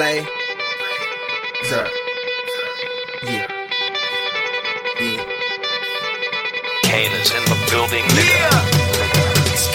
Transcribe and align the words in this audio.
Lay. 0.00 0.24
Sir. 1.68 1.84
Yeah. 3.22 3.44
Yeah. 4.96 5.24
Kane 6.88 7.12
is 7.20 7.30
in 7.36 7.44
the 7.44 7.58
building, 7.68 8.06
nigga. 8.16 8.48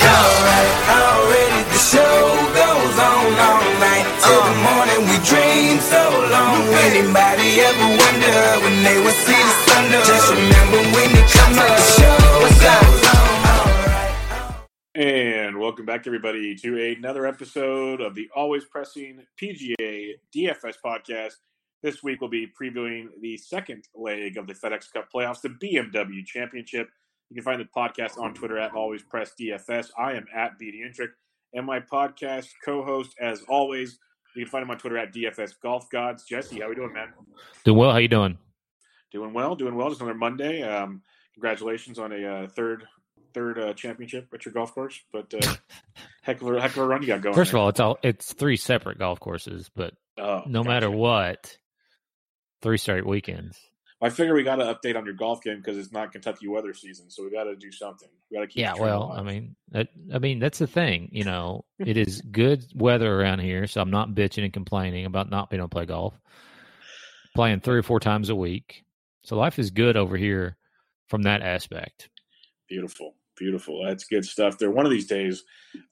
Alright, 0.01 0.73
already 0.97 1.61
the 1.69 1.77
show 1.77 2.17
goes 2.57 2.97
on 3.05 3.37
all 3.37 3.69
night 3.85 4.07
till 4.25 4.41
the 4.49 4.55
uh. 4.57 4.65
morning. 4.65 5.01
We 5.13 5.17
dream 5.29 5.77
so 5.93 6.01
long. 6.33 6.73
Anybody 6.89 7.61
ever 7.69 7.87
wonder 8.01 8.37
when 8.65 8.75
they 8.81 8.97
would 9.05 9.19
see 9.29 9.41
the 9.49 9.55
sun? 9.69 9.83
Just 10.09 10.27
remember 10.33 10.81
when 10.95 11.09
it 11.21 11.27
comes 11.37 11.57
up, 11.61 11.69
the 11.69 11.85
show 12.01 12.17
goes 12.41 12.65
on. 12.73 12.89
Alright. 13.53 14.13
Uh. 14.97 15.05
And 15.05 15.34
welcome 15.53 15.85
back, 15.85 16.07
everybody, 16.07 16.55
to 16.55 16.95
another 16.97 17.27
episode 17.27 18.01
of 18.01 18.15
the 18.15 18.27
Always 18.35 18.65
Pressing 18.65 19.21
PGA 19.39 20.13
DFS 20.35 20.75
podcast. 20.83 21.33
This 21.83 22.01
week 22.01 22.19
we'll 22.19 22.31
be 22.31 22.51
previewing 22.59 23.09
the 23.21 23.37
second 23.37 23.83
leg 23.93 24.37
of 24.37 24.47
the 24.47 24.53
FedEx 24.53 24.91
Cup 24.91 25.07
playoffs, 25.13 25.41
the 25.41 25.49
BMW 25.49 26.25
Championship. 26.25 26.89
You 27.29 27.35
can 27.35 27.43
find 27.43 27.61
the 27.61 27.65
podcast 27.65 28.17
on 28.17 28.33
Twitter 28.33 28.57
at 28.57 28.73
Always 28.73 29.03
Press 29.03 29.33
DFS. 29.39 29.91
I 29.97 30.13
am 30.13 30.25
at 30.35 30.59
BD 30.59 30.81
Intric, 30.81 31.09
and 31.53 31.65
my 31.65 31.79
podcast 31.79 32.47
co-host, 32.65 33.15
as 33.21 33.43
always, 33.47 33.99
you 34.35 34.45
can 34.45 34.51
find 34.51 34.63
him 34.63 34.71
on 34.71 34.79
Twitter 34.79 34.97
at 34.97 35.13
DFS 35.13 35.53
Golf 35.61 35.89
Gods. 35.91 36.25
Jesse, 36.25 36.59
how 36.59 36.65
are 36.65 36.69
we 36.69 36.75
doing, 36.75 36.93
man? 36.93 37.09
Doing 37.63 37.77
well. 37.77 37.91
How 37.91 37.97
you 37.97 38.07
doing? 38.07 38.37
Doing 39.11 39.31
well, 39.31 39.55
doing 39.55 39.75
well. 39.75 39.89
Just 39.89 40.01
another 40.01 40.17
Monday. 40.17 40.63
Um, 40.63 41.03
congratulations 41.35 41.99
on 41.99 42.11
a 42.11 42.25
uh, 42.25 42.47
third 42.47 42.87
third 43.35 43.59
uh, 43.59 43.73
championship 43.73 44.27
at 44.33 44.43
your 44.45 44.53
golf 44.53 44.73
course. 44.73 44.99
But 45.13 45.31
uh, 45.33 45.53
heck 46.23 46.41
of 46.41 46.47
a 46.47 46.59
heck 46.59 46.71
of 46.71 46.77
a 46.79 46.87
run 46.87 47.01
you 47.03 47.07
got 47.09 47.21
going. 47.21 47.35
First 47.35 47.51
of 47.53 47.59
all, 47.59 47.69
it's 47.69 47.79
all 47.79 47.99
it's 48.01 48.33
three 48.33 48.57
separate 48.57 48.97
golf 48.97 49.19
courses, 49.19 49.69
but 49.75 49.93
Oh, 50.17 50.41
no 50.47 50.63
gotcha. 50.63 50.69
matter 50.69 50.89
what, 50.91 51.57
three 52.63 52.77
straight 52.77 53.05
weekends. 53.05 53.59
I 54.01 54.09
figure 54.09 54.33
we 54.33 54.43
got 54.43 54.57
to 54.57 54.63
update 54.65 54.95
on 54.97 55.05
your 55.05 55.13
golf 55.13 55.41
game 55.41 55.57
because 55.57 55.77
it's 55.77 55.91
not 55.91 56.11
Kentucky 56.11 56.47
weather 56.47 56.73
season, 56.73 57.09
so 57.09 57.23
we 57.23 57.31
got 57.31 57.45
to 57.45 57.55
do 57.55 57.71
something. 57.71 58.07
We 58.29 58.37
got 58.37 58.41
to 58.41 58.47
keep. 58.47 58.61
Yeah, 58.61 58.75
well. 58.79 59.11
I 59.15 59.23
mean, 59.23 59.55
that, 59.71 59.89
I 60.13 60.19
mean 60.19 60.39
that's 60.39 60.59
the 60.59 60.67
thing. 60.67 61.09
You 61.11 61.23
know, 61.25 61.65
it 61.79 61.97
is 61.97 62.21
good 62.21 62.63
weather 62.73 63.13
around 63.13 63.39
here, 63.39 63.67
so 63.67 63.81
I'm 63.81 63.91
not 63.91 64.09
bitching 64.09 64.43
and 64.43 64.53
complaining 64.53 65.05
about 65.05 65.29
not 65.29 65.49
being 65.49 65.59
able 65.59 65.69
to 65.69 65.73
play 65.75 65.85
golf. 65.85 66.13
Playing 67.35 67.59
three 67.59 67.77
or 67.79 67.83
four 67.83 67.99
times 67.99 68.29
a 68.29 68.35
week, 68.35 68.85
so 69.23 69.35
life 69.37 69.59
is 69.59 69.71
good 69.71 69.97
over 69.97 70.15
here 70.15 70.55
from 71.09 71.23
that 71.23 71.41
aspect. 71.41 72.07
beautiful, 72.69 73.15
beautiful. 73.35 73.83
That's 73.85 74.05
good 74.05 74.25
stuff. 74.25 74.57
There, 74.57 74.71
one 74.71 74.85
of 74.85 74.91
these 74.91 75.07
days, 75.07 75.43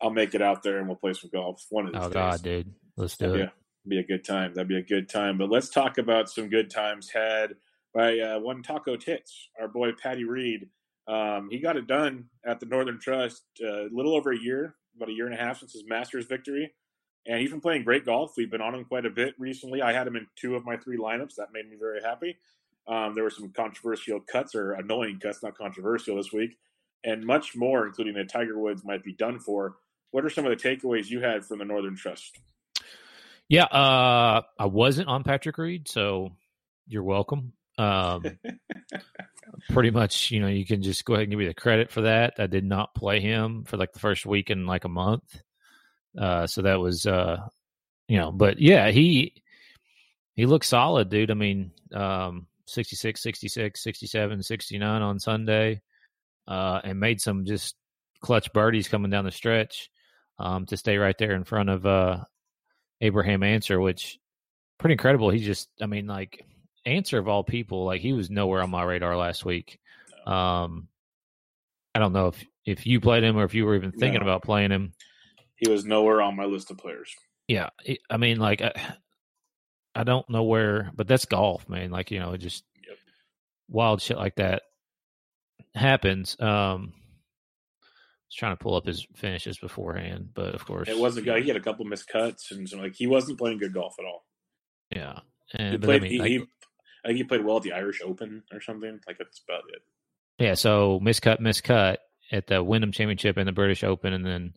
I'll 0.01 0.09
make 0.09 0.33
it 0.35 0.41
out 0.41 0.63
there 0.63 0.79
and 0.79 0.87
we'll 0.87 0.97
play 0.97 1.13
some 1.13 1.29
golf. 1.33 1.65
One 1.69 1.87
of 1.87 1.93
these 1.93 2.01
days. 2.01 2.07
Oh 2.07 2.09
days. 2.09 2.13
God, 2.13 2.43
dude, 2.43 2.73
let's 2.97 3.17
do 3.17 3.27
That'd 3.27 3.39
be 3.39 3.43
it. 3.43 3.49
a, 3.49 3.89
be 3.89 3.99
a 3.99 4.17
good 4.17 4.25
time. 4.25 4.53
That'd 4.53 4.67
be 4.67 4.77
a 4.77 4.83
good 4.83 5.09
time. 5.09 5.37
But 5.37 5.49
let's 5.49 5.69
talk 5.69 5.97
about 5.97 6.29
some 6.29 6.49
good 6.49 6.69
times 6.69 7.09
had 7.09 7.55
by 7.93 8.19
uh, 8.19 8.39
one 8.39 8.63
Taco 8.63 8.95
Tits, 8.95 9.49
our 9.59 9.67
boy 9.67 9.91
Patty 9.91 10.23
Reed. 10.23 10.67
Um, 11.07 11.49
he 11.51 11.59
got 11.59 11.77
it 11.77 11.85
done 11.85 12.25
at 12.45 12.59
the 12.59 12.65
Northern 12.65 12.99
Trust 12.99 13.43
uh, 13.61 13.87
a 13.87 13.89
little 13.91 14.15
over 14.15 14.31
a 14.31 14.39
year, 14.39 14.75
about 14.95 15.09
a 15.09 15.13
year 15.13 15.25
and 15.25 15.35
a 15.35 15.37
half 15.37 15.59
since 15.59 15.73
his 15.73 15.83
Masters 15.85 16.25
victory. 16.25 16.71
And 17.25 17.39
he's 17.39 17.51
been 17.51 17.61
playing 17.61 17.83
great 17.83 18.05
golf. 18.05 18.33
We've 18.35 18.51
been 18.51 18.61
on 18.61 18.75
him 18.75 18.83
quite 18.85 19.05
a 19.05 19.09
bit 19.09 19.33
recently. 19.37 19.81
I 19.81 19.93
had 19.93 20.07
him 20.07 20.15
in 20.15 20.27
two 20.35 20.55
of 20.55 20.65
my 20.65 20.75
three 20.75 20.97
lineups. 20.97 21.35
That 21.35 21.53
made 21.53 21.69
me 21.69 21.77
very 21.79 22.01
happy. 22.01 22.37
Um, 22.87 23.15
there 23.15 23.23
were 23.23 23.29
some 23.29 23.51
controversial 23.53 24.19
cuts 24.19 24.55
or 24.55 24.73
annoying 24.73 25.19
cuts, 25.19 25.41
not 25.41 25.57
controversial 25.57 26.17
this 26.17 26.33
week, 26.33 26.57
and 27.03 27.25
much 27.25 27.55
more, 27.55 27.85
including 27.85 28.13
that 28.15 28.29
Tiger 28.29 28.57
Woods 28.57 28.83
might 28.83 29.03
be 29.03 29.13
done 29.13 29.39
for. 29.39 29.75
What 30.11 30.25
are 30.25 30.29
some 30.29 30.45
of 30.45 30.57
the 30.57 30.69
takeaways 30.69 31.09
you 31.09 31.21
had 31.21 31.45
from 31.45 31.59
the 31.59 31.65
Northern 31.65 31.95
Trust? 31.95 32.37
Yeah, 33.49 33.65
uh, 33.65 34.41
I 34.57 34.65
wasn't 34.65 35.09
on 35.09 35.23
Patrick 35.23 35.57
Reed, 35.57 35.87
so 35.87 36.31
you're 36.87 37.03
welcome. 37.03 37.53
Um, 37.77 38.23
pretty 39.69 39.91
much, 39.91 40.31
you 40.31 40.39
know, 40.39 40.47
you 40.47 40.65
can 40.65 40.81
just 40.81 41.03
go 41.05 41.13
ahead 41.13 41.23
and 41.23 41.31
give 41.31 41.39
me 41.39 41.47
the 41.47 41.53
credit 41.53 41.91
for 41.91 42.01
that. 42.01 42.35
I 42.37 42.47
did 42.47 42.63
not 42.63 42.95
play 42.95 43.19
him 43.19 43.63
for 43.65 43.77
like 43.77 43.93
the 43.93 43.99
first 43.99 44.25
week 44.25 44.49
in 44.49 44.65
like 44.65 44.85
a 44.85 44.89
month. 44.89 45.41
Uh, 46.17 46.47
so 46.47 46.61
that 46.61 46.79
was, 46.79 47.05
uh, 47.05 47.37
you 48.07 48.17
know, 48.17 48.31
but 48.31 48.59
yeah, 48.59 48.91
he, 48.91 49.33
he 50.35 50.45
looked 50.45 50.65
solid, 50.65 51.09
dude. 51.09 51.31
I 51.31 51.35
mean, 51.35 51.71
um, 51.93 52.47
66, 52.65 53.21
66, 53.21 53.83
67, 53.83 54.43
69 54.43 55.01
on 55.01 55.19
Sunday, 55.19 55.81
uh, 56.47 56.81
and 56.83 56.99
made 56.99 57.21
some 57.21 57.45
just 57.45 57.75
clutch 58.21 58.51
birdies 58.53 58.87
coming 58.87 59.11
down 59.11 59.25
the 59.25 59.31
stretch, 59.31 59.89
um, 60.39 60.65
to 60.67 60.77
stay 60.77 60.97
right 60.97 61.17
there 61.17 61.33
in 61.35 61.43
front 61.43 61.69
of, 61.69 61.85
uh, 61.85 62.23
Abraham 63.01 63.43
Ancer, 63.43 63.79
which 63.81 64.17
pretty 64.77 64.93
incredible. 64.93 65.29
He 65.29 65.39
just, 65.39 65.69
I 65.81 65.85
mean, 65.87 66.07
like 66.07 66.45
Ancer 66.85 67.17
of 67.17 67.27
all 67.27 67.43
people, 67.43 67.85
like 67.85 68.01
he 68.01 68.13
was 68.13 68.29
nowhere 68.29 68.61
on 68.61 68.69
my 68.69 68.83
radar 68.83 69.17
last 69.17 69.43
week. 69.45 69.79
Um, 70.25 70.87
I 71.93 71.99
don't 71.99 72.13
know 72.13 72.27
if 72.27 72.43
if 72.65 72.87
you 72.87 73.01
played 73.01 73.23
him 73.23 73.37
or 73.37 73.43
if 73.43 73.53
you 73.53 73.65
were 73.65 73.75
even 73.75 73.91
thinking 73.91 74.21
No. 74.21 74.25
about 74.25 74.41
playing 74.43 74.71
him. 74.71 74.93
He 75.57 75.69
was 75.69 75.85
nowhere 75.85 76.21
on 76.21 76.35
my 76.35 76.45
list 76.45 76.71
of 76.71 76.77
players. 76.77 77.13
Yeah, 77.47 77.69
I 78.09 78.17
mean, 78.17 78.39
like 78.39 78.61
I, 78.61 78.71
I 79.93 80.03
don't 80.03 80.27
know 80.29 80.43
where, 80.43 80.91
but 80.95 81.07
that's 81.07 81.25
golf, 81.25 81.67
man. 81.69 81.91
Like 81.91 82.09
you 82.09 82.19
know, 82.19 82.35
just 82.37 82.63
Yep. 82.87 82.97
wild 83.69 84.01
shit 84.01 84.17
like 84.17 84.35
that 84.35 84.63
happens. 85.75 86.35
Um, 86.39 86.93
I 86.93 87.85
was 88.27 88.35
trying 88.37 88.53
to 88.57 88.63
pull 88.63 88.75
up 88.75 88.85
his 88.85 89.05
finishes 89.15 89.57
beforehand, 89.57 90.29
but 90.33 90.55
of 90.55 90.65
course, 90.65 90.89
It 90.89 90.97
wasn't 90.97 91.25
good. 91.25 91.41
He 91.43 91.47
had 91.49 91.57
a 91.57 91.61
couple 91.61 91.85
missed 91.85 92.07
cuts 92.07 92.51
and 92.51 92.67
some, 92.67 92.79
like 92.79 92.95
he 92.95 93.07
wasn't 93.07 93.37
playing 93.37 93.59
good 93.59 93.73
golf 93.73 93.95
at 93.99 94.05
all. 94.05 94.25
Yeah, 94.89 95.19
He 95.51 95.57
and 95.59 95.81
but, 95.81 95.87
played. 95.87 96.01
I 96.01 96.03
mean, 96.03 96.11
he, 96.11 96.19
like- 96.19 96.29
he, 96.29 96.37
I 97.05 97.07
think 97.09 97.17
he 97.17 97.23
played 97.25 97.43
well 97.43 97.57
at 97.57 97.63
the 97.63 97.73
Irish 97.73 97.99
Open 98.03 98.43
or 98.53 98.61
something. 98.61 98.99
Like 99.07 99.17
that's 99.17 99.41
about 99.47 99.63
it. 99.73 99.81
Yeah, 100.39 100.53
so 100.55 100.99
miscut, 101.03 101.39
miscut 101.41 101.97
at 102.31 102.47
the 102.47 102.63
Wyndham 102.63 102.91
Championship 102.91 103.37
and 103.37 103.47
the 103.47 103.51
British 103.51 103.83
Open, 103.83 104.13
and 104.13 104.25
then 104.25 104.53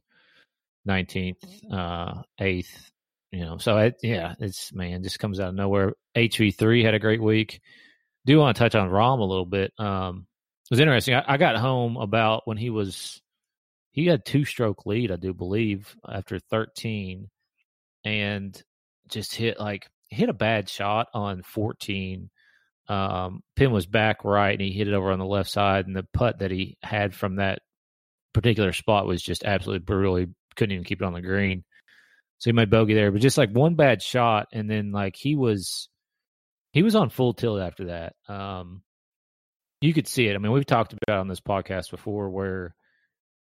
nineteenth, 0.85 1.43
uh, 1.73 2.23
eighth. 2.41 2.91
You 3.33 3.45
know, 3.45 3.59
so 3.59 3.77
it, 3.79 3.97
yeah, 4.03 4.35
it's 4.39 4.73
man, 4.73 5.03
just 5.03 5.19
comes 5.19 5.41
out 5.41 5.49
of 5.49 5.55
nowhere. 5.55 5.95
HV 6.17 6.55
three 6.57 6.85
had 6.85 6.95
a 6.95 6.99
great 7.01 7.21
week. 7.21 7.61
Do 8.25 8.39
want 8.39 8.57
to 8.57 8.63
touch 8.63 8.75
on 8.75 8.89
Rahm 8.91 9.19
a 9.19 9.25
little 9.25 9.45
bit. 9.47 9.73
Um, 9.79 10.27
it 10.71 10.75
was 10.75 10.81
interesting. 10.81 11.15
I, 11.15 11.25
I 11.27 11.37
got 11.37 11.57
home 11.57 11.97
about 11.97 12.43
when 12.47 12.57
he 12.57 12.71
was 12.71 13.21
he 13.93 14.07
had 14.07 14.25
two 14.25 14.45
stroke 14.45 14.85
lead, 14.85 15.11
I 15.11 15.17
do 15.17 15.33
believe, 15.33 15.97
after 16.07 16.39
thirteen, 16.39 17.29
and 18.05 18.61
just 19.09 19.35
hit 19.35 19.59
like 19.61 19.89
hit 20.11 20.29
a 20.29 20.35
bad 20.35 20.69
shot 20.69 21.09
on 21.15 21.43
fourteen. 21.43 22.31
Um, 22.89 23.43
pin 23.57 23.73
was 23.73 23.87
back 23.87 24.25
right 24.25 24.53
and 24.53 24.61
he 24.61 24.71
hit 24.71 24.87
it 24.87 24.95
over 24.95 25.11
on 25.11 25.19
the 25.19 25.25
left 25.25 25.51
side 25.51 25.87
and 25.87 25.97
the 25.97 26.07
putt 26.15 26.39
that 26.39 26.53
he 26.53 26.77
had 26.85 27.15
from 27.15 27.37
that 27.37 27.59
particular 28.33 28.73
spot 28.73 29.09
was 29.09 29.23
just 29.23 29.45
absolutely 29.45 29.85
brutal. 29.85 30.15
He 30.15 30.27
couldn't 30.55 30.73
even 30.73 30.85
keep 30.85 31.03
it 31.03 31.05
on 31.05 31.13
the 31.13 31.21
green. 31.21 31.65
So 32.39 32.51
he 32.51 32.53
made 32.53 32.71
bogey 32.71 32.95
there 32.95 33.11
but 33.11 33.21
just 33.21 33.39
like 33.39 33.51
one 33.51 33.75
bad 33.75 34.03
shot 34.03 34.47
and 34.53 34.71
then 34.71 34.93
like 34.93 35.17
he 35.17 35.35
was 35.35 35.89
he 36.71 36.85
was 36.85 36.95
on 36.95 37.11
full 37.11 37.35
tilt 37.35 37.61
after 37.61 37.87
that. 37.87 38.15
Um 38.29 38.83
you 39.81 39.93
could 39.93 40.09
see 40.09 40.27
it 40.27 40.35
i 40.35 40.39
mean 40.39 40.53
we've 40.53 40.67
talked 40.67 40.93
about 40.93 41.21
on 41.21 41.29
this 41.29 41.41
podcast 41.41 41.91
before 41.91 42.31
where 42.31 42.75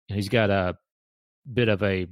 he's 0.08 0.30
got 0.30 0.50
a 0.50 0.76
bit 1.52 1.70
of 1.70 1.82
a 1.84 2.08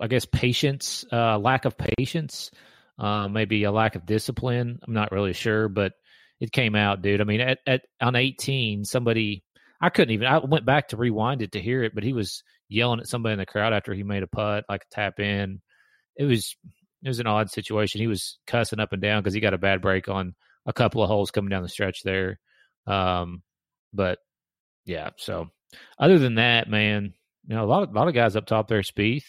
i 0.00 0.06
guess 0.06 0.24
patience 0.24 1.04
uh 1.12 1.38
lack 1.38 1.64
of 1.64 1.76
patience 1.76 2.50
uh, 2.98 3.28
maybe 3.28 3.64
a 3.64 3.72
lack 3.72 3.94
of 3.94 4.06
discipline. 4.06 4.78
I'm 4.86 4.94
not 4.94 5.12
really 5.12 5.32
sure, 5.32 5.68
but 5.68 5.92
it 6.40 6.52
came 6.52 6.74
out, 6.74 7.02
dude. 7.02 7.20
I 7.20 7.24
mean, 7.24 7.40
at, 7.40 7.58
at 7.66 7.82
on 8.00 8.16
18, 8.16 8.84
somebody 8.84 9.42
I 9.80 9.90
couldn't 9.90 10.14
even. 10.14 10.26
I 10.26 10.38
went 10.38 10.64
back 10.64 10.88
to 10.88 10.96
rewind 10.96 11.42
it 11.42 11.52
to 11.52 11.60
hear 11.60 11.82
it, 11.82 11.94
but 11.94 12.04
he 12.04 12.12
was 12.12 12.42
yelling 12.68 13.00
at 13.00 13.08
somebody 13.08 13.34
in 13.34 13.38
the 13.38 13.46
crowd 13.46 13.72
after 13.72 13.92
he 13.92 14.02
made 14.02 14.22
a 14.22 14.26
putt, 14.26 14.64
like 14.68 14.82
a 14.82 14.94
tap 14.94 15.20
in. 15.20 15.60
It 16.16 16.24
was 16.24 16.56
it 17.02 17.08
was 17.08 17.20
an 17.20 17.26
odd 17.26 17.50
situation. 17.50 18.00
He 18.00 18.06
was 18.06 18.38
cussing 18.46 18.80
up 18.80 18.92
and 18.92 19.02
down 19.02 19.22
because 19.22 19.34
he 19.34 19.40
got 19.40 19.54
a 19.54 19.58
bad 19.58 19.82
break 19.82 20.08
on 20.08 20.34
a 20.66 20.72
couple 20.72 21.02
of 21.02 21.08
holes 21.08 21.30
coming 21.30 21.48
down 21.50 21.62
the 21.62 21.68
stretch 21.68 22.02
there. 22.02 22.38
Um, 22.86 23.42
but 23.92 24.18
yeah, 24.84 25.10
so 25.16 25.48
other 25.98 26.18
than 26.18 26.34
that, 26.36 26.68
man, 26.68 27.14
you 27.46 27.54
know, 27.56 27.64
a 27.64 27.66
lot 27.66 27.82
of 27.84 27.90
a 27.90 27.92
lot 27.92 28.08
of 28.08 28.14
guys 28.14 28.36
up 28.36 28.46
top 28.46 28.68
there, 28.68 28.82
Spieth, 28.82 29.24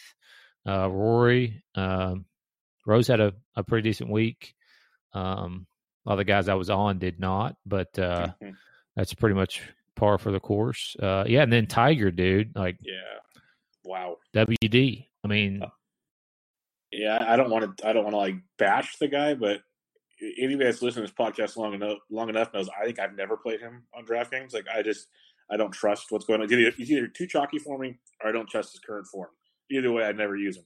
uh, 0.66 0.88
Rory, 0.90 1.62
um, 1.74 2.24
Rose 2.86 3.06
had 3.08 3.20
a, 3.20 3.32
a 3.56 3.62
pretty 3.62 3.88
decent 3.88 4.10
week. 4.10 4.54
Um, 5.12 5.66
a 6.04 6.10
lot 6.10 6.14
of 6.14 6.18
the 6.18 6.24
guys 6.24 6.48
I 6.48 6.54
was 6.54 6.70
on 6.70 6.98
did 6.98 7.20
not, 7.20 7.56
but 7.66 7.96
uh, 7.98 8.28
Mhm. 8.42 8.54
that's 8.96 9.14
pretty 9.14 9.34
much 9.34 9.62
par 9.96 10.18
for 10.18 10.30
the 10.32 10.40
course. 10.40 10.96
Uh, 11.00 11.24
yeah, 11.26 11.42
and 11.42 11.52
then 11.52 11.66
Tiger, 11.66 12.10
dude, 12.10 12.54
like 12.56 12.78
yeah. 12.82 12.94
Wow. 13.84 14.16
WD. 14.34 15.06
I 15.24 15.28
mean, 15.28 15.62
Yeah, 16.90 17.18
I 17.20 17.36
don't 17.36 17.50
want 17.50 17.78
to. 17.78 17.86
I 17.88 17.92
don't 17.92 18.04
want 18.04 18.14
to 18.14 18.18
like 18.18 18.36
bash 18.58 18.96
the 18.98 19.08
guy, 19.08 19.34
but 19.34 19.60
anybody 20.20 20.64
that's 20.64 20.82
listened 20.82 21.06
to 21.06 21.12
this 21.12 21.18
podcast 21.18 21.56
long 21.56 21.74
enough, 21.74 21.98
long 22.10 22.28
enough 22.28 22.52
knows. 22.52 22.68
I 22.68 22.84
think 22.84 22.98
I've 22.98 23.16
never 23.16 23.36
played 23.36 23.60
him 23.60 23.84
on 23.94 24.04
DraftKings. 24.04 24.52
Like 24.52 24.66
I 24.74 24.82
just, 24.82 25.08
I 25.50 25.56
don't 25.56 25.72
trust 25.72 26.10
what's 26.10 26.24
going 26.24 26.40
on. 26.40 26.48
He's 26.48 26.58
either, 26.58 26.74
he's 26.76 26.90
either 26.90 27.08
too 27.08 27.26
chalky 27.26 27.58
for 27.58 27.78
me, 27.78 27.98
or 28.22 28.30
I 28.30 28.32
don't 28.32 28.48
trust 28.48 28.72
his 28.72 28.80
current 28.80 29.06
form. 29.06 29.30
Either 29.70 29.92
way, 29.92 30.04
I'd 30.04 30.16
never 30.16 30.36
use 30.36 30.56
him. 30.56 30.64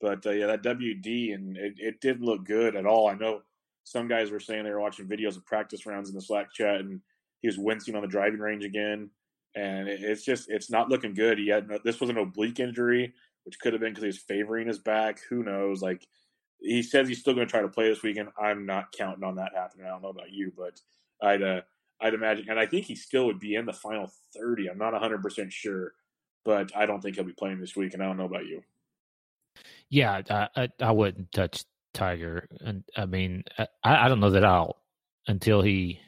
But 0.00 0.26
uh, 0.26 0.30
yeah, 0.30 0.46
that 0.46 0.62
WD 0.62 1.34
and 1.34 1.56
it, 1.56 1.74
it 1.78 2.00
didn't 2.00 2.24
look 2.24 2.44
good 2.44 2.76
at 2.76 2.86
all. 2.86 3.08
I 3.08 3.14
know 3.14 3.42
some 3.84 4.08
guys 4.08 4.30
were 4.30 4.40
saying 4.40 4.64
they 4.64 4.70
were 4.70 4.80
watching 4.80 5.08
videos 5.08 5.36
of 5.36 5.46
practice 5.46 5.86
rounds 5.86 6.08
in 6.08 6.14
the 6.14 6.20
Slack 6.20 6.52
chat, 6.52 6.80
and 6.80 7.00
he 7.40 7.48
was 7.48 7.58
wincing 7.58 7.94
on 7.94 8.02
the 8.02 8.08
driving 8.08 8.40
range 8.40 8.64
again. 8.64 9.10
And 9.54 9.88
it, 9.88 10.02
it's 10.02 10.24
just 10.24 10.50
it's 10.50 10.70
not 10.70 10.88
looking 10.88 11.14
good. 11.14 11.38
Had 11.48 11.68
this 11.84 12.00
was 12.00 12.10
an 12.10 12.18
oblique 12.18 12.60
injury, 12.60 13.12
which 13.44 13.58
could 13.58 13.72
have 13.72 13.80
been 13.80 13.92
because 13.92 14.02
he 14.02 14.08
was 14.08 14.18
favoring 14.18 14.68
his 14.68 14.78
back. 14.78 15.20
Who 15.28 15.42
knows? 15.42 15.82
Like 15.82 16.06
he 16.60 16.82
says 16.82 17.08
he's 17.08 17.20
still 17.20 17.34
going 17.34 17.46
to 17.46 17.50
try 17.50 17.62
to 17.62 17.68
play 17.68 17.88
this 17.88 18.02
weekend. 18.02 18.28
I'm 18.40 18.66
not 18.66 18.92
counting 18.92 19.24
on 19.24 19.36
that 19.36 19.52
happening. 19.54 19.86
I 19.86 19.90
don't 19.90 20.02
know 20.02 20.08
about 20.08 20.32
you, 20.32 20.52
but 20.56 20.80
I'd 21.22 21.42
uh, 21.42 21.60
I'd 22.00 22.14
imagine, 22.14 22.46
and 22.48 22.58
I 22.58 22.66
think 22.66 22.86
he 22.86 22.94
still 22.94 23.26
would 23.26 23.40
be 23.40 23.54
in 23.54 23.66
the 23.66 23.72
final 23.72 24.10
30. 24.36 24.68
I'm 24.70 24.78
not 24.78 24.92
100 24.92 25.22
percent 25.22 25.52
sure, 25.52 25.92
but 26.44 26.70
I 26.76 26.86
don't 26.86 27.00
think 27.00 27.16
he'll 27.16 27.24
be 27.24 27.32
playing 27.32 27.60
this 27.60 27.76
week. 27.76 27.94
And 27.94 28.02
I 28.02 28.06
don't 28.06 28.16
know 28.16 28.24
about 28.24 28.46
you. 28.46 28.62
Yeah, 29.90 30.22
I, 30.30 30.48
I, 30.56 30.68
I 30.80 30.92
wouldn't 30.92 31.32
touch 31.32 31.64
Tiger, 31.94 32.48
and 32.60 32.84
I 32.96 33.06
mean, 33.06 33.44
I, 33.58 33.66
I 33.82 34.08
don't 34.08 34.20
know 34.20 34.30
that 34.30 34.44
I'll 34.44 34.76
until 35.26 35.62
he. 35.62 36.00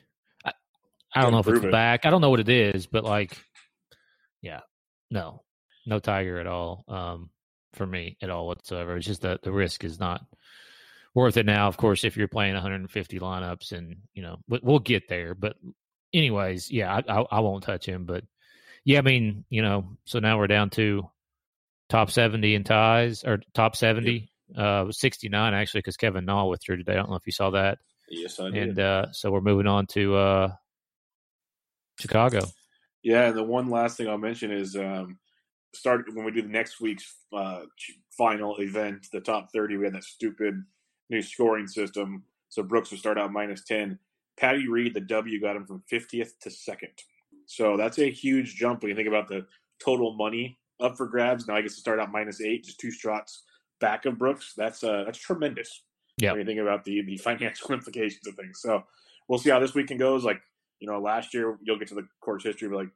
I, 0.45 0.53
I 1.15 1.23
don't 1.23 1.33
know 1.33 1.41
if 1.41 1.49
it's 1.49 1.65
it. 1.65 1.73
back. 1.73 2.07
I 2.07 2.11
don't 2.11 2.21
know 2.21 2.31
what 2.31 2.41
it 2.41 2.49
is, 2.49 2.87
but 2.87 3.05
like, 3.05 3.37
yeah, 4.43 4.61
no, 5.11 5.43
no 5.87 5.99
Tiger 5.99 6.39
at 6.39 6.47
all. 6.47 6.85
Um, 6.87 7.31
for 7.75 7.87
me 7.87 8.17
at 8.23 8.31
all 8.31 8.47
whatsoever. 8.47 8.97
It's 8.97 9.07
just 9.07 9.23
that 9.23 9.43
the 9.43 9.53
risk 9.53 9.85
is 9.85 9.99
not 9.99 10.23
worth 11.15 11.37
it 11.37 11.47
now. 11.47 11.69
Of 11.69 11.77
course, 11.77 12.05
if 12.05 12.17
you're 12.17 12.29
playing 12.29 12.55
150 12.55 13.19
lineups, 13.19 13.73
and 13.73 13.97
you 14.15 14.23
know 14.23 14.39
we'll 14.49 14.79
get 14.79 15.09
there. 15.09 15.35
But 15.35 15.57
anyways, 16.13 16.71
yeah, 16.71 16.95
I, 16.95 17.21
I, 17.21 17.25
I 17.31 17.41
won't 17.41 17.65
touch 17.65 17.87
him. 17.87 18.05
But 18.05 18.25
yeah, 18.85 18.99
I 18.99 19.03
mean, 19.03 19.45
you 19.51 19.63
know, 19.63 19.97
so 20.05 20.19
now 20.19 20.39
we're 20.39 20.47
down 20.47 20.71
to 20.71 21.09
top 21.89 22.11
70 22.11 22.55
in 22.55 22.65
ties 22.65 23.25
or 23.25 23.41
top 23.53 23.77
70, 23.77 24.31
uh, 24.57 24.91
69 24.91 25.55
actually, 25.55 25.81
because 25.81 25.97
Kevin 25.97 26.25
Na 26.25 26.47
withdrew 26.47 26.77
today. 26.77 26.93
I 26.93 26.97
don't 26.97 27.11
know 27.11 27.17
if 27.17 27.27
you 27.27 27.33
saw 27.33 27.51
that. 27.51 27.79
Yes, 28.09 28.41
I 28.41 28.51
did. 28.51 28.69
And 28.71 28.79
uh, 28.81 29.13
so 29.13 29.31
we're 29.31 29.41
moving 29.41 29.67
on 29.67 29.87
to 29.89 30.17
uh, 30.17 30.53
Chicago. 31.99 32.41
Yeah, 33.03 33.29
and 33.29 33.37
the 33.37 33.43
one 33.43 33.71
last 33.71 33.97
thing 33.97 34.09
I'll 34.09 34.19
mention 34.19 34.51
is 34.51 34.77
um, 34.77 35.19
start 35.73 36.05
when 36.13 36.25
we 36.25 36.33
do 36.33 36.43
the 36.43 36.49
next 36.49 36.81
week's 36.81 37.17
uh, 37.33 37.63
final 38.17 38.57
event, 38.61 39.07
the 39.13 39.21
top 39.21 39.53
30. 39.53 39.77
We 39.77 39.85
had 39.85 39.95
that 39.95 40.05
stupid 40.05 40.63
new 41.09 41.23
scoring 41.23 41.67
system. 41.67 42.25
So 42.49 42.63
Brooks 42.63 42.91
would 42.91 43.01
start 43.01 43.19
out 43.19 43.33
minus 43.33 43.65
10. 43.65 43.99
Patty 44.37 44.69
Reed, 44.69 44.95
the 44.95 45.01
W, 45.01 45.41
got 45.41 45.57
him 45.57 45.67
from 45.67 45.83
50th 45.91 46.39
to 46.43 46.51
second. 46.51 46.93
So 47.47 47.77
that's 47.77 47.99
a 47.99 48.11
huge 48.11 48.57
jump 48.57 48.83
when 48.83 48.91
you 48.91 48.97
think 48.97 49.09
about 49.09 49.29
the 49.29 49.47
total 49.83 50.15
money 50.15 50.59
up 50.81 50.97
for 50.97 51.07
grabs. 51.07 51.47
Now 51.47 51.57
I 51.57 51.63
get 51.63 51.71
to 51.71 51.77
start 51.77 52.01
out 52.01 52.11
minus 52.11 52.41
eight, 52.41 52.65
just 52.65 52.81
two 52.81 52.91
shots 52.91 53.43
back 53.81 54.07
of 54.07 54.19
Brooks. 54.19 54.55
That's 54.57 54.85
uh, 54.85 55.05
that's 55.05 55.19
tremendous. 55.19 55.83
Yeah. 56.19 56.33
When 56.33 56.41
you 56.41 56.47
think 56.47 56.61
about 56.61 56.85
the 56.85 57.03
the 57.03 57.17
financial 57.17 57.73
implications 57.73 58.27
of 58.27 58.35
things. 58.35 58.61
So 58.61 58.85
we'll 59.29 59.39
see 59.39 59.51
how 59.51 59.59
this 59.59 59.75
weekend 59.75 60.01
goes. 60.01 60.25
Like 60.25 60.41
you 60.79 60.87
know, 60.89 61.01
last 61.01 61.35
year 61.35 61.59
you'll 61.63 61.79
get 61.79 61.89
to 61.89 61.95
the 61.95 62.07
course 62.21 62.45
history, 62.45 62.69
but 62.69 62.77
like 62.77 62.91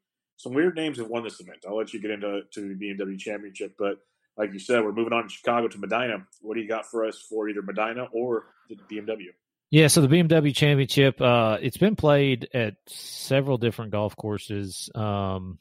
some 0.45 0.53
weird 0.53 0.77
names 0.77 0.99
have 0.99 1.09
won 1.09 1.25
this 1.25 1.41
event. 1.41 1.65
I'll 1.67 1.79
let 1.79 1.95
you 1.95 2.03
get 2.03 2.11
into 2.11 2.43
to 2.53 2.61
the 2.61 2.75
BMW 2.75 3.19
Championship, 3.19 3.77
but 3.79 3.97
like 4.37 4.53
you 4.53 4.59
said, 4.59 4.85
we're 4.85 4.93
moving 4.93 5.15
on 5.15 5.23
to 5.23 5.29
Chicago 5.31 5.69
to 5.69 5.79
Medinah. 5.79 6.27
What 6.43 6.55
do 6.55 6.61
you 6.61 6.69
got 6.69 6.85
for 6.85 7.07
us 7.07 7.19
for 7.31 7.49
either 7.49 7.63
Medinah 7.63 8.09
or 8.13 8.45
the 8.69 8.77
BMW? 8.77 9.29
Yeah, 9.71 9.87
so 9.87 10.03
the 10.03 10.09
BMW 10.09 10.55
Championship, 10.55 11.19
uh, 11.23 11.57
it's 11.63 11.79
been 11.79 11.97
played 11.97 12.51
at 12.53 12.75
several 12.89 13.57
different 13.57 13.93
golf 13.93 14.17
courses. 14.17 14.91
Um, 14.95 15.59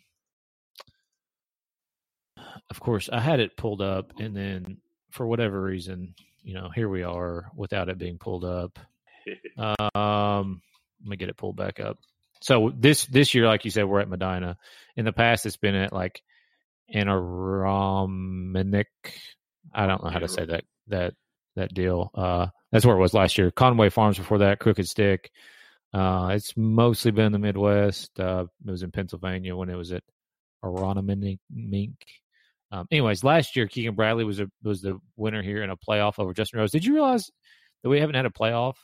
of 2.70 2.82
course, 2.82 3.10
I 3.12 3.22
had 3.22 3.40
it 3.40 3.56
pulled 3.56 3.82
up, 3.82 4.12
and 4.20 4.36
then 4.36 4.80
for 5.12 5.26
whatever 5.26 5.62
reason, 5.62 6.14
you 6.44 6.56
know, 6.56 6.70
here 6.76 6.90
we 6.90 7.04
are 7.04 7.52
without 7.56 7.88
it 7.88 7.98
being 7.98 8.18
pulled 8.18 8.44
up. 8.44 8.78
um, 9.96 10.62
let 11.02 11.10
me 11.10 11.16
get 11.16 11.30
it 11.30 11.38
pulled 11.38 11.56
back 11.56 11.80
up. 11.80 12.00
So 12.44 12.74
this 12.78 13.06
this 13.06 13.34
year, 13.34 13.48
like 13.48 13.64
you 13.64 13.72
said, 13.72 13.86
we're 13.86 14.02
at 14.02 14.10
Medinah. 14.10 14.58
In 14.98 15.06
the 15.06 15.14
past, 15.14 15.46
it's 15.46 15.56
been 15.56 15.76
at 15.76 15.94
like 15.94 16.22
Anarominic. 16.94 18.86
I 19.74 19.88
don't 19.88 20.04
know 20.04 20.10
how 20.10 20.20
to 20.20 20.28
say 20.28 20.44
that 20.48 20.66
that 20.88 21.14
that 21.56 21.74
deal. 21.74 22.12
Uh, 22.14 22.48
that's 22.70 22.86
where 22.86 22.98
it 22.98 23.00
was 23.00 23.14
last 23.14 23.38
year. 23.38 23.50
Conway 23.50 23.88
Farms 23.88 24.18
before 24.18 24.40
that, 24.40 24.60
Crooked 24.60 24.90
Stick. 24.90 25.32
Uh, 25.94 26.32
it's 26.34 26.52
mostly 26.58 27.12
been 27.12 27.28
in 27.28 27.32
the 27.32 27.40
Midwest. 27.40 28.20
Uh, 28.20 28.48
it 28.68 28.72
was 28.72 28.84
in 28.84 28.92
Pennsylvania 28.92 29.56
when 29.56 29.70
it 29.70 29.78
was 29.78 29.94
at 29.94 30.04
Aronimink. 30.66 31.38
Um, 32.72 32.88
anyways, 32.92 33.24
last 33.24 33.56
year 33.56 33.70
Keegan 33.70 33.96
Bradley 33.96 34.26
was 34.26 34.42
a, 34.42 34.52
was 34.64 34.82
the 34.82 35.00
winner 35.16 35.42
here 35.42 35.64
in 35.64 35.70
a 35.70 35.78
playoff 35.78 36.20
over 36.20 36.34
Justin 36.34 36.60
Rose. 36.60 36.72
Did 36.72 36.84
you 36.84 36.96
realize 36.96 37.32
that 37.84 37.90
we 37.90 38.02
haven't 38.02 38.16
had 38.16 38.26
a 38.26 38.32
playoff 38.32 38.76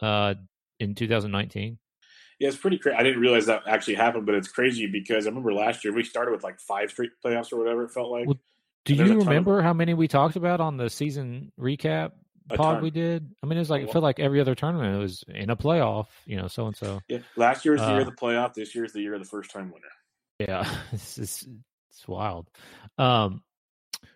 uh, 0.00 0.34
in 0.78 0.94
2019? 0.94 1.78
Yeah, 2.42 2.48
it's 2.48 2.56
pretty 2.56 2.78
crazy. 2.78 2.96
I 2.96 3.04
didn't 3.04 3.20
realize 3.20 3.46
that 3.46 3.62
actually 3.68 3.94
happened, 3.94 4.26
but 4.26 4.34
it's 4.34 4.48
crazy 4.48 4.88
because 4.88 5.26
I 5.26 5.28
remember 5.28 5.54
last 5.54 5.84
year 5.84 5.94
we 5.94 6.02
started 6.02 6.32
with 6.32 6.42
like 6.42 6.58
five 6.58 6.90
straight 6.90 7.12
playoffs 7.24 7.52
or 7.52 7.56
whatever 7.56 7.84
it 7.84 7.92
felt 7.92 8.10
like. 8.10 8.26
Well, 8.26 8.40
do 8.84 8.94
you 8.94 9.20
remember 9.20 9.60
of, 9.60 9.64
how 9.64 9.72
many 9.72 9.94
we 9.94 10.08
talked 10.08 10.34
about 10.34 10.60
on 10.60 10.76
the 10.76 10.90
season 10.90 11.52
recap 11.56 12.10
pod 12.48 12.58
ton. 12.58 12.82
we 12.82 12.90
did? 12.90 13.30
I 13.44 13.46
mean, 13.46 13.58
it 13.58 13.60
was 13.60 13.70
like 13.70 13.84
it 13.84 13.92
felt 13.92 14.02
like 14.02 14.18
every 14.18 14.40
other 14.40 14.56
tournament 14.56 14.96
it 14.96 14.98
was 14.98 15.22
in 15.28 15.50
a 15.50 15.56
playoff, 15.56 16.08
you 16.26 16.36
know, 16.36 16.48
so 16.48 16.66
and 16.66 16.76
so. 16.76 17.00
Yeah, 17.06 17.18
last 17.36 17.64
year 17.64 17.74
was 17.74 17.80
the 17.80 17.86
uh, 17.86 17.92
year 17.92 18.00
of 18.00 18.06
the 18.06 18.12
playoff. 18.20 18.54
This 18.54 18.74
year 18.74 18.84
is 18.84 18.92
the 18.92 19.02
year 19.02 19.14
of 19.14 19.20
the 19.20 19.28
first 19.28 19.52
time 19.52 19.70
winner. 19.72 19.86
Yeah, 20.40 20.68
it's 20.92 21.18
it's, 21.18 21.46
it's 21.92 22.08
wild. 22.08 22.50
Um, 22.98 23.44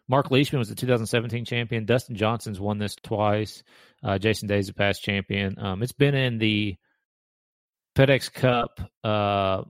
Mark 0.08 0.32
Leishman 0.32 0.58
was 0.58 0.69
the 0.69 0.75
2017 0.75 1.44
champion. 1.44 1.84
Dustin 1.84 2.17
Johnson's 2.17 2.58
won 2.58 2.78
this 2.78 2.96
twice. 2.96 3.62
Uh, 4.02 4.19
Jason 4.19 4.49
Day's 4.49 4.69
a 4.69 4.75
past 4.75 5.05
champion. 5.05 5.61
Um, 5.61 5.84
it's 5.84 5.93
been 5.93 6.17
in 6.17 6.38
the 6.38 6.76
FedEx 7.97 8.31
Cup, 8.31 8.79
uh, 9.03 9.63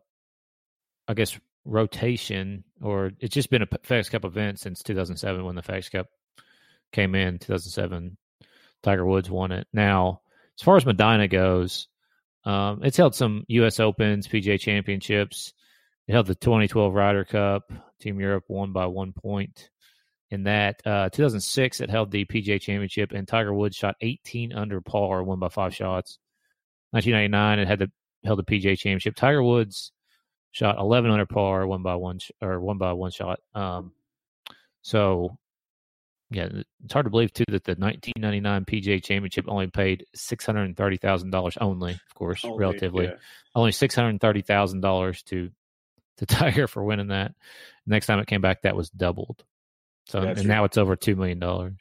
I 1.07 1.15
guess 1.15 1.39
rotation, 1.65 2.65
or 2.83 3.13
it's 3.21 3.35
just 3.35 3.51
been 3.51 3.63
a 3.63 3.67
FedEx 3.67 4.11
Cup 4.11 4.25
event 4.25 4.59
since 4.59 4.83
2007 4.83 5.45
when 5.45 5.55
the 5.55 5.63
FedEx 5.63 5.93
Cup 5.93 6.09
came 6.93 7.15
in 7.15 7.39
2007. 7.39 8.17
Tiger 8.83 9.07
Woods 9.07 9.31
won 9.31 9.53
it. 9.53 9.69
Now, 9.73 10.23
as 10.59 10.63
far 10.65 10.77
as 10.77 10.85
Medinah 10.85 11.29
goes, 11.29 11.87
um, 12.45 12.81
it's 12.83 12.97
held 12.97 13.15
some 13.15 13.45
U.S. 13.49 13.79
Opens, 13.79 14.27
PGA 14.27 14.59
Championships. 14.59 15.53
It 16.09 16.13
held 16.13 16.27
the 16.27 16.35
2012 16.35 16.95
Ryder 16.95 17.25
Cup. 17.25 17.73
Team 18.01 18.19
Europe 18.19 18.45
won 18.49 18.73
by 18.73 18.87
one 18.87 19.13
point. 19.13 19.71
In 20.31 20.45
that, 20.45 20.83
uh, 20.85 21.09
2006, 21.11 21.81
it 21.81 21.91
held 21.91 22.11
the 22.11 22.25
PGA 22.25 22.61
Championship, 22.61 23.13
and 23.13 23.27
Tiger 23.27 23.55
Woods 23.55 23.77
shot 23.77 23.95
18 24.01 24.53
under 24.53 24.81
par, 24.81 25.23
won 25.23 25.39
by 25.39 25.49
five 25.49 25.75
shots. 25.75 26.19
1999, 26.91 27.59
it 27.61 27.69
had 27.69 27.79
the 27.79 27.91
held 28.27 28.39
the 28.39 28.45
PGA 28.45 28.77
Championship. 28.79 29.15
Tiger 29.17 29.43
Woods 29.43 29.93
shot 30.53 30.79
11 30.79 31.11
under 31.11 31.27
par, 31.27 31.67
one 31.67 31.83
by 31.83 31.97
one 31.97 32.19
sh- 32.19 32.31
or 32.41 32.61
one 32.61 32.79
by 32.79 32.93
one 32.93 33.11
shot. 33.11 33.41
Um, 33.55 33.93
so 34.83 35.37
yeah, 36.31 36.49
it's 36.85 36.93
hard 36.93 37.07
to 37.07 37.11
believe 37.11 37.33
too 37.33 37.45
that 37.49 37.65
the 37.65 37.77
1999 37.77 38.65
PGA 38.65 39.03
Championship 39.03 39.45
only 39.49 39.69
paid 39.69 40.07
six 40.15 40.45
hundred 40.45 40.77
thirty 40.77 40.97
thousand 40.97 41.31
dollars 41.31 41.57
only, 41.61 41.93
of 41.93 42.15
course, 42.15 42.45
only, 42.45 42.59
relatively, 42.59 43.05
yeah. 43.07 43.15
only 43.55 43.71
six 43.71 43.95
hundred 43.95 44.21
thirty 44.21 44.43
thousand 44.43 44.81
dollars 44.81 45.23
to 45.25 45.51
to 46.19 46.27
Tiger 46.27 46.67
for 46.67 46.83
winning 46.83 47.09
that. 47.09 47.33
Next 47.87 48.07
time 48.07 48.19
it 48.19 48.27
came 48.27 48.41
back, 48.41 48.63
that 48.63 48.75
was 48.75 48.91
doubled. 48.91 49.45
So 50.07 50.21
That's 50.21 50.41
and 50.41 50.49
right. 50.49 50.57
now 50.57 50.65
it's 50.65 50.79
over 50.79 50.97
two 50.97 51.15
million 51.15 51.39
dollars. 51.39 51.75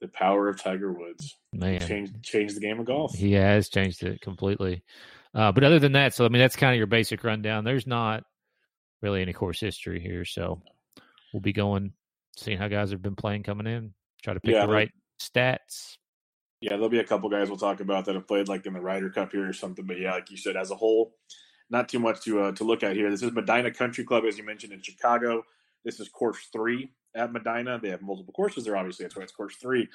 The 0.00 0.08
power 0.08 0.48
of 0.48 0.60
Tiger 0.60 0.92
Woods, 0.92 1.36
man, 1.52 1.80
changed 1.80 2.22
changed 2.22 2.56
the 2.56 2.60
game 2.60 2.80
of 2.80 2.86
golf. 2.86 3.14
He 3.14 3.32
has 3.32 3.68
changed 3.68 4.02
it 4.02 4.20
completely. 4.20 4.82
Uh, 5.38 5.52
but 5.52 5.62
other 5.62 5.78
than 5.78 5.92
that, 5.92 6.12
so 6.12 6.24
I 6.24 6.28
mean, 6.30 6.40
that's 6.40 6.56
kind 6.56 6.72
of 6.72 6.78
your 6.78 6.88
basic 6.88 7.22
rundown. 7.22 7.62
There's 7.62 7.86
not 7.86 8.24
really 9.00 9.22
any 9.22 9.32
course 9.32 9.60
history 9.60 10.00
here, 10.00 10.24
so 10.24 10.60
we'll 11.32 11.40
be 11.40 11.52
going, 11.52 11.92
seeing 12.36 12.58
how 12.58 12.66
guys 12.66 12.90
have 12.90 13.02
been 13.02 13.14
playing 13.14 13.44
coming 13.44 13.68
in, 13.68 13.94
try 14.20 14.34
to 14.34 14.40
pick 14.40 14.54
yeah, 14.54 14.66
the 14.66 14.72
right 14.72 14.90
stats. 15.22 15.96
Yeah, 16.60 16.70
there'll 16.70 16.88
be 16.88 16.98
a 16.98 17.04
couple 17.04 17.30
guys 17.30 17.48
we'll 17.48 17.56
talk 17.56 17.78
about 17.78 18.06
that 18.06 18.16
have 18.16 18.26
played 18.26 18.48
like 18.48 18.66
in 18.66 18.72
the 18.72 18.80
Ryder 18.80 19.10
Cup 19.10 19.30
here 19.30 19.48
or 19.48 19.52
something. 19.52 19.86
But 19.86 20.00
yeah, 20.00 20.14
like 20.14 20.28
you 20.28 20.36
said, 20.36 20.56
as 20.56 20.72
a 20.72 20.74
whole, 20.74 21.14
not 21.70 21.88
too 21.88 22.00
much 22.00 22.20
to 22.22 22.40
uh, 22.40 22.52
to 22.52 22.64
look 22.64 22.82
at 22.82 22.96
here. 22.96 23.08
This 23.08 23.22
is 23.22 23.30
Medinah 23.30 23.70
Country 23.70 24.02
Club, 24.02 24.24
as 24.26 24.38
you 24.38 24.44
mentioned 24.44 24.72
in 24.72 24.82
Chicago. 24.82 25.44
This 25.84 26.00
is 26.00 26.08
course 26.08 26.48
three 26.52 26.90
at 27.14 27.32
Medinah. 27.32 27.78
They 27.80 27.90
have 27.90 28.02
multiple 28.02 28.34
courses 28.34 28.64
there. 28.64 28.76
Obviously, 28.76 29.04
that's 29.04 29.14
why 29.14 29.22
it's 29.22 29.30
course 29.30 29.54
three. 29.54 29.88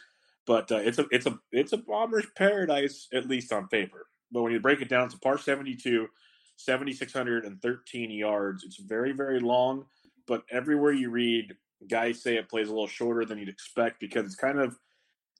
But 0.47 0.71
uh, 0.71 0.77
it's 0.77 0.99
a 0.99 1.05
it's 1.11 1.25
a 1.25 1.37
it's 1.51 1.73
a 1.73 1.77
bomber's 1.77 2.27
paradise 2.37 3.09
at 3.11 3.27
least 3.27 3.51
on 3.51 3.67
paper. 3.67 4.07
But 4.33 4.43
when 4.43 4.51
you 4.51 4.59
break 4.59 4.81
it 4.81 4.89
down, 4.89 5.05
it's 5.05 5.15
a 5.15 5.19
par 5.19 5.37
72, 5.37 6.09
7,613 6.57 8.11
yards. 8.11 8.63
It's 8.63 8.77
very, 8.77 9.13
very 9.13 9.39
long, 9.39 9.85
but 10.27 10.43
everywhere 10.51 10.91
you 10.91 11.11
read, 11.11 11.55
guys 11.87 12.21
say 12.21 12.37
it 12.37 12.49
plays 12.49 12.67
a 12.67 12.71
little 12.71 12.87
shorter 12.87 13.25
than 13.25 13.37
you'd 13.37 13.49
expect 13.49 13.99
because 13.99 14.25
it's 14.25 14.35
kind 14.35 14.59
of 14.59 14.77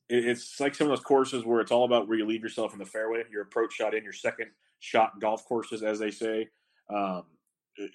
it's 0.09 0.59
like 0.59 0.75
some 0.75 0.85
of 0.87 0.91
those 0.91 1.03
courses 1.03 1.45
where 1.45 1.61
it's 1.61 1.71
all 1.71 1.85
about 1.85 2.07
where 2.07 2.17
you 2.17 2.25
leave 2.25 2.43
yourself 2.43 2.73
in 2.73 2.79
the 2.79 2.85
fairway, 2.85 3.23
your 3.31 3.41
approach 3.41 3.73
shot 3.73 3.95
in, 3.95 4.03
your 4.03 4.13
second 4.13 4.47
shot 4.79 5.19
golf 5.19 5.45
courses, 5.45 5.81
as 5.81 5.97
they 5.97 6.11
say. 6.11 6.49
Um, 6.89 7.23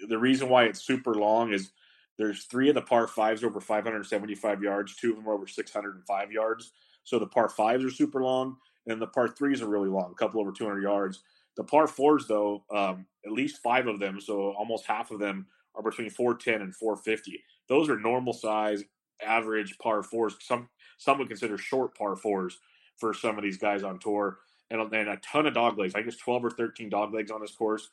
the 0.09 0.19
reason 0.19 0.49
why 0.49 0.65
it's 0.65 0.83
super 0.83 1.15
long 1.15 1.53
is 1.53 1.71
There's 2.19 2.45
three 2.45 2.69
of 2.69 2.75
the 2.75 2.83
par 2.83 3.07
fives 3.07 3.45
over 3.45 3.61
575 3.61 4.63
yards. 4.63 4.97
Two 4.97 5.11
of 5.11 5.17
them 5.17 5.29
are 5.29 5.35
over 5.35 5.47
605 5.47 6.33
yards. 6.33 6.73
So 7.05 7.19
the 7.19 7.27
par 7.27 7.49
fives 7.49 7.85
are 7.85 7.91
super 7.91 8.23
long, 8.23 8.57
and 8.89 9.01
the 9.01 9.07
par 9.07 9.29
threes 9.29 9.63
are 9.63 9.69
really 9.69 9.89
long, 9.89 10.11
a 10.11 10.15
couple 10.15 10.41
over 10.41 10.53
200 10.53 10.83
yards. 10.83 11.23
The 11.57 11.65
par 11.65 11.87
fours, 11.87 12.27
though, 12.27 12.65
um, 12.75 13.07
at 13.25 13.33
least 13.33 13.63
five 13.63 13.87
of 13.87 13.99
them, 13.99 14.21
so 14.21 14.53
almost 14.53 14.87
half 14.87 15.11
of 15.11 15.19
them, 15.19 15.47
are 15.75 15.83
between 15.83 16.11
410 16.11 16.63
and 16.63 16.75
450. 16.75 17.43
Those 17.69 17.89
are 17.89 17.99
normal 17.99 18.33
size, 18.33 18.85
average 19.23 19.77
par 19.79 20.03
fours. 20.03 20.37
Some 20.41 20.69
some 20.99 21.19
would 21.19 21.29
consider 21.29 21.57
short 21.57 21.97
par 21.97 22.17
fours 22.17 22.59
for 22.97 23.15
some 23.15 23.37
of 23.39 23.45
these 23.45 23.59
guys 23.59 23.85
on 23.85 23.99
tour, 23.99 24.39
and, 24.71 24.81
and 24.93 25.09
a 25.09 25.17
ton 25.19 25.47
of 25.47 25.55
dog 25.55 25.79
legs. 25.79 25.95
I 25.95 26.03
guess 26.03 26.17
12 26.17 26.47
or 26.47 26.51
13 26.51 26.89
dog 26.89 27.15
legs 27.15 27.31
on 27.31 27.41
this 27.41 27.55
course. 27.55 27.91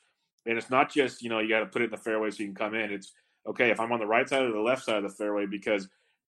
And 0.48 0.58
it's 0.58 0.70
not 0.70 0.92
just 0.92 1.22
you 1.22 1.30
know 1.30 1.40
you 1.40 1.50
got 1.50 1.60
to 1.60 1.66
put 1.68 1.82
it 1.82 1.86
in 1.86 1.92
the 1.92 1.98
fairway 1.98 2.32
so 2.32 2.44
you 2.44 2.50
can 2.50 2.56
come 2.56 2.75
in. 2.75 2.92
It's 2.92 3.14
okay 3.48 3.70
if 3.70 3.80
I'm 3.80 3.92
on 3.92 4.00
the 4.00 4.08
right 4.08 4.28
side 4.28 4.42
or 4.42 4.52
the 4.52 4.60
left 4.60 4.86
side 4.86 4.98
of 4.98 5.04
the 5.04 5.10
fairway 5.10 5.46
because 5.46 5.88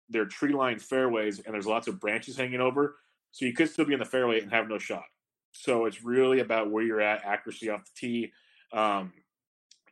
they're 0.08 0.26
tree 0.26 0.52
lined 0.52 0.82
fairways 0.82 1.40
and 1.40 1.54
there's 1.54 1.66
lots 1.66 1.88
of 1.88 2.00
branches 2.00 2.36
hanging 2.36 2.60
over, 2.60 2.96
so 3.36 3.44
you 3.44 3.52
could 3.52 3.68
still 3.68 3.84
be 3.84 3.92
in 3.92 3.98
the 3.98 4.06
fairway 4.06 4.40
and 4.40 4.50
have 4.50 4.66
no 4.66 4.78
shot. 4.78 5.04
So 5.52 5.84
it's 5.84 6.02
really 6.02 6.40
about 6.40 6.70
where 6.70 6.82
you're 6.82 7.02
at, 7.02 7.22
accuracy 7.22 7.68
off 7.68 7.84
the 7.84 7.90
tee. 7.94 8.32
Um, 8.72 9.12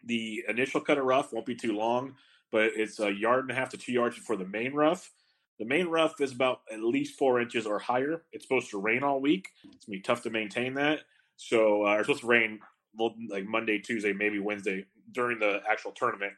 the 0.02 0.44
initial 0.48 0.80
cut 0.80 0.96
of 0.96 1.04
rough 1.04 1.30
won't 1.30 1.44
be 1.44 1.54
too 1.54 1.76
long, 1.76 2.14
but 2.50 2.70
it's 2.74 3.00
a 3.00 3.12
yard 3.12 3.42
and 3.42 3.50
a 3.50 3.54
half 3.54 3.68
to 3.70 3.76
two 3.76 3.92
yards 3.92 4.16
before 4.16 4.36
the 4.36 4.46
main 4.46 4.72
rough. 4.72 5.12
The 5.58 5.66
main 5.66 5.88
rough 5.88 6.18
is 6.22 6.32
about 6.32 6.60
at 6.72 6.80
least 6.82 7.18
four 7.18 7.38
inches 7.38 7.66
or 7.66 7.78
higher. 7.78 8.22
It's 8.32 8.46
supposed 8.46 8.70
to 8.70 8.80
rain 8.80 9.02
all 9.02 9.20
week. 9.20 9.50
It's 9.62 9.84
gonna 9.84 9.98
be 9.98 10.00
tough 10.00 10.22
to 10.22 10.30
maintain 10.30 10.72
that. 10.74 11.00
So 11.36 11.86
uh, 11.86 11.96
it's 11.96 12.06
supposed 12.06 12.22
to 12.22 12.26
rain 12.26 12.60
like 13.28 13.44
Monday, 13.44 13.78
Tuesday, 13.78 14.14
maybe 14.14 14.38
Wednesday 14.38 14.86
during 15.12 15.38
the 15.38 15.60
actual 15.70 15.92
tournament. 15.92 16.32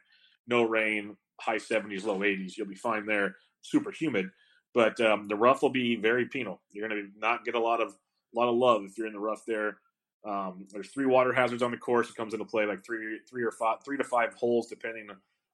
No 0.45 0.63
rain, 0.63 1.15
high 1.39 1.55
70s, 1.55 2.03
low 2.03 2.19
80s. 2.19 2.57
You'll 2.57 2.67
be 2.67 2.75
fine 2.75 3.05
there. 3.05 3.37
Super 3.61 3.91
humid, 3.91 4.29
but 4.77 5.01
um, 5.01 5.27
the 5.27 5.35
rough 5.35 5.63
will 5.63 5.71
be 5.71 5.95
very 5.95 6.27
penal. 6.27 6.61
You're 6.71 6.87
going 6.87 7.01
to 7.01 7.09
not 7.19 7.43
get 7.43 7.55
a 7.55 7.59
lot 7.59 7.81
of 7.81 7.89
a 7.89 8.37
lot 8.37 8.47
of 8.47 8.55
love 8.55 8.83
if 8.85 8.95
you're 8.95 9.07
in 9.07 9.13
the 9.13 9.19
rough 9.19 9.41
there. 9.47 9.77
Um, 10.23 10.67
there's 10.71 10.89
three 10.89 11.07
water 11.07 11.33
hazards 11.33 11.63
on 11.63 11.71
the 11.71 11.77
course. 11.77 12.11
It 12.11 12.15
comes 12.15 12.33
into 12.33 12.45
play 12.45 12.67
like 12.67 12.85
three, 12.85 13.19
three 13.27 13.43
or 13.43 13.49
five, 13.49 13.77
three 13.83 13.97
to 13.97 14.03
five 14.03 14.35
holes, 14.35 14.67
depending 14.67 15.07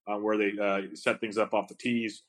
on 0.08 0.24
where 0.24 0.38
they 0.38 0.52
uh, 0.62 0.94
set 0.94 1.22
things 1.22 1.38
up 1.38 1.54
off 1.54 1.70
the 1.70 1.76
tees. 1.76 2.24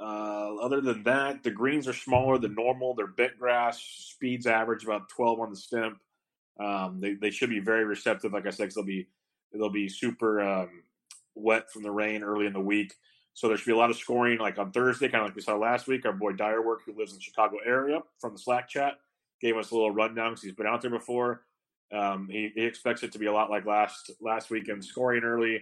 Uh, 0.00 0.54
other 0.56 0.80
than 0.80 1.02
that, 1.02 1.42
the 1.42 1.50
greens 1.50 1.86
are 1.86 1.92
smaller 1.92 2.38
than 2.38 2.54
normal. 2.54 2.94
They're 2.94 3.08
bent 3.08 3.38
grass. 3.38 3.82
Speeds 3.82 4.46
average 4.46 4.84
about 4.84 5.10
12 5.10 5.38
on 5.38 5.50
the 5.50 5.56
stimp. 5.56 5.98
Um, 6.58 6.98
they, 6.98 7.12
they 7.12 7.30
should 7.30 7.50
be 7.50 7.60
very 7.60 7.84
receptive, 7.84 8.32
like 8.32 8.46
I 8.46 8.50
said, 8.50 8.64
because 8.64 8.76
they'll 8.76 8.84
be 8.84 9.06
they'll 9.52 9.68
be 9.68 9.90
super 9.90 10.40
um, 10.40 10.82
wet 11.34 11.70
from 11.70 11.82
the 11.82 11.90
rain 11.90 12.22
early 12.22 12.46
in 12.46 12.54
the 12.54 12.60
week. 12.60 12.94
So 13.34 13.48
there 13.48 13.56
should 13.56 13.66
be 13.66 13.72
a 13.72 13.76
lot 13.76 13.90
of 13.90 13.96
scoring, 13.96 14.38
like 14.38 14.58
on 14.58 14.72
Thursday, 14.72 15.08
kind 15.08 15.22
of 15.22 15.28
like 15.28 15.36
we 15.36 15.42
saw 15.42 15.56
last 15.56 15.86
week. 15.86 16.04
Our 16.04 16.12
boy 16.12 16.32
Dirework, 16.32 16.80
who 16.84 16.94
lives 16.96 17.12
in 17.12 17.18
the 17.18 17.22
Chicago 17.22 17.56
area, 17.64 18.00
from 18.20 18.32
the 18.32 18.38
Slack 18.38 18.68
chat, 18.68 18.94
gave 19.40 19.56
us 19.56 19.70
a 19.70 19.74
little 19.74 19.90
rundown 19.90 20.32
because 20.32 20.42
he's 20.42 20.54
been 20.54 20.66
out 20.66 20.82
there 20.82 20.90
before. 20.90 21.42
Um, 21.92 22.28
he, 22.30 22.50
he, 22.54 22.62
expects 22.62 23.02
it 23.02 23.12
to 23.12 23.18
be 23.18 23.26
a 23.26 23.32
lot 23.32 23.50
like 23.50 23.66
last 23.66 24.10
last 24.20 24.50
weekend, 24.50 24.84
scoring 24.84 25.24
early, 25.24 25.56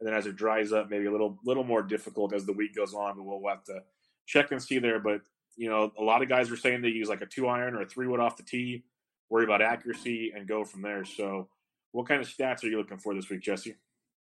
and 0.00 0.06
then 0.06 0.14
as 0.14 0.26
it 0.26 0.36
dries 0.36 0.72
up, 0.72 0.90
maybe 0.90 1.06
a 1.06 1.12
little 1.12 1.38
little 1.44 1.64
more 1.64 1.82
difficult 1.82 2.34
as 2.34 2.44
the 2.44 2.52
week 2.52 2.74
goes 2.74 2.94
on. 2.94 3.16
But 3.16 3.24
we'll 3.24 3.48
have 3.48 3.64
to 3.64 3.80
check 4.26 4.50
and 4.50 4.62
see 4.62 4.78
there. 4.78 4.98
But 4.98 5.22
you 5.56 5.68
know, 5.68 5.92
a 5.98 6.02
lot 6.02 6.22
of 6.22 6.28
guys 6.28 6.50
are 6.50 6.56
saying 6.56 6.82
they 6.82 6.88
use 6.88 7.08
like 7.08 7.20
a 7.20 7.26
two 7.26 7.48
iron 7.48 7.74
or 7.74 7.82
a 7.82 7.86
three 7.86 8.06
wood 8.06 8.20
off 8.20 8.36
the 8.36 8.42
tee 8.42 8.84
worry 9.30 9.44
about 9.44 9.62
accuracy, 9.62 10.32
and 10.34 10.46
go 10.46 10.64
from 10.64 10.82
there. 10.82 11.04
So, 11.04 11.48
what 11.92 12.06
kind 12.06 12.20
of 12.20 12.28
stats 12.28 12.62
are 12.64 12.68
you 12.68 12.78
looking 12.78 12.98
for 12.98 13.14
this 13.14 13.28
week, 13.28 13.40
Jesse? 13.40 13.74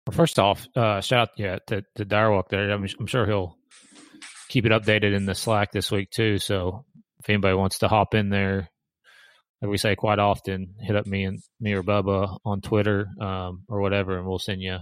Well, 0.06 0.16
first 0.16 0.38
off, 0.38 0.68
uh, 0.76 1.00
shout 1.02 1.30
out 1.30 1.30
yeah 1.38 1.60
to, 1.68 1.84
to 1.96 2.06
Direwalk 2.06 2.50
there. 2.50 2.70
I'm, 2.72 2.86
I'm 3.00 3.08
sure 3.08 3.26
he'll 3.26 3.58
keep 4.50 4.66
it 4.66 4.72
updated 4.72 5.16
in 5.16 5.26
the 5.26 5.36
Slack 5.36 5.72
this 5.72 5.92
week 5.92 6.10
too. 6.10 6.40
So 6.40 6.86
if 7.20 7.30
anybody 7.30 7.56
wants 7.56 7.80
to 7.80 7.88
hop 7.88 8.14
in 8.14 8.30
there, 8.30 8.70
like 9.62 9.72
we 9.72 9.78
say 9.78 9.96
quite 9.96 10.20
often, 10.20 10.76
hit 10.82 10.98
up 10.98 11.08
me 11.08 11.24
and 11.24 11.40
me 11.62 11.72
or 11.72 11.84
Bubba 11.84 12.38
on 12.44 12.60
Twitter 12.60 13.08
um, 13.22 13.64
or 13.70 13.80
whatever, 13.80 14.18
and 14.18 14.28
we'll 14.28 14.40
send 14.40 14.62
you 14.62 14.80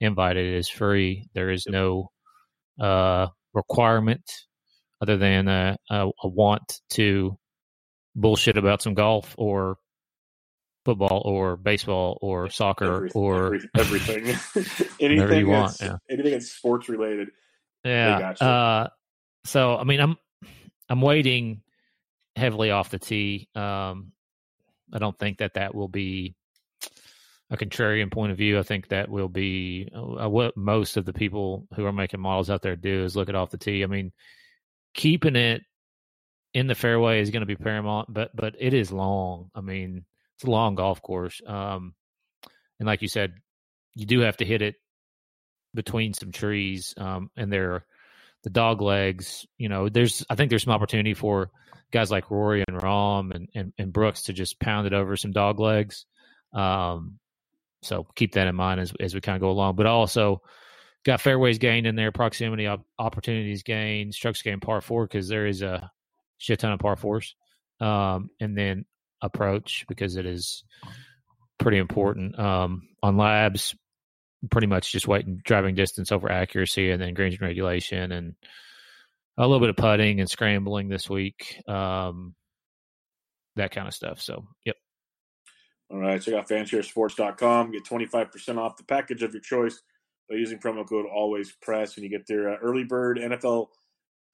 invite. 0.00 0.38
It 0.38 0.54
is 0.54 0.70
free. 0.70 1.28
There 1.34 1.50
is 1.50 1.66
no 1.68 2.10
uh, 2.80 3.26
requirement 3.52 4.22
other 5.02 5.18
than 5.18 5.48
a, 5.48 5.76
a, 5.90 6.08
a 6.22 6.28
want 6.28 6.80
to 6.94 7.36
bullshit 8.14 8.56
about 8.56 8.80
some 8.80 8.94
golf 8.94 9.34
or 9.36 9.76
football 10.86 11.20
or 11.24 11.56
baseball 11.56 12.16
or 12.22 12.48
soccer 12.48 13.08
or 13.12 13.56
every, 13.56 13.70
everything, 13.76 14.24
anything 15.00 15.40
you 15.40 15.48
want, 15.48 15.76
yeah. 15.80 15.96
anything 16.08 16.30
that's 16.30 16.52
sports 16.52 16.88
related. 16.88 17.30
Yeah. 17.84 18.30
Uh, 18.40 18.88
so 19.44 19.76
I 19.76 19.82
mean, 19.82 20.00
I'm 20.00 20.16
I'm 20.88 21.00
weighting 21.00 21.62
heavily 22.36 22.70
off 22.70 22.90
the 22.90 23.00
tee. 23.00 23.48
Um, 23.56 24.12
I 24.92 24.98
don't 24.98 25.18
think 25.18 25.38
that 25.38 25.54
that 25.54 25.74
will 25.74 25.88
be 25.88 26.36
a 27.50 27.56
contrarian 27.56 28.12
point 28.12 28.30
of 28.30 28.38
view. 28.38 28.60
I 28.60 28.62
think 28.62 28.88
that 28.88 29.08
will 29.08 29.28
be 29.28 29.88
uh, 29.92 30.28
what 30.28 30.56
most 30.56 30.96
of 30.96 31.04
the 31.04 31.12
people 31.12 31.66
who 31.74 31.84
are 31.84 31.92
making 31.92 32.20
models 32.20 32.48
out 32.48 32.62
there 32.62 32.76
do 32.76 33.02
is 33.02 33.16
look 33.16 33.28
at 33.28 33.34
off 33.34 33.50
the 33.50 33.58
tee. 33.58 33.82
I 33.82 33.86
mean, 33.86 34.12
keeping 34.94 35.34
it 35.34 35.62
in 36.54 36.68
the 36.68 36.76
fairway 36.76 37.20
is 37.20 37.30
going 37.30 37.40
to 37.40 37.46
be 37.46 37.56
paramount, 37.56 38.12
but 38.12 38.30
but 38.34 38.54
it 38.60 38.72
is 38.72 38.92
long. 38.92 39.50
I 39.52 39.60
mean, 39.60 40.04
it's 40.36 40.44
a 40.44 40.50
long 40.50 40.74
golf 40.74 41.02
course. 41.02 41.40
Um, 41.46 41.94
and 42.78 42.86
like 42.86 43.02
you 43.02 43.08
said, 43.08 43.34
you 43.94 44.06
do 44.06 44.20
have 44.20 44.36
to 44.38 44.44
hit 44.44 44.62
it 44.62 44.76
between 45.74 46.14
some 46.14 46.32
trees. 46.32 46.94
Um, 46.96 47.30
and 47.36 47.52
there, 47.52 47.84
the 48.44 48.50
dog 48.50 48.82
legs. 48.82 49.46
You 49.58 49.68
know, 49.68 49.88
there's 49.88 50.24
I 50.28 50.34
think 50.34 50.50
there's 50.50 50.64
some 50.64 50.74
opportunity 50.74 51.14
for 51.14 51.50
guys 51.90 52.10
like 52.10 52.30
Rory 52.30 52.64
and 52.66 52.78
Rahm 52.78 53.34
and, 53.34 53.48
and, 53.54 53.72
and 53.78 53.92
Brooks 53.92 54.24
to 54.24 54.32
just 54.32 54.60
pound 54.60 54.86
it 54.86 54.92
over 54.92 55.16
some 55.16 55.32
dog 55.32 55.58
legs. 55.58 56.04
Um, 56.52 57.18
so 57.82 58.06
keep 58.14 58.32
that 58.32 58.48
in 58.48 58.54
mind 58.54 58.80
as 58.80 58.92
as 59.00 59.14
we 59.14 59.20
kind 59.20 59.36
of 59.36 59.40
go 59.42 59.50
along. 59.50 59.76
But 59.76 59.86
also 59.86 60.42
got 61.04 61.20
fairways 61.20 61.58
gained 61.58 61.86
in 61.86 61.94
there, 61.94 62.12
proximity 62.12 62.66
op- 62.66 62.84
opportunities 62.98 63.62
gained, 63.62 64.14
strokes 64.14 64.42
gained 64.42 64.62
par 64.62 64.80
four 64.80 65.06
because 65.06 65.28
there 65.28 65.46
is 65.46 65.62
a 65.62 65.90
shit 66.38 66.58
ton 66.58 66.72
of 66.72 66.80
par 66.80 66.96
fours, 66.96 67.36
um, 67.80 68.28
and 68.40 68.56
then 68.58 68.84
approach 69.26 69.84
because 69.88 70.16
it 70.16 70.26
is 70.26 70.64
pretty 71.58 71.78
important. 71.78 72.38
Um, 72.38 72.88
on 73.02 73.16
labs, 73.16 73.74
pretty 74.50 74.66
much 74.66 74.92
just 74.92 75.08
weighting 75.08 75.40
driving 75.44 75.74
distance 75.74 76.12
over 76.12 76.30
accuracy, 76.30 76.90
and 76.90 77.00
then 77.00 77.14
greens 77.14 77.34
and 77.34 77.42
regulation, 77.42 78.12
and 78.12 78.34
a 79.38 79.42
little 79.42 79.60
bit 79.60 79.70
of 79.70 79.76
putting 79.76 80.20
and 80.20 80.28
scrambling 80.28 80.88
this 80.88 81.10
week, 81.10 81.62
um, 81.68 82.34
that 83.56 83.70
kind 83.70 83.86
of 83.86 83.94
stuff. 83.94 84.20
So, 84.20 84.46
yep. 84.64 84.76
All 85.90 85.98
right, 85.98 86.20
check 86.20 86.34
out 86.34 86.48
fansharesports.com. 86.48 87.70
Get 87.70 87.84
25% 87.84 88.58
off 88.58 88.76
the 88.76 88.84
package 88.84 89.22
of 89.22 89.32
your 89.32 89.42
choice 89.42 89.80
by 90.28 90.36
using 90.36 90.58
promo 90.58 90.88
code 90.88 91.06
always 91.06 91.52
press 91.62 91.96
and 91.96 92.04
you 92.04 92.10
get 92.10 92.26
their 92.26 92.50
uh, 92.50 92.56
early 92.56 92.84
bird 92.84 93.18
NFL 93.18 93.68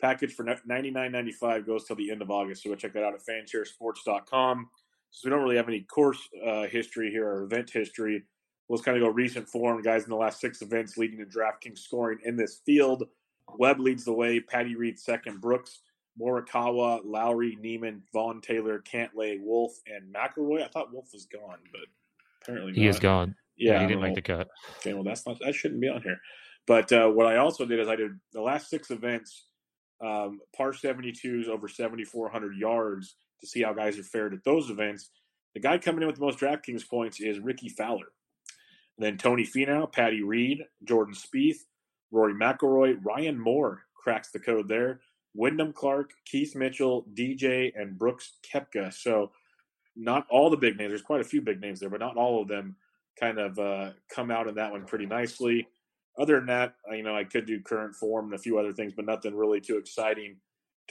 package 0.00 0.32
for 0.32 0.44
ninety 0.66 0.90
nine 0.90 1.12
ninety 1.12 1.32
five 1.32 1.64
goes 1.64 1.84
till 1.84 1.96
the 1.96 2.10
end 2.10 2.22
of 2.22 2.30
August. 2.30 2.62
So 2.62 2.70
go 2.70 2.76
check 2.76 2.94
that 2.94 3.04
out 3.04 3.14
at 3.14 3.20
fansharesports.com. 3.20 4.68
So 5.12 5.28
we 5.28 5.30
don't 5.30 5.42
really 5.42 5.56
have 5.56 5.68
any 5.68 5.82
course 5.82 6.18
uh, 6.44 6.62
history 6.64 7.10
here 7.10 7.28
or 7.28 7.44
event 7.44 7.70
history. 7.70 8.24
Let's 8.68 8.82
kind 8.82 8.96
of 8.96 9.02
go 9.02 9.10
recent 9.10 9.46
form, 9.46 9.82
guys. 9.82 10.04
In 10.04 10.10
the 10.10 10.16
last 10.16 10.40
six 10.40 10.62
events 10.62 10.96
leading 10.96 11.18
to 11.18 11.26
DraftKings 11.26 11.78
scoring 11.78 12.18
in 12.24 12.34
this 12.34 12.60
field, 12.64 13.04
Webb 13.58 13.78
leads 13.78 14.04
the 14.04 14.12
way. 14.12 14.40
Patty 14.40 14.74
Reed 14.74 14.98
second. 14.98 15.42
Brooks, 15.42 15.80
Morikawa, 16.20 17.00
Lowry, 17.04 17.58
Niemann, 17.60 18.02
Vaughn 18.14 18.40
Taylor, 18.40 18.80
Cantlay, 18.80 19.38
Wolff, 19.38 19.72
and 19.86 20.14
McIlroy. 20.14 20.62
I 20.62 20.68
thought 20.68 20.92
Wolff 20.92 21.10
was 21.12 21.26
gone, 21.26 21.58
but 21.70 21.82
apparently 22.42 22.72
he 22.72 22.84
not. 22.84 22.88
is 22.88 22.98
gone. 22.98 23.34
Yeah, 23.58 23.72
yeah 23.72 23.80
he 23.82 23.86
didn't 23.88 24.02
make 24.02 24.14
the 24.14 24.22
cut. 24.22 24.48
Okay, 24.78 24.94
well 24.94 25.04
that's 25.04 25.26
not 25.26 25.38
that 25.40 25.54
shouldn't 25.54 25.80
be 25.80 25.88
on 25.88 26.00
here. 26.00 26.20
But 26.66 26.90
uh, 26.90 27.08
what 27.08 27.26
I 27.26 27.36
also 27.36 27.66
did 27.66 27.80
is 27.80 27.88
I 27.88 27.96
did 27.96 28.12
the 28.32 28.40
last 28.40 28.70
six 28.70 28.90
events 28.90 29.46
um, 30.00 30.40
par 30.56 30.72
72s 30.72 31.48
over 31.48 31.68
7,400 31.68 32.56
yards 32.56 33.16
to 33.42 33.48
see 33.48 33.62
how 33.62 33.72
guys 33.72 33.98
are 33.98 34.04
fared 34.04 34.34
at 34.34 34.44
those 34.44 34.70
events. 34.70 35.10
The 35.54 35.60
guy 35.60 35.78
coming 35.78 36.02
in 36.02 36.06
with 36.06 36.16
the 36.16 36.24
most 36.24 36.38
DraftKings 36.38 36.88
points 36.88 37.20
is 37.20 37.38
Rickie 37.38 37.68
Fowler. 37.68 38.12
And 38.96 39.06
then 39.06 39.18
Tony 39.18 39.44
Finau, 39.44 39.90
Patty 39.90 40.22
Reed, 40.22 40.64
Jordan 40.84 41.14
Spieth, 41.14 41.58
Rory 42.10 42.34
McIlroy, 42.34 42.98
Ryan 43.02 43.38
Moore 43.38 43.82
cracks 43.94 44.30
the 44.30 44.38
code 44.38 44.68
there. 44.68 45.00
Wyndham 45.34 45.72
Clark, 45.72 46.10
Keith 46.26 46.54
Mitchell, 46.54 47.06
DJ, 47.14 47.72
and 47.74 47.98
Brooks 47.98 48.34
Koepka. 48.52 48.92
So 48.92 49.32
not 49.96 50.26
all 50.30 50.50
the 50.50 50.56
big 50.56 50.76
names. 50.76 50.90
There's 50.90 51.02
quite 51.02 51.22
a 51.22 51.24
few 51.24 51.40
big 51.40 51.60
names 51.60 51.80
there, 51.80 51.88
but 51.88 52.00
not 52.00 52.16
all 52.16 52.42
of 52.42 52.48
them 52.48 52.76
kind 53.18 53.38
of 53.38 53.58
uh, 53.58 53.90
come 54.14 54.30
out 54.30 54.46
in 54.46 54.54
that 54.56 54.72
one 54.72 54.84
pretty 54.84 55.06
nicely 55.06 55.66
other 56.18 56.36
than 56.36 56.46
that, 56.46 56.74
you 56.90 57.02
know, 57.02 57.16
I 57.16 57.24
could 57.24 57.46
do 57.46 57.60
current 57.60 57.94
form 57.94 58.26
and 58.26 58.34
a 58.34 58.38
few 58.38 58.58
other 58.58 58.72
things, 58.72 58.92
but 58.94 59.06
nothing 59.06 59.34
really 59.34 59.60
too 59.60 59.78
exciting 59.78 60.36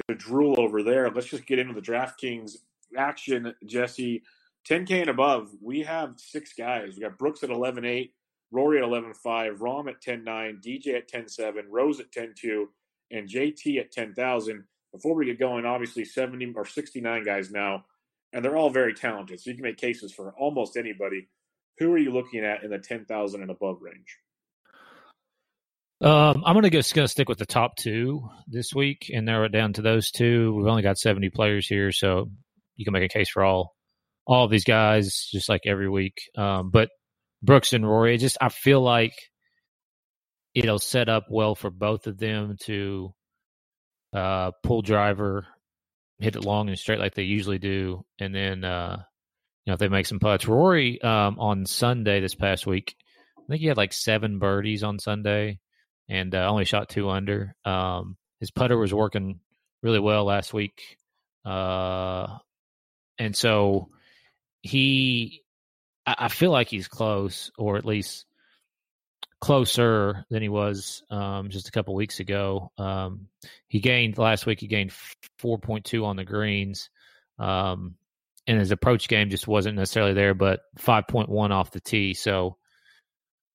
to 0.08 0.16
drool 0.16 0.60
over 0.60 0.84
there. 0.84 1.10
Let's 1.10 1.28
just 1.28 1.46
get 1.46 1.60
into 1.60 1.74
the 1.74 1.82
DraftKings 1.82 2.58
action, 2.98 3.54
Jesse. 3.66 4.24
10K 4.70 5.02
and 5.02 5.10
above, 5.10 5.50
we 5.62 5.82
have 5.82 6.14
six 6.18 6.54
guys. 6.54 6.96
We 6.96 7.02
got 7.02 7.18
Brooks 7.18 7.44
at 7.44 7.50
11 7.50 7.84
8, 7.84 8.14
Rory 8.52 8.78
at 8.78 8.84
11.5, 8.84 9.58
Rahm 9.58 9.90
at 9.90 10.02
10.9, 10.02 10.64
DJ 10.64 10.98
at 10.98 11.12
10.7, 11.12 11.64
Rose 11.70 12.00
at 12.00 12.12
10.2, 12.12 12.66
and 13.10 13.28
JT 13.28 13.80
at 13.80 13.92
10,000. 13.92 14.64
Before 14.92 15.16
we 15.16 15.26
get 15.26 15.40
going, 15.40 15.66
obviously 15.66 16.06
70 16.06 16.54
or 16.56 16.66
69 16.66 17.24
guys 17.24 17.50
now, 17.50 17.86
and 18.34 18.44
they're 18.44 18.58
all 18.58 18.70
very 18.70 18.94
talented. 18.94 19.40
So 19.40 19.50
you 19.50 19.56
can 19.56 19.64
make 19.64 19.78
cases 19.78 20.12
for 20.14 20.32
almost 20.38 20.78
anybody. 20.78 21.28
Who 21.80 21.92
are 21.94 21.98
you 21.98 22.12
looking 22.12 22.46
at 22.46 22.64
in 22.64 22.70
the 22.70 22.78
10,000 22.78 23.42
and 23.42 23.50
above 23.50 23.82
range? 23.82 24.18
Um, 26.02 26.42
I'm 26.48 26.56
gonna 26.56 26.72
go 26.72 26.82
gonna 26.96 27.08
stick 27.08 27.30
with 27.30 27.38
the 27.38 27.46
top 27.46 27.76
two 27.76 28.28
this 28.48 28.74
week 28.74 29.12
and 29.14 29.24
narrow 29.24 29.46
it 29.46 29.52
down 29.52 29.74
to 29.74 29.84
those 29.84 30.10
two. 30.10 30.56
We've 30.56 30.66
only 30.66 30.82
got 30.82 30.98
70 30.98 31.30
players 31.30 31.68
here, 31.68 31.92
so 31.92 32.32
you 32.76 32.86
can 32.86 32.94
make 32.94 33.04
a 33.04 33.14
case 33.14 33.30
for 33.30 33.44
all 33.44 33.76
all 34.26 34.46
of 34.46 34.52
these 34.52 34.64
guys, 34.64 35.30
just 35.32 35.48
like 35.48 35.62
every 35.68 35.88
week. 35.88 36.18
Um, 36.36 36.72
but 36.72 36.90
Brooks 37.44 37.74
and 37.74 37.88
Rory, 37.88 38.18
just 38.18 38.38
I 38.42 38.50
feel 38.50 38.82
like 38.82 39.14
it'll 40.56 40.80
set 40.80 41.08
up 41.08 41.28
well 41.30 41.54
for 41.54 41.70
both 41.70 42.08
of 42.08 42.18
them 42.18 42.58
to 42.64 43.14
uh, 44.12 44.52
pull 44.64 44.82
driver, 44.82 45.46
hit 46.18 46.36
it 46.36 46.44
long 46.44 46.68
and 46.68 46.80
straight 46.80 47.00
like 47.00 47.14
they 47.14 47.24
usually 47.24 47.60
do, 47.60 48.04
and 48.20 48.34
then 48.34 48.64
uh, 48.64 48.98
you 49.66 49.72
know 49.72 49.76
if 49.76 49.80
they 49.80 49.88
make 49.88 50.08
some 50.08 50.20
putts. 50.20 50.48
Rory 50.48 51.00
um, 51.04 51.38
on 51.38 51.68
Sunday 51.68 52.22
this 52.22 52.34
past 52.34 52.66
week, 52.66 52.96
I 53.38 53.44
think 53.48 53.62
he 53.62 53.68
had 53.68 53.78
like 53.78 53.94
seven 53.94 54.40
birdies 54.40 54.84
on 54.84 54.98
Sunday 54.98 55.60
and 56.12 56.36
uh, 56.36 56.50
only 56.50 56.66
shot 56.66 56.90
two 56.90 57.10
under. 57.10 57.56
Um, 57.64 58.18
his 58.42 58.52
putter 58.52 58.78
was 58.78 58.94
working 58.94 59.40
really 59.82 60.00
well 60.00 60.26
last 60.26 60.54
week, 60.54 60.98
uh, 61.46 62.28
and 63.18 63.34
so 63.34 63.88
he, 64.62 65.42
I, 66.06 66.16
I 66.20 66.28
feel 66.28 66.52
like 66.52 66.68
he's 66.68 66.90
close, 66.90 67.50
or 67.58 67.78
at 67.78 67.86
least 67.86 68.26
closer 69.40 70.26
than 70.30 70.42
he 70.42 70.50
was 70.50 71.02
um, 71.10 71.50
just 71.50 71.70
a 71.70 71.72
couple 71.72 71.96
weeks 71.96 72.20
ago. 72.20 72.72
Um, 72.78 73.28
he 73.70 73.80
gained 73.80 74.18
last 74.18 74.46
week. 74.46 74.60
He 74.60 74.68
gained 74.68 74.92
four 75.40 75.60
point 75.60 75.86
two 75.86 76.06
on 76.06 76.18
the 76.18 76.26
greens, 76.26 76.90
um, 77.40 77.96
and 78.48 78.60
his 78.60 78.72
approach 78.72 79.08
game 79.08 79.30
just 79.30 79.48
wasn't 79.48 79.78
necessarily 79.78 80.14
there, 80.14 80.34
but 80.34 80.60
five 80.78 81.08
point 81.08 81.30
one 81.30 81.54
off 81.54 81.72
the 81.72 81.80
tee. 81.80 82.14
So 82.14 82.58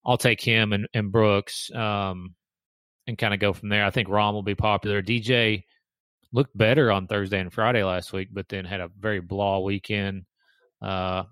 I'll 0.06 0.16
take 0.16 0.40
him 0.40 0.72
and, 0.72 0.88
and 0.94 1.12
Brooks. 1.12 1.70
Um, 1.74 2.34
and 3.06 3.18
kind 3.18 3.34
of 3.34 3.40
go 3.40 3.52
from 3.52 3.68
there. 3.68 3.84
I 3.84 3.90
think 3.90 4.08
Rahm 4.08 4.32
will 4.32 4.42
be 4.42 4.54
popular. 4.54 5.02
DJ 5.02 5.64
looked 6.32 6.56
better 6.56 6.90
on 6.90 7.06
Thursday 7.06 7.38
and 7.38 7.52
Friday 7.52 7.84
last 7.84 8.12
week, 8.12 8.28
but 8.32 8.48
then 8.48 8.64
had 8.64 8.80
a 8.80 8.90
very 8.98 9.20
blah 9.20 9.60
weekend. 9.60 10.24
Uh, 10.82 11.24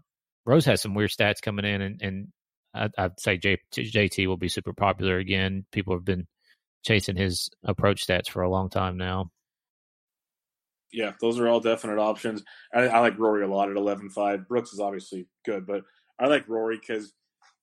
Rose 0.46 0.64
has 0.66 0.80
some 0.80 0.94
weird 0.94 1.10
stats 1.10 1.42
coming 1.42 1.64
in, 1.64 1.80
and, 1.80 2.02
and 2.02 2.28
I'd, 2.74 2.92
I'd 2.96 3.20
say 3.20 3.36
J, 3.38 3.58
JT 3.72 4.26
will 4.26 4.36
be 4.36 4.48
super 4.48 4.72
popular 4.72 5.18
again. 5.18 5.64
People 5.72 5.94
have 5.94 6.04
been 6.04 6.26
chasing 6.84 7.16
his 7.16 7.50
approach 7.64 8.06
stats 8.06 8.28
for 8.28 8.42
a 8.42 8.50
long 8.50 8.68
time 8.68 8.96
now. 8.96 9.30
Yeah, 10.92 11.12
those 11.20 11.40
are 11.40 11.48
all 11.48 11.60
definite 11.60 11.98
options. 11.98 12.44
I, 12.72 12.82
I 12.82 13.00
like 13.00 13.18
Rory 13.18 13.42
a 13.42 13.48
lot 13.48 13.68
at 13.68 13.76
11.5. 13.76 14.46
Brooks 14.46 14.72
is 14.72 14.80
obviously 14.80 15.26
good, 15.44 15.66
but 15.66 15.82
I 16.20 16.26
like 16.26 16.48
Rory 16.48 16.78
because 16.78 17.12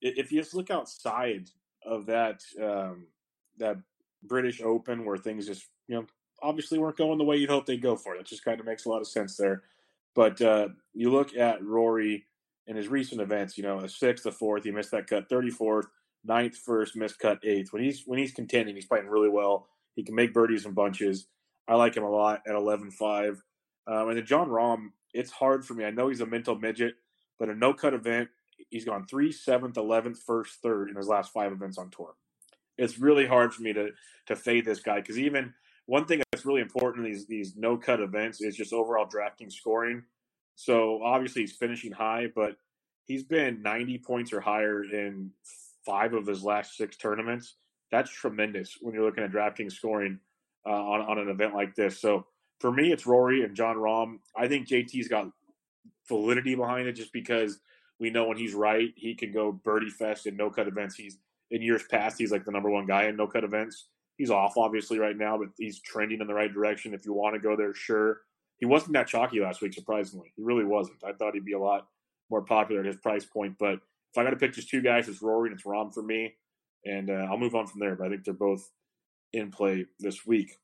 if 0.02 0.32
you 0.32 0.42
just 0.42 0.54
look 0.54 0.70
outside 0.70 1.48
of 1.86 2.08
that 2.08 2.42
um, 2.62 3.08
that 3.58 3.78
British 4.24 4.62
Open 4.62 5.06
where 5.06 5.18
things 5.18 5.48
just 5.48 5.68
you 5.88 5.96
know 5.96 6.06
obviously 6.42 6.80
weren't 6.80 6.98
going 6.98 7.18
the 7.18 7.24
way 7.24 7.38
you'd 7.38 7.50
hope 7.50 7.66
they'd 7.66 7.82
go 7.82 7.96
for. 7.96 8.16
It 8.16 8.26
just 8.26 8.44
kind 8.44 8.60
of 8.60 8.66
makes 8.66 8.86
a 8.86 8.90
lot 8.90 9.02
of 9.02 9.08
sense 9.08 9.38
there. 9.38 9.64
But 10.16 10.42
uh, 10.42 10.70
you 10.94 11.12
look 11.12 11.36
at 11.36 11.64
Rory 11.64 12.26
in 12.68 12.76
his 12.76 12.88
recent 12.88 13.22
events. 13.22 13.58
You 13.58 13.64
know, 13.64 13.80
a 13.80 13.90
sixth, 13.90 14.26
a 14.26 14.32
fourth, 14.32 14.64
he 14.64 14.72
missed 14.72 14.92
that 14.92 15.08
cut, 15.08 15.30
thirty 15.30 15.50
fourth, 15.50 15.88
ninth, 16.24 16.58
first, 16.58 16.96
missed 16.96 17.20
cut, 17.20 17.40
eighth. 17.44 17.74
When 17.74 17.84
he's 17.84 18.04
when 18.06 18.20
he's 18.20 18.34
contending, 18.34 18.76
he's 18.76 18.86
playing 18.86 19.08
really 19.08 19.30
well. 19.30 19.68
He 19.96 20.04
can 20.04 20.16
make 20.16 20.34
birdies 20.34 20.66
in 20.66 20.74
bunches. 20.74 21.28
I 21.68 21.76
like 21.76 21.96
him 21.96 22.04
a 22.04 22.10
lot 22.10 22.42
at 22.48 22.54
11-5. 22.54 23.30
Um, 23.88 24.10
and 24.10 24.18
then 24.18 24.26
Jon 24.26 24.50
Rahm, 24.50 24.92
it's 25.14 25.32
hard 25.32 25.66
for 25.66 25.74
me. 25.74 25.86
I 25.86 25.92
know 25.92 26.08
he's 26.08 26.22
a 26.22 26.26
mental 26.26 26.58
midget, 26.58 26.96
but 27.40 27.50
a 27.50 27.56
no 27.56 27.74
cut 27.74 27.94
event, 27.94 28.30
he's 28.70 28.86
gone 28.86 29.06
three, 29.06 29.32
seventh, 29.32 29.78
eleventh, 29.78 30.20
first, 30.20 30.62
third 30.62 30.90
in 30.90 30.96
his 30.96 31.08
last 31.08 31.32
five 31.32 31.52
events 31.52 31.78
on 31.78 31.90
tour 31.90 32.16
it's 32.82 32.98
really 33.00 33.28
hard 33.28 33.54
for 33.54 33.62
me 33.62 33.74
to 33.74 33.90
to 34.28 34.36
fade 34.36 34.66
this 34.66 34.80
guy 34.80 35.00
because 35.00 35.20
even 35.20 35.54
one 35.86 36.06
thing 36.06 36.22
that's 36.32 36.46
really 36.46 36.62
important 36.62 37.06
in 37.06 37.12
these 37.12 37.28
these 37.28 37.56
no 37.56 37.78
cut 37.78 38.00
events 38.00 38.42
is 38.42 38.56
just 38.56 38.74
overall 38.74 39.06
DraftKings 39.06 39.54
scoring. 39.54 40.04
So 40.56 41.02
obviously 41.04 41.44
he's 41.44 41.56
finishing 41.56 41.92
high, 41.92 42.28
but 42.36 42.56
he's 43.06 43.24
been 43.24 43.62
90 43.62 44.00
points 44.00 44.34
or 44.34 44.42
higher 44.42 44.84
in 44.84 45.32
five 45.86 46.14
of 46.14 46.28
his 46.28 46.44
last 46.44 46.76
six 46.78 46.98
tournaments. 46.98 47.56
That's 47.92 48.12
tremendous 48.12 48.78
when 48.82 48.94
you're 48.94 49.06
looking 49.06 49.24
at 49.24 49.32
DraftKings 49.32 49.74
scoring 49.74 50.20
uh, 50.66 50.70
on 50.70 51.02
on 51.02 51.18
an 51.20 51.30
event 51.30 51.54
like 51.54 51.76
this. 51.76 52.00
So 52.00 52.26
for 52.60 52.72
me, 52.72 52.92
it's 52.92 53.06
Rory 53.06 53.44
and 53.44 53.56
Jon 53.56 53.76
Rahm. 53.76 54.20
I 54.36 54.48
think 54.48 54.68
JT's 54.68 55.08
got 55.08 55.32
validity 56.08 56.56
behind 56.56 56.88
it 56.88 56.94
just 56.94 57.14
because 57.14 57.60
we 58.00 58.10
know 58.10 58.26
when 58.26 58.38
he's 58.38 58.54
right, 58.54 58.90
he 58.96 59.14
can 59.14 59.32
go 59.32 59.52
birdie 59.52 59.90
fest 59.90 60.26
in 60.26 60.36
no 60.36 60.50
cut 60.50 60.68
events. 60.68 60.96
He's 60.96 61.18
in 61.52 61.62
years 61.62 61.84
past, 61.90 62.18
he's 62.18 62.32
like 62.32 62.46
the 62.46 62.52
number 62.52 62.70
one 62.70 62.88
guy 62.88 63.06
in 63.06 63.16
no 63.16 63.28
cut 63.28 63.44
events. 63.44 63.88
He's 64.18 64.32
off 64.32 64.58
obviously 64.58 65.00
right 65.00 65.18
now, 65.18 65.38
but 65.38 65.50
he's 65.58 65.82
trending 65.82 66.22
in 66.22 66.28
the 66.28 66.34
right 66.34 66.52
direction. 66.52 66.94
If 66.94 67.06
you 67.06 67.14
want 67.14 67.36
to 67.36 67.42
go 67.42 67.56
there, 67.56 67.74
sure. 67.74 68.22
He 68.58 68.66
wasn't 68.66 68.94
that 68.94 69.08
chalky 69.08 69.42
last 69.42 69.62
week, 69.62 69.74
surprisingly. 69.74 70.32
He 70.36 70.44
really 70.44 70.66
wasn't. 70.66 71.04
I 71.04 71.14
thought 71.14 71.34
he'd 71.34 71.46
be 71.46 71.54
a 71.54 71.60
lot 71.60 71.88
more 72.30 72.44
popular 72.44 72.82
at 72.82 72.88
his 72.88 72.98
price 72.98 73.26
point. 73.26 73.56
But 73.60 73.74
if 73.74 74.18
I 74.18 74.24
got 74.24 74.30
to 74.30 74.36
pick 74.36 74.54
just 74.54 74.70
two 74.70 74.82
guys, 74.82 75.10
it's 75.10 75.22
Rory 75.22 75.50
and 75.50 75.58
it's 75.58 75.66
Rahm 75.66 75.94
for 75.94 76.04
me. 76.04 76.36
And 76.86 77.10
uh, 77.10 77.28
I'll 77.30 77.38
move 77.38 77.56
on 77.56 77.68
from 77.68 77.80
there. 77.80 77.96
But 77.96 78.08
I 78.08 78.10
think 78.10 78.24
they're 78.24 78.34
both 78.34 78.70
in 79.34 79.52
play 79.52 79.86
this 80.00 80.26
week. 80.26 80.58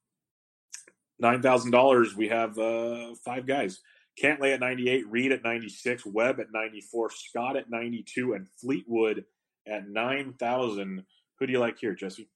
$9,000, 1.21 2.13
we 2.13 2.27
have 2.27 2.57
uh, 2.59 3.15
five 3.25 3.47
guys. 3.47 3.79
Cantlay 4.21 4.53
at 4.53 4.59
98, 4.59 5.09
Reed 5.09 5.31
at 5.31 5.43
96, 5.43 6.05
Webb 6.05 6.39
at 6.39 6.51
94, 6.51 7.11
Scott 7.11 7.55
at 7.55 7.69
92, 7.69 8.33
and 8.33 8.47
Fleetwood 8.59 9.25
at 9.69 9.87
9,000. 9.87 11.03
Who 11.39 11.45
do 11.45 11.51
you 11.51 11.59
like 11.59 11.77
here, 11.79 11.95
Jesse? 11.95 12.29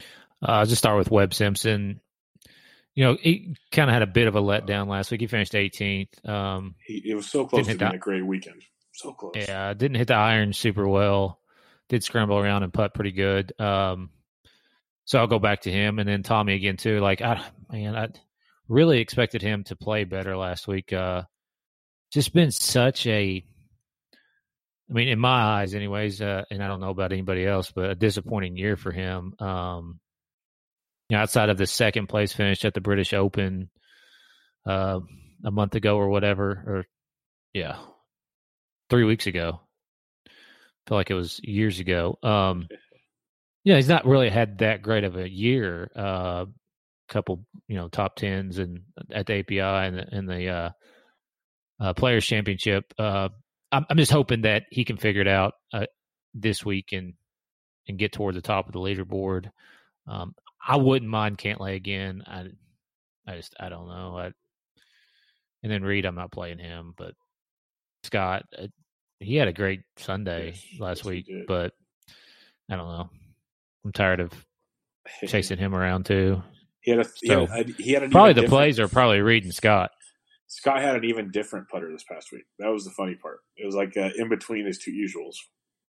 Uh, 0.00 0.04
I'll 0.52 0.66
just 0.66 0.78
start 0.78 0.98
with 0.98 1.10
Webb 1.10 1.34
Simpson. 1.34 2.00
You 2.94 3.04
know, 3.04 3.16
he 3.20 3.54
kind 3.70 3.88
of 3.88 3.94
had 3.94 4.02
a 4.02 4.06
bit 4.06 4.26
of 4.26 4.34
a 4.34 4.42
letdown 4.42 4.88
last 4.88 5.10
week. 5.10 5.20
He 5.20 5.26
finished 5.26 5.52
18th. 5.52 6.28
Um, 6.28 6.74
he, 6.84 7.02
it 7.10 7.14
was 7.14 7.30
so 7.30 7.46
close 7.46 7.66
to 7.66 7.76
being 7.76 7.90
the, 7.90 7.96
a 7.96 7.98
great 7.98 8.26
weekend. 8.26 8.62
So 8.92 9.12
close. 9.12 9.34
Yeah, 9.36 9.72
didn't 9.74 9.96
hit 9.96 10.08
the 10.08 10.14
iron 10.14 10.52
super 10.52 10.86
well. 10.88 11.40
Did 11.88 12.02
scramble 12.02 12.38
around 12.38 12.64
and 12.64 12.72
putt 12.72 12.94
pretty 12.94 13.12
good. 13.12 13.52
Um, 13.60 14.10
so 15.04 15.18
I'll 15.18 15.26
go 15.26 15.38
back 15.38 15.62
to 15.62 15.70
him 15.70 15.98
and 15.98 16.08
then 16.08 16.22
Tommy 16.22 16.54
again 16.54 16.76
too. 16.76 17.00
Like, 17.00 17.22
I, 17.22 17.42
man, 17.72 17.96
I 17.96 18.08
really 18.68 19.00
expected 19.00 19.42
him 19.42 19.64
to 19.64 19.76
play 19.76 20.04
better 20.04 20.36
last 20.36 20.68
week. 20.68 20.92
Uh, 20.92 21.22
just 22.12 22.34
been 22.34 22.50
such 22.50 23.06
a 23.06 23.44
I 24.90 24.92
mean, 24.92 25.08
in 25.08 25.18
my 25.18 25.60
eyes, 25.60 25.74
anyways, 25.74 26.22
uh, 26.22 26.44
and 26.50 26.62
I 26.62 26.66
don't 26.66 26.80
know 26.80 26.90
about 26.90 27.12
anybody 27.12 27.46
else, 27.46 27.70
but 27.70 27.90
a 27.90 27.94
disappointing 27.94 28.56
year 28.56 28.76
for 28.76 28.90
him. 28.90 29.34
Um, 29.38 30.00
you 31.08 31.16
know, 31.16 31.22
outside 31.22 31.50
of 31.50 31.58
the 31.58 31.66
second 31.66 32.08
place 32.08 32.32
finish 32.32 32.64
at 32.64 32.74
the 32.74 32.80
British 32.80 33.12
Open 33.12 33.70
uh, 34.66 35.00
a 35.44 35.50
month 35.50 35.74
ago 35.74 35.96
or 35.96 36.08
whatever, 36.08 36.50
or 36.66 36.84
yeah, 37.52 37.76
three 38.88 39.04
weeks 39.04 39.26
ago. 39.26 39.60
I 40.26 40.30
feel 40.88 40.98
like 40.98 41.10
it 41.10 41.14
was 41.14 41.40
years 41.42 41.80
ago. 41.80 42.18
Um, 42.22 42.68
yeah, 43.64 43.76
he's 43.76 43.88
not 43.88 44.06
really 44.06 44.30
had 44.30 44.58
that 44.58 44.80
great 44.80 45.04
of 45.04 45.16
a 45.16 45.28
year. 45.28 45.90
Uh, 45.94 46.46
couple, 47.08 47.44
you 47.66 47.76
know, 47.76 47.88
top 47.88 48.16
tens 48.16 48.58
and 48.58 48.80
at 49.10 49.26
the 49.26 49.38
API 49.38 49.60
and 49.60 49.96
the, 49.96 50.06
and 50.10 50.28
the 50.28 50.48
uh, 50.48 50.70
uh, 51.80 51.92
Players 51.94 52.26
Championship. 52.26 52.92
Uh, 52.98 53.28
I'm, 53.72 53.86
I'm 53.90 53.96
just 53.96 54.12
hoping 54.12 54.42
that 54.42 54.64
he 54.70 54.84
can 54.84 54.96
figure 54.96 55.20
it 55.20 55.28
out 55.28 55.54
uh, 55.72 55.86
this 56.34 56.64
week 56.64 56.92
and 56.92 57.14
and 57.86 57.98
get 57.98 58.12
toward 58.12 58.34
the 58.34 58.42
top 58.42 58.66
of 58.66 58.72
the 58.72 58.80
leaderboard. 58.80 59.50
Um, 60.06 60.34
I 60.66 60.76
wouldn't 60.76 61.10
mind 61.10 61.38
Cantlay 61.38 61.74
again. 61.76 62.22
I 62.26 62.48
I 63.26 63.36
just 63.36 63.54
I 63.58 63.68
don't 63.68 63.88
know. 63.88 64.18
I, 64.18 64.32
and 65.62 65.72
then 65.72 65.82
Reed, 65.82 66.06
I'm 66.06 66.14
not 66.14 66.32
playing 66.32 66.58
him, 66.58 66.94
but 66.96 67.14
Scott, 68.04 68.44
uh, 68.56 68.68
he 69.20 69.36
had 69.36 69.48
a 69.48 69.52
great 69.52 69.80
Sunday 69.96 70.52
yes, 70.54 70.80
last 70.80 70.98
yes, 70.98 71.04
week, 71.04 71.26
but 71.46 71.72
I 72.70 72.76
don't 72.76 72.88
know. 72.88 73.10
I'm 73.84 73.92
tired 73.92 74.20
of 74.20 74.32
chasing 75.26 75.58
him 75.58 75.74
around 75.74 76.06
too. 76.06 76.42
He 76.80 76.92
had 76.92 77.00
a, 77.00 77.08
he 77.20 77.28
had, 77.28 77.50
a, 77.50 77.72
he 77.72 77.92
had 77.92 78.10
probably 78.10 78.34
the 78.34 78.48
plays 78.48 78.78
are 78.78 78.88
probably 78.88 79.20
Reed 79.20 79.44
and 79.44 79.54
Scott. 79.54 79.90
Scott 80.48 80.82
had 80.82 80.96
an 80.96 81.04
even 81.04 81.30
different 81.30 81.68
putter 81.68 81.90
this 81.92 82.04
past 82.04 82.32
week. 82.32 82.44
That 82.58 82.68
was 82.68 82.84
the 82.84 82.90
funny 82.90 83.14
part. 83.14 83.40
It 83.56 83.66
was 83.66 83.74
like 83.74 83.96
uh, 83.96 84.10
in 84.16 84.28
between 84.28 84.66
his 84.66 84.78
two 84.78 84.92
usuals. 84.92 85.36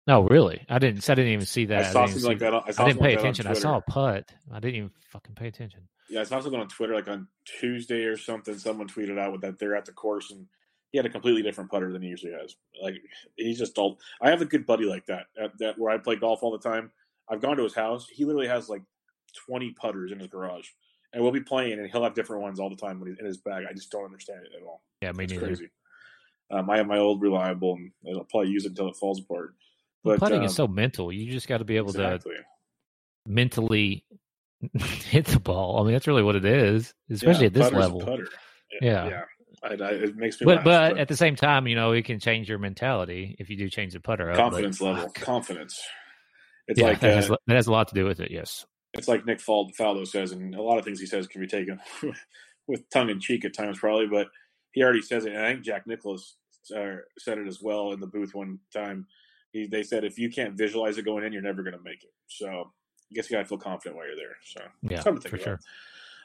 No, 0.07 0.23
really? 0.23 0.65
I 0.69 0.79
didn't. 0.79 1.09
I 1.09 1.15
didn't 1.15 1.33
even 1.33 1.47
see 1.47 1.67
that. 1.67 1.87
I 1.87 1.93
saw 1.93 2.03
I 2.03 2.07
something 2.07 2.25
like 2.25 2.39
that. 2.41 2.55
I, 2.55 2.63
I 2.79 2.87
didn't 2.87 3.01
pay 3.01 3.15
attention. 3.15 3.47
I 3.47 3.55
saw 3.55 3.79
a 3.79 3.81
putt. 3.81 4.31
I 4.53 4.61
didn't 4.61 4.77
even 4.77 4.91
fucking 5.11 5.35
pay 5.35 5.49
attention. 5.49 5.89
Yeah, 6.11 6.21
I 6.21 6.25
saw 6.25 6.41
something 6.41 6.61
on 6.61 6.69
Twitter 6.69 6.95
like 6.95 7.09
on 7.09 7.29
Tuesday 7.45 8.05
or 8.05 8.17
something. 8.17 8.59
Someone 8.59 8.89
tweeted 8.89 9.19
out 9.19 9.33
with 9.33 9.41
that 9.43 9.59
they're 9.59 9.77
at 9.77 9.87
the 9.87 9.93
course 9.93 10.31
and 10.31 10.47
he 10.91 10.99
had 10.99 11.07
a 11.07 11.11
completely 11.11 11.43
different 11.43 11.71
putter 11.71 11.91
than 11.91 12.03
he 12.03 12.09
usually 12.09 12.33
has. 12.33 12.55
Like 12.83 12.97
he's 13.37 13.59
just 13.59 13.79
all. 13.79 13.99
I 14.21 14.31
have 14.31 14.43
a 14.43 14.47
good 14.47 14.67
buddy 14.67 14.85
like 14.85 15.07
that. 15.07 15.27
At, 15.43 15.59
that 15.59 15.79
where 15.79 15.93
I 15.93 15.99
play 15.99 16.17
golf 16.17 16.43
all 16.43 16.53
the 16.53 16.69
time. 16.69 16.91
I've 17.31 17.41
gone 17.41 17.57
to 17.57 17.63
his 17.63 17.75
house. 17.75 18.07
He 18.11 18.25
literally 18.25 18.49
has 18.49 18.69
like 18.69 18.83
twenty 19.47 19.71
putters 19.71 20.13
in 20.13 20.19
his 20.19 20.29
garage, 20.29 20.69
and 21.13 21.23
we'll 21.23 21.33
be 21.33 21.41
playing, 21.41 21.79
and 21.79 21.91
he'll 21.91 22.05
have 22.05 22.15
different 22.15 22.43
ones 22.43 22.59
all 22.61 22.71
the 22.71 22.77
time 22.77 23.01
when 23.01 23.11
he's 23.11 23.19
in 23.19 23.27
his 23.27 23.39
bag. 23.39 23.65
I 23.69 23.73
just 23.73 23.91
don't 23.91 24.05
understand 24.05 24.41
it 24.45 24.53
at 24.57 24.63
all. 24.63 24.83
Yeah, 25.01 25.13
me 25.13 25.25
It's 25.25 25.33
neither. 25.33 25.47
crazy. 25.47 25.71
Um, 26.51 26.69
I 26.69 26.77
have 26.79 26.87
my 26.87 26.99
old 26.99 27.23
reliable, 27.23 27.75
and 27.77 27.93
I'll 28.17 28.25
probably 28.25 28.51
use 28.51 28.65
it 28.65 28.71
until 28.71 28.89
it 28.89 28.97
falls 28.97 29.21
apart. 29.21 29.55
But 30.05 30.19
Putting 30.19 30.41
um, 30.41 30.47
is 30.47 30.55
so 30.55 30.67
mental. 30.67 31.13
You 31.13 31.31
just 31.31 31.49
got 31.49 31.59
to 31.59 31.65
be 31.65 31.77
able 31.77 31.93
to 31.95 32.21
mentally 33.27 34.05
hit 34.79 35.27
the 35.27 35.41
ball. 35.41 35.81
I 35.81 35.85
mean, 35.85 35.93
that's 35.93 36.07
really 36.07 36.23
what 36.23 36.37
it 36.37 36.45
is, 36.45 36.93
especially 37.11 37.43
Yeah, 37.43 37.47
at 37.47 37.55
this 37.55 37.73
level. 37.73 38.01
putter. 38.01 38.29
Yeah. 38.81 39.09
yeah. 39.09 39.23
I, 39.63 39.69
I, 39.75 39.91
it 39.93 40.17
makes 40.17 40.41
me 40.41 40.47
But 40.47 40.57
laugh, 40.57 40.65
but 40.65 40.99
at 40.99 41.09
the 41.09 41.17
same 41.17 41.37
time, 41.37 41.69
you 41.69 41.77
know, 41.77 41.93
it 41.93 42.05
can 42.05 42.19
change 42.19 42.49
your 42.49 42.59
mentality 42.59 43.37
if 43.39 43.49
you 43.49 43.57
do 43.57 43.69
change 43.69 43.93
the 43.93 44.01
putter 44.01 44.31
up. 44.31 44.37
but 44.37 44.43
confidence 44.43 44.81
level, 44.81 45.03
fuck. 45.05 45.15
confidence. 45.15 45.81
It's 46.67 46.81
Yeah, 46.81 46.87
like 46.89 47.01
that, 47.01 47.11
uh, 47.11 47.15
has, 47.17 47.29
that 47.29 47.57
has 47.57 47.67
a 47.67 47.73
lot 47.73 47.89
to 47.89 47.95
do 47.95 48.05
with 48.05 48.21
it. 48.21 48.31
Yes. 48.31 48.67
It's 48.95 49.09
like 49.09 49.25
Nick 49.25 49.41
Fal- 49.41 49.71
Faldo 49.79 50.07
says, 50.07 50.33
and 50.33 50.55
a 50.55 50.63
lot 50.63 50.79
of 50.79 50.85
things 50.85 51.01
he 51.01 51.07
says 51.07 51.27
can 51.27 51.41
be 51.41 51.47
taken 51.47 51.81
with 52.67 52.89
tongue 52.91 53.11
in 53.11 53.21
cheek 53.21 53.45
at 53.45 53.55
times, 53.55 53.79
probably. 53.79 54.07
But 54.07 54.29
he 54.73 54.83
already 54.83 55.03
says 55.03 55.25
it, 55.25 55.33
and 55.33 55.45
I 55.45 55.53
think 55.53 55.65
Jack 55.65 55.87
Nicklaus 55.87 56.37
uh, 56.77 56.97
said 57.19 57.39
it 57.39 57.47
as 57.47 57.61
well 57.63 57.93
in 57.93 58.01
the 58.01 58.07
booth 58.07 58.35
one 58.35 58.59
time. 58.73 59.07
He, 59.53 59.67
they 59.67 59.83
said 59.83 60.05
if 60.05 60.19
you 60.19 60.31
can't 60.31 60.55
visualize 60.55 60.99
it 60.99 61.05
going 61.05 61.25
in, 61.25 61.33
you're 61.33 61.43
never 61.43 61.63
going 61.63 61.77
to 61.77 61.83
make 61.83 62.05
it. 62.05 62.13
So 62.27 62.49
I 62.49 63.15
guess 63.15 63.31
you 63.31 63.37
got 63.37 63.43
to 63.43 63.49
feel 63.49 63.59
confident 63.59 63.97
while 63.97 64.07
you're 64.07 64.17
there. 64.17 64.37
So 64.45 64.63
Yeah, 64.83 65.01
something 65.01 65.23
for 65.23 65.37
think 65.37 65.43
sure. 65.43 65.61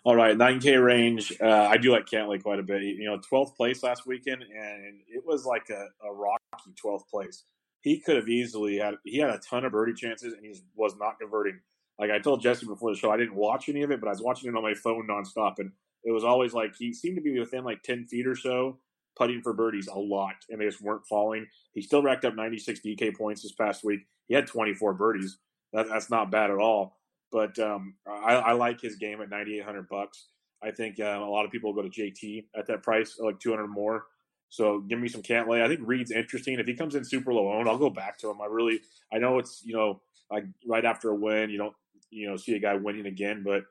All 0.04 0.16
right, 0.16 0.38
9K 0.38 0.82
range. 0.82 1.34
Uh, 1.42 1.68
I 1.70 1.76
do 1.76 1.92
like 1.92 2.06
Cantlay 2.06 2.42
quite 2.42 2.60
a 2.60 2.64
bit. 2.64 2.82
You 2.82 3.06
know, 3.06 3.20
12th 3.30 3.58
place 3.58 3.84
last 3.84 4.06
weekend, 4.06 4.42
and 4.42 5.02
it 5.10 5.22
was 5.26 5.46
like 5.46 5.70
a, 5.70 5.88
a 6.08 6.14
rocky 6.14 6.72
12th 6.82 7.10
place. 7.10 7.44
He 7.82 8.00
could 8.00 8.16
have 8.16 8.30
easily 8.30 8.78
had. 8.78 8.96
He 9.04 9.18
had 9.18 9.32
a 9.32 9.40
ton 9.40 9.66
of 9.66 9.74
birdie 9.74 9.94
chances, 9.94 10.34
and 10.34 10.46
he 10.46 10.54
was 10.76 10.96
not 10.98 11.20
converting. 11.20 11.60
Like 12.00 12.12
I 12.12 12.20
told 12.20 12.42
Jesse 12.42 12.66
before 12.66 12.92
the 12.92 12.98
show, 12.98 13.12
I 13.12 13.18
didn't 13.18 13.36
watch 13.36 13.70
any 13.70 13.82
of 13.82 13.92
it, 13.92 14.00
but 14.00 14.08
I 14.08 14.12
was 14.12 14.22
watching 14.22 14.50
it 14.50 14.56
on 14.56 14.64
my 14.64 14.74
phone 14.74 15.08
nonstop, 15.08 15.56
and 15.60 15.72
it 16.04 16.12
was 16.12 16.24
always 16.24 16.54
like 16.54 16.76
he 16.78 16.94
seemed 16.94 17.16
to 17.16 17.22
be 17.22 17.40
within 17.40 17.64
like 17.64 17.82
10 17.84 18.06
feet 18.06 18.28
or 18.28 18.36
so, 18.36 18.78
putting 19.16 19.42
for 19.42 19.54
birdies 19.54 19.88
a 19.88 19.98
lot, 19.98 20.36
and 20.50 20.62
they 20.62 20.66
just 20.66 20.82
weren't 20.82 21.08
falling. 21.08 21.48
He 21.74 21.82
still 21.82 22.04
racked 22.04 22.26
up 22.26 22.36
96 22.36 22.82
DK 22.86 23.16
points 23.16 23.42
this 23.42 23.54
past 23.54 23.84
week. 23.84 24.02
He 24.28 24.36
had 24.36 24.48
24 24.48 24.94
birdies. 24.94 25.40
That, 25.74 25.88
that's 25.90 26.10
not 26.10 26.32
bad 26.32 26.52
at 26.52 26.58
all. 26.58 26.98
But 27.32 27.60
um, 27.60 27.96
I, 28.08 28.36
I 28.36 28.52
like 28.54 28.80
his 28.80 28.96
game 28.96 29.22
at 29.22 29.30
9,800 29.30 29.90
bucks. 29.90 30.28
I 30.64 30.72
think 30.72 31.00
uh, 31.00 31.20
a 31.20 31.30
lot 31.30 31.46
of 31.46 31.52
people 31.52 31.74
go 31.74 31.82
to 31.82 31.90
JT 31.90 32.46
at 32.56 32.68
that 32.68 32.84
price, 32.84 33.18
like 33.20 33.40
200 33.40 33.68
more. 33.68 34.06
So 34.50 34.80
give 34.80 35.00
me 35.00 35.08
some 35.08 35.22
Cantlay. 35.22 35.62
I 35.62 35.68
think 35.68 35.82
Reed's 35.84 36.12
interesting. 36.12 36.60
If 36.60 36.68
he 36.68 36.74
comes 36.74 36.96
in 36.96 37.04
super 37.04 37.34
low 37.34 37.52
owned, 37.52 37.68
I'll 37.68 37.78
go 37.78 37.90
back 37.90 38.18
to 38.20 38.30
him. 38.30 38.42
I 38.42 38.46
really, 38.46 38.80
I 39.12 39.18
know 39.18 39.40
it's 39.40 39.62
you 39.66 39.76
know 39.76 40.02
like 40.32 40.46
right 40.66 40.86
after 40.86 41.10
a 41.10 41.16
win, 41.16 41.50
you 41.50 41.58
don't 41.58 41.76
you 42.10 42.30
know 42.30 42.38
see 42.38 42.56
a 42.56 42.60
guy 42.60 42.76
winning 42.76 43.06
again, 43.06 43.44
but 43.44 43.64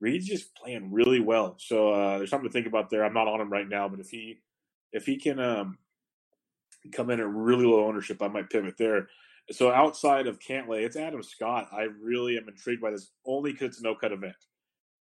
Reed's 0.00 0.26
just 0.26 0.54
playing 0.54 0.92
really 0.92 1.20
well. 1.20 1.56
So 1.58 1.92
uh, 1.92 2.18
there's 2.18 2.30
something 2.30 2.48
to 2.48 2.52
think 2.52 2.66
about 2.66 2.90
there. 2.90 3.04
I'm 3.04 3.14
not 3.14 3.28
on 3.28 3.40
him 3.40 3.52
right 3.52 3.68
now, 3.68 3.88
but 3.88 4.00
if 4.00 4.08
he 4.08 4.38
if 4.92 5.06
he 5.06 5.16
can 5.16 5.38
um, 5.38 5.78
come 6.92 7.10
in 7.10 7.20
at 7.20 7.28
really 7.28 7.64
low 7.64 7.86
ownership, 7.86 8.22
I 8.22 8.28
might 8.28 8.50
pivot 8.50 8.76
there. 8.78 9.08
So 9.52 9.70
outside 9.72 10.26
of 10.26 10.38
Cantlay, 10.38 10.84
it's 10.84 10.96
Adam 10.96 11.22
Scott. 11.22 11.68
I 11.72 11.88
really 12.00 12.36
am 12.36 12.48
intrigued 12.48 12.80
by 12.80 12.90
this 12.90 13.10
only 13.26 13.52
because 13.52 13.68
it's 13.68 13.80
a 13.80 13.84
no 13.84 13.94
cut 13.94 14.12
event. 14.12 14.36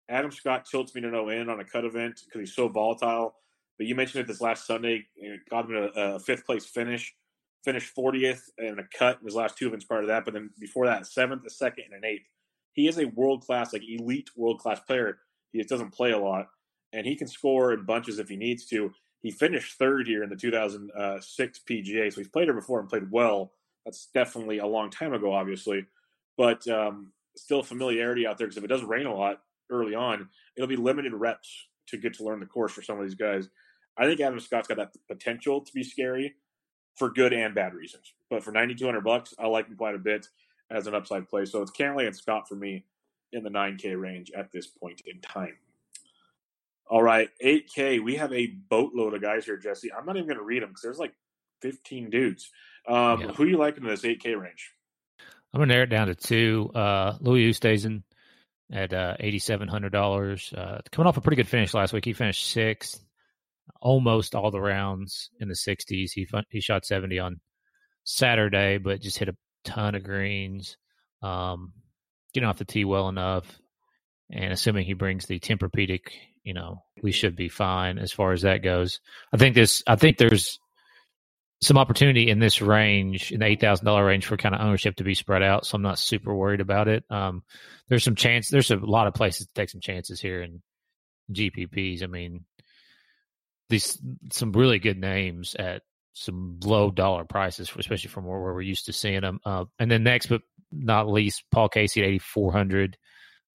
Adam 0.09 0.31
Scott 0.31 0.65
tilts 0.65 0.95
me 0.95 1.01
to 1.01 1.09
no 1.09 1.29
end 1.29 1.51
on 1.51 1.59
a 1.59 1.65
cut 1.65 1.85
event 1.85 2.21
because 2.25 2.39
he's 2.39 2.55
so 2.55 2.67
volatile. 2.67 3.35
But 3.77 3.87
you 3.87 3.95
mentioned 3.95 4.21
it 4.21 4.27
this 4.27 4.41
last 4.41 4.65
Sunday. 4.65 5.05
It 5.15 5.41
got 5.49 5.65
him 5.65 5.75
a, 5.75 6.15
a 6.15 6.19
fifth 6.19 6.45
place 6.45 6.65
finish, 6.65 7.13
finished 7.63 7.95
40th 7.95 8.41
and 8.57 8.79
a 8.79 8.83
cut 8.97 9.19
in 9.19 9.25
his 9.25 9.35
last 9.35 9.57
two 9.57 9.67
events 9.67 9.85
prior 9.85 10.01
to 10.01 10.07
that. 10.07 10.25
But 10.25 10.33
then 10.33 10.49
before 10.59 10.87
that, 10.87 11.05
seventh, 11.05 11.45
a 11.45 11.49
second, 11.49 11.85
and 11.85 12.03
an 12.03 12.09
eighth. 12.09 12.25
He 12.73 12.87
is 12.87 12.97
a 12.97 13.05
world 13.05 13.45
class, 13.45 13.73
like 13.73 13.83
elite 13.87 14.29
world 14.35 14.59
class 14.59 14.79
player. 14.79 15.19
He 15.51 15.59
just 15.59 15.69
doesn't 15.69 15.91
play 15.91 16.11
a 16.11 16.17
lot, 16.17 16.47
and 16.93 17.05
he 17.05 17.15
can 17.15 17.27
score 17.27 17.73
in 17.73 17.85
bunches 17.85 18.19
if 18.19 18.29
he 18.29 18.35
needs 18.35 18.65
to. 18.67 18.91
He 19.21 19.31
finished 19.31 19.77
third 19.77 20.07
here 20.07 20.23
in 20.23 20.29
the 20.29 20.35
2006 20.35 21.59
PGA, 21.69 22.13
so 22.13 22.21
he's 22.21 22.29
played 22.29 22.45
here 22.45 22.53
before 22.53 22.79
and 22.79 22.89
played 22.89 23.11
well. 23.11 23.51
That's 23.85 24.07
definitely 24.13 24.59
a 24.59 24.67
long 24.67 24.89
time 24.89 25.13
ago, 25.13 25.33
obviously, 25.33 25.85
but 26.37 26.67
um, 26.67 27.11
still 27.35 27.63
familiarity 27.63 28.27
out 28.27 28.37
there 28.37 28.47
because 28.47 28.57
if 28.57 28.63
it 28.63 28.67
does 28.67 28.83
rain 28.83 29.07
a 29.07 29.15
lot 29.15 29.41
early 29.69 29.95
on, 29.95 30.29
it'll 30.55 30.67
be 30.67 30.75
limited 30.75 31.13
reps 31.13 31.67
to 31.87 31.97
get 31.97 32.13
to 32.15 32.23
learn 32.23 32.39
the 32.39 32.45
course 32.45 32.71
for 32.71 32.81
some 32.81 32.97
of 32.97 33.03
these 33.03 33.15
guys. 33.15 33.49
I 33.97 34.05
think 34.05 34.19
Adam 34.21 34.39
Scott's 34.39 34.67
got 34.67 34.77
that 34.77 34.93
potential 35.09 35.61
to 35.61 35.73
be 35.73 35.83
scary 35.83 36.35
for 36.95 37.09
good 37.09 37.33
and 37.33 37.55
bad 37.55 37.73
reasons. 37.73 38.13
But 38.29 38.43
for 38.43 38.51
9200 38.51 39.01
bucks, 39.01 39.33
I 39.39 39.47
like 39.47 39.67
him 39.67 39.75
quite 39.75 39.95
a 39.95 39.99
bit 39.99 40.27
as 40.71 40.87
an 40.87 40.95
upside 40.95 41.27
play. 41.29 41.45
So 41.45 41.61
it's 41.61 41.71
Cantlay 41.71 42.05
and 42.07 42.15
Scott 42.15 42.47
for 42.47 42.55
me 42.55 42.85
in 43.31 43.43
the 43.43 43.49
9K 43.49 43.99
range 43.99 44.31
at 44.35 44.51
this 44.51 44.67
point 44.67 45.01
in 45.05 45.19
time. 45.21 45.57
All 46.87 47.03
right, 47.03 47.29
8K. 47.43 48.03
We 48.03 48.15
have 48.15 48.33
a 48.33 48.47
boatload 48.47 49.13
of 49.13 49.21
guys 49.21 49.45
here, 49.45 49.57
Jesse. 49.57 49.91
I'm 49.93 50.05
not 50.05 50.15
even 50.15 50.27
going 50.27 50.39
to 50.39 50.43
read 50.43 50.63
them 50.63 50.69
because 50.69 50.81
there's 50.81 50.97
like 50.99 51.13
15 51.61 52.09
dudes. 52.09 52.49
Um, 52.87 53.21
Yeah. 53.21 53.27
Who 53.33 53.45
you 53.45 53.57
liking 53.57 53.83
in 53.83 53.89
this 53.89 54.01
8K 54.01 54.39
range? 54.39 54.71
I'm 55.53 55.59
gonna 55.61 55.73
narrow 55.73 55.83
it 55.83 55.89
down 55.89 56.07
to 56.07 56.15
two. 56.15 56.69
Uh, 56.75 57.17
Louis 57.21 57.49
Oosthuizen 57.49 58.03
at 58.71 58.93
uh, 58.93 59.15
eighty 59.19 59.39
seven 59.39 59.67
hundred 59.67 59.91
dollars. 59.91 60.53
Uh, 60.55 60.79
coming 60.91 61.07
off 61.07 61.17
a 61.17 61.21
pretty 61.21 61.37
good 61.37 61.47
finish 61.47 61.73
last 61.73 61.91
week, 61.91 62.05
he 62.05 62.13
finished 62.13 62.51
sixth, 62.51 63.03
almost 63.81 64.35
all 64.35 64.51
the 64.51 64.61
rounds 64.61 65.31
in 65.39 65.47
the 65.47 65.55
sixties. 65.55 66.11
He 66.11 66.25
fun- 66.25 66.45
he 66.51 66.61
shot 66.61 66.85
seventy 66.85 67.17
on 67.17 67.39
Saturday, 68.03 68.77
but 68.77 69.01
just 69.01 69.17
hit 69.17 69.27
a 69.29 69.35
ton 69.63 69.95
of 69.95 70.03
greens. 70.03 70.77
Um, 71.21 71.73
getting 72.33 72.47
off 72.47 72.57
the 72.57 72.65
tee 72.65 72.85
well 72.85 73.09
enough, 73.09 73.45
and 74.31 74.53
assuming 74.53 74.85
he 74.85 74.93
brings 74.93 75.25
the 75.25 75.39
Tempur-Pedic, 75.39 76.11
you 76.43 76.53
know, 76.53 76.83
we 77.01 77.11
should 77.11 77.35
be 77.35 77.49
fine 77.49 77.97
as 77.97 78.11
far 78.11 78.31
as 78.31 78.43
that 78.43 78.63
goes. 78.63 78.99
I 79.33 79.37
think 79.37 79.55
this. 79.55 79.83
I 79.87 79.95
think 79.95 80.17
there's 80.17 80.59
some 81.61 81.77
opportunity 81.77 82.29
in 82.29 82.39
this 82.39 82.61
range, 82.61 83.31
in 83.31 83.39
the 83.41 83.45
eight 83.45 83.59
thousand 83.59 83.85
dollar 83.85 84.05
range, 84.05 84.25
for 84.25 84.37
kind 84.37 84.55
of 84.55 84.61
ownership 84.61 84.95
to 84.97 85.03
be 85.03 85.13
spread 85.13 85.43
out. 85.43 85.65
So 85.65 85.75
I'm 85.75 85.81
not 85.81 85.99
super 85.99 86.33
worried 86.33 86.61
about 86.61 86.87
it. 86.87 87.03
Um, 87.09 87.43
there's 87.89 88.03
some 88.03 88.15
chance. 88.15 88.49
There's 88.49 88.71
a 88.71 88.77
lot 88.77 89.07
of 89.07 89.13
places 89.13 89.47
to 89.47 89.53
take 89.53 89.69
some 89.69 89.81
chances 89.81 90.21
here 90.21 90.41
in 90.41 90.61
GPPs. 91.33 92.03
I 92.03 92.07
mean, 92.07 92.45
these 93.69 93.99
some 94.31 94.51
really 94.53 94.79
good 94.79 94.97
names 94.97 95.55
at 95.55 95.81
some 96.19 96.59
low 96.63 96.91
dollar 96.91 97.23
prices, 97.23 97.71
especially 97.77 98.09
from 98.09 98.25
where, 98.25 98.39
where 98.39 98.53
we're 98.53 98.61
used 98.61 98.85
to 98.85 98.93
seeing 98.93 99.21
them. 99.21 99.39
Uh, 99.45 99.65
and 99.79 99.89
then 99.89 100.03
next, 100.03 100.27
but 100.27 100.41
not 100.71 101.09
least, 101.09 101.43
Paul 101.51 101.69
Casey 101.69 102.01
at 102.01 102.07
8400. 102.07 102.97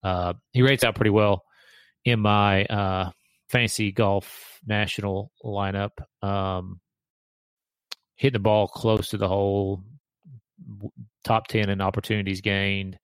Uh, 0.03 0.33
he 0.51 0.63
rates 0.63 0.83
out 0.83 0.95
pretty 0.95 1.11
well 1.11 1.43
in 2.03 2.19
my 2.19 2.65
uh, 2.65 3.11
fantasy 3.49 3.91
golf 3.91 4.59
national 4.65 5.31
lineup. 5.43 5.91
Um, 6.23 6.79
hitting 8.15 8.33
the 8.33 8.39
ball 8.39 8.67
close 8.67 9.09
to 9.09 9.17
the 9.17 9.27
hole, 9.27 9.83
top 11.23 11.47
10 11.47 11.69
in 11.69 11.81
opportunities 11.81 12.41
gained. 12.41 12.97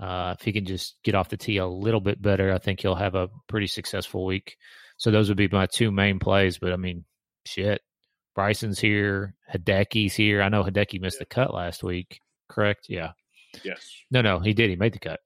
Uh, 0.00 0.34
if 0.38 0.44
he 0.44 0.52
can 0.52 0.64
just 0.64 0.96
get 1.04 1.14
off 1.14 1.28
the 1.28 1.36
tee 1.36 1.58
a 1.58 1.66
little 1.66 2.00
bit 2.00 2.20
better, 2.20 2.52
I 2.52 2.58
think 2.58 2.80
he'll 2.80 2.94
have 2.94 3.14
a 3.14 3.28
pretty 3.48 3.66
successful 3.68 4.24
week. 4.24 4.56
So 4.96 5.10
those 5.12 5.28
would 5.28 5.38
be 5.38 5.48
my 5.48 5.66
two 5.66 5.92
main 5.92 6.18
plays. 6.18 6.58
But 6.58 6.72
I 6.72 6.76
mean, 6.76 7.04
shit, 7.44 7.80
Bryson's 8.42 8.78
here, 8.78 9.34
Hideki's 9.52 10.14
here. 10.14 10.40
I 10.42 10.48
know 10.48 10.62
Hideki 10.62 11.00
missed 11.00 11.18
the 11.18 11.24
cut 11.24 11.52
last 11.52 11.82
week, 11.82 12.20
correct? 12.48 12.86
Yeah. 12.88 13.10
Yes. 13.64 13.84
No, 14.12 14.20
no, 14.22 14.38
he 14.38 14.54
did. 14.54 14.70
He 14.70 14.76
made 14.76 14.92
the 14.92 15.00
cut. 15.00 15.18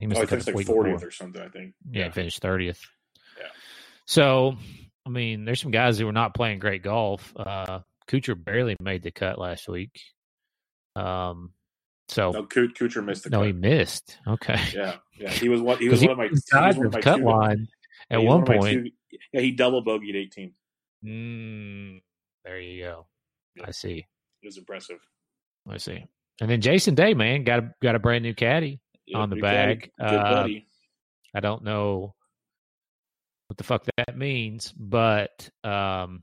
He 0.00 0.06
missed 0.06 0.18
Oh, 0.20 0.24
the 0.26 0.26
cut 0.26 0.42
think 0.42 0.54
the 0.54 0.60
it's 0.60 0.68
like 0.68 0.76
40th 0.76 0.92
before. 0.92 1.08
or 1.08 1.10
something, 1.10 1.40
I 1.40 1.48
think. 1.48 1.72
Yeah, 1.90 2.04
he 2.04 2.10
finished 2.10 2.42
thirtieth. 2.42 2.78
Yeah. 3.38 3.46
So, 4.04 4.56
I 5.06 5.08
mean, 5.08 5.46
there's 5.46 5.62
some 5.62 5.70
guys 5.70 5.98
who 5.98 6.04
were 6.04 6.12
not 6.12 6.34
playing 6.34 6.58
great 6.58 6.82
golf. 6.82 7.32
Uh, 7.34 7.78
Kuchar 8.06 8.34
barely 8.44 8.76
made 8.82 9.02
the 9.02 9.12
cut 9.12 9.38
last 9.38 9.66
week. 9.66 9.98
Um, 10.94 11.52
so 12.10 12.32
No, 12.32 12.44
Ku- 12.44 12.68
Kuchar 12.68 13.02
missed 13.02 13.24
the 13.24 13.30
no, 13.30 13.38
cut. 13.38 13.46
he 13.46 13.52
missed. 13.54 14.18
Okay, 14.28 14.60
Yeah, 14.74 14.96
yeah. 15.18 15.30
He 15.30 15.48
was 15.48 15.62
one. 15.62 15.78
He 15.78 15.88
was 15.88 16.02
one 16.02 16.10
of 16.10 16.18
my. 16.18 16.24
he 16.24 16.30
was 16.32 16.44
he 16.50 16.54
one 16.58 16.86
of 16.88 16.92
my 16.92 17.00
cut 17.00 17.16
two- 17.16 17.24
line 17.24 17.66
at 18.10 18.20
he 18.20 18.26
one 18.26 18.44
point. 18.44 18.62
two- 18.64 18.90
yeah, 19.32 19.40
he 19.40 19.52
double 19.52 19.82
bogeyed 19.82 20.14
18. 20.16 20.52
Mm, 21.02 22.02
there 22.46 22.60
you 22.60 22.82
go. 22.84 23.06
Yeah. 23.56 23.64
I 23.66 23.70
see. 23.72 24.06
It 24.42 24.46
was 24.46 24.56
impressive. 24.56 24.98
I 25.68 25.78
see. 25.78 26.04
And 26.40 26.48
then 26.50 26.60
Jason 26.60 26.94
Day, 26.94 27.14
man, 27.14 27.44
got 27.44 27.58
a 27.58 27.74
got 27.82 27.94
a 27.94 27.98
brand 27.98 28.22
new 28.22 28.34
caddy. 28.34 28.80
Yeah, 29.06 29.18
On 29.18 29.30
the 29.30 29.36
bag, 29.36 29.90
Good 29.98 30.06
uh, 30.06 30.32
buddy. 30.42 30.66
I 31.34 31.40
don't 31.40 31.62
know 31.64 32.14
what 33.48 33.56
the 33.56 33.64
fuck 33.64 33.84
that 33.96 34.16
means, 34.16 34.72
but 34.72 35.48
um, 35.64 36.22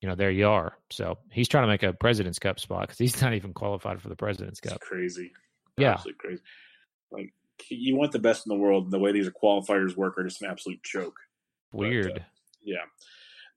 you 0.00 0.08
know, 0.08 0.14
there 0.14 0.30
you 0.30 0.48
are. 0.48 0.76
So 0.90 1.18
he's 1.32 1.48
trying 1.48 1.64
to 1.64 1.68
make 1.68 1.82
a 1.82 1.92
President's 1.92 2.38
Cup 2.38 2.58
spot 2.60 2.82
because 2.82 2.98
he's 2.98 3.20
not 3.22 3.34
even 3.34 3.52
qualified 3.52 4.00
for 4.00 4.08
the 4.08 4.16
President's 4.16 4.60
It's 4.62 4.72
Cup. 4.72 4.80
crazy. 4.80 5.32
Yeah. 5.76 5.92
Absolutely 5.92 6.18
crazy. 6.18 6.42
Like 7.10 7.32
you 7.68 7.96
want 7.96 8.12
the 8.12 8.18
best 8.18 8.46
in 8.46 8.50
the 8.50 8.60
world, 8.60 8.84
and 8.84 8.92
the 8.92 8.98
way 8.98 9.12
these 9.12 9.28
qualifiers 9.30 9.96
work 9.96 10.18
are 10.18 10.24
just 10.24 10.42
an 10.42 10.50
absolute 10.50 10.82
joke. 10.82 11.16
But, 11.72 11.78
uh, 11.78 11.88
Weird. 11.88 12.24
yeah. 12.62 12.78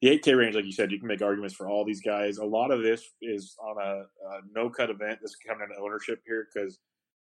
The 0.04 0.20
8K 0.20 0.38
range, 0.38 0.54
like 0.54 0.66
you 0.66 0.74
said, 0.74 0.92
you 0.92 1.00
can 1.00 1.08
make 1.08 1.22
arguments 1.22 1.56
for 1.56 1.70
all 1.70 1.86
these 1.86 2.02
guys. 2.02 2.38
A 2.38 2.44
lot 2.44 2.72
of 2.72 2.84
this 2.84 3.10
is 3.22 3.56
on 3.64 3.78
a, 3.82 4.02
a 4.02 4.40
no 4.54 4.70
cut 4.70 4.90
event. 4.90 5.20
This 5.22 5.32
is 5.32 5.38
coming 5.48 5.66
to 5.70 5.82
ownership 5.82 6.20
here 6.26 6.46
because 6.54 6.78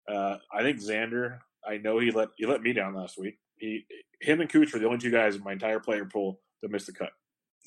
uh, 0.08 0.38
I 0.54 0.62
think 0.62 0.80
Xander. 0.80 1.40
I 1.68 1.78
know 1.78 1.98
he 1.98 2.12
let 2.12 2.30
he 2.38 2.46
let 2.46 2.62
me 2.62 2.74
down 2.74 2.94
last 2.94 3.18
week. 3.18 3.40
He, 3.58 3.84
him, 4.22 4.42
and 4.42 4.50
Cooch 4.50 4.72
were 4.72 4.80
the 4.80 4.86
only 4.86 5.00
two 5.00 5.10
guys 5.10 5.36
in 5.36 5.44
my 5.44 5.54
entire 5.54 5.80
player 5.80 6.06
pool 6.06 6.40
that 6.62 6.70
missed 6.70 6.86
the 6.86 6.94
cut. 6.94 7.10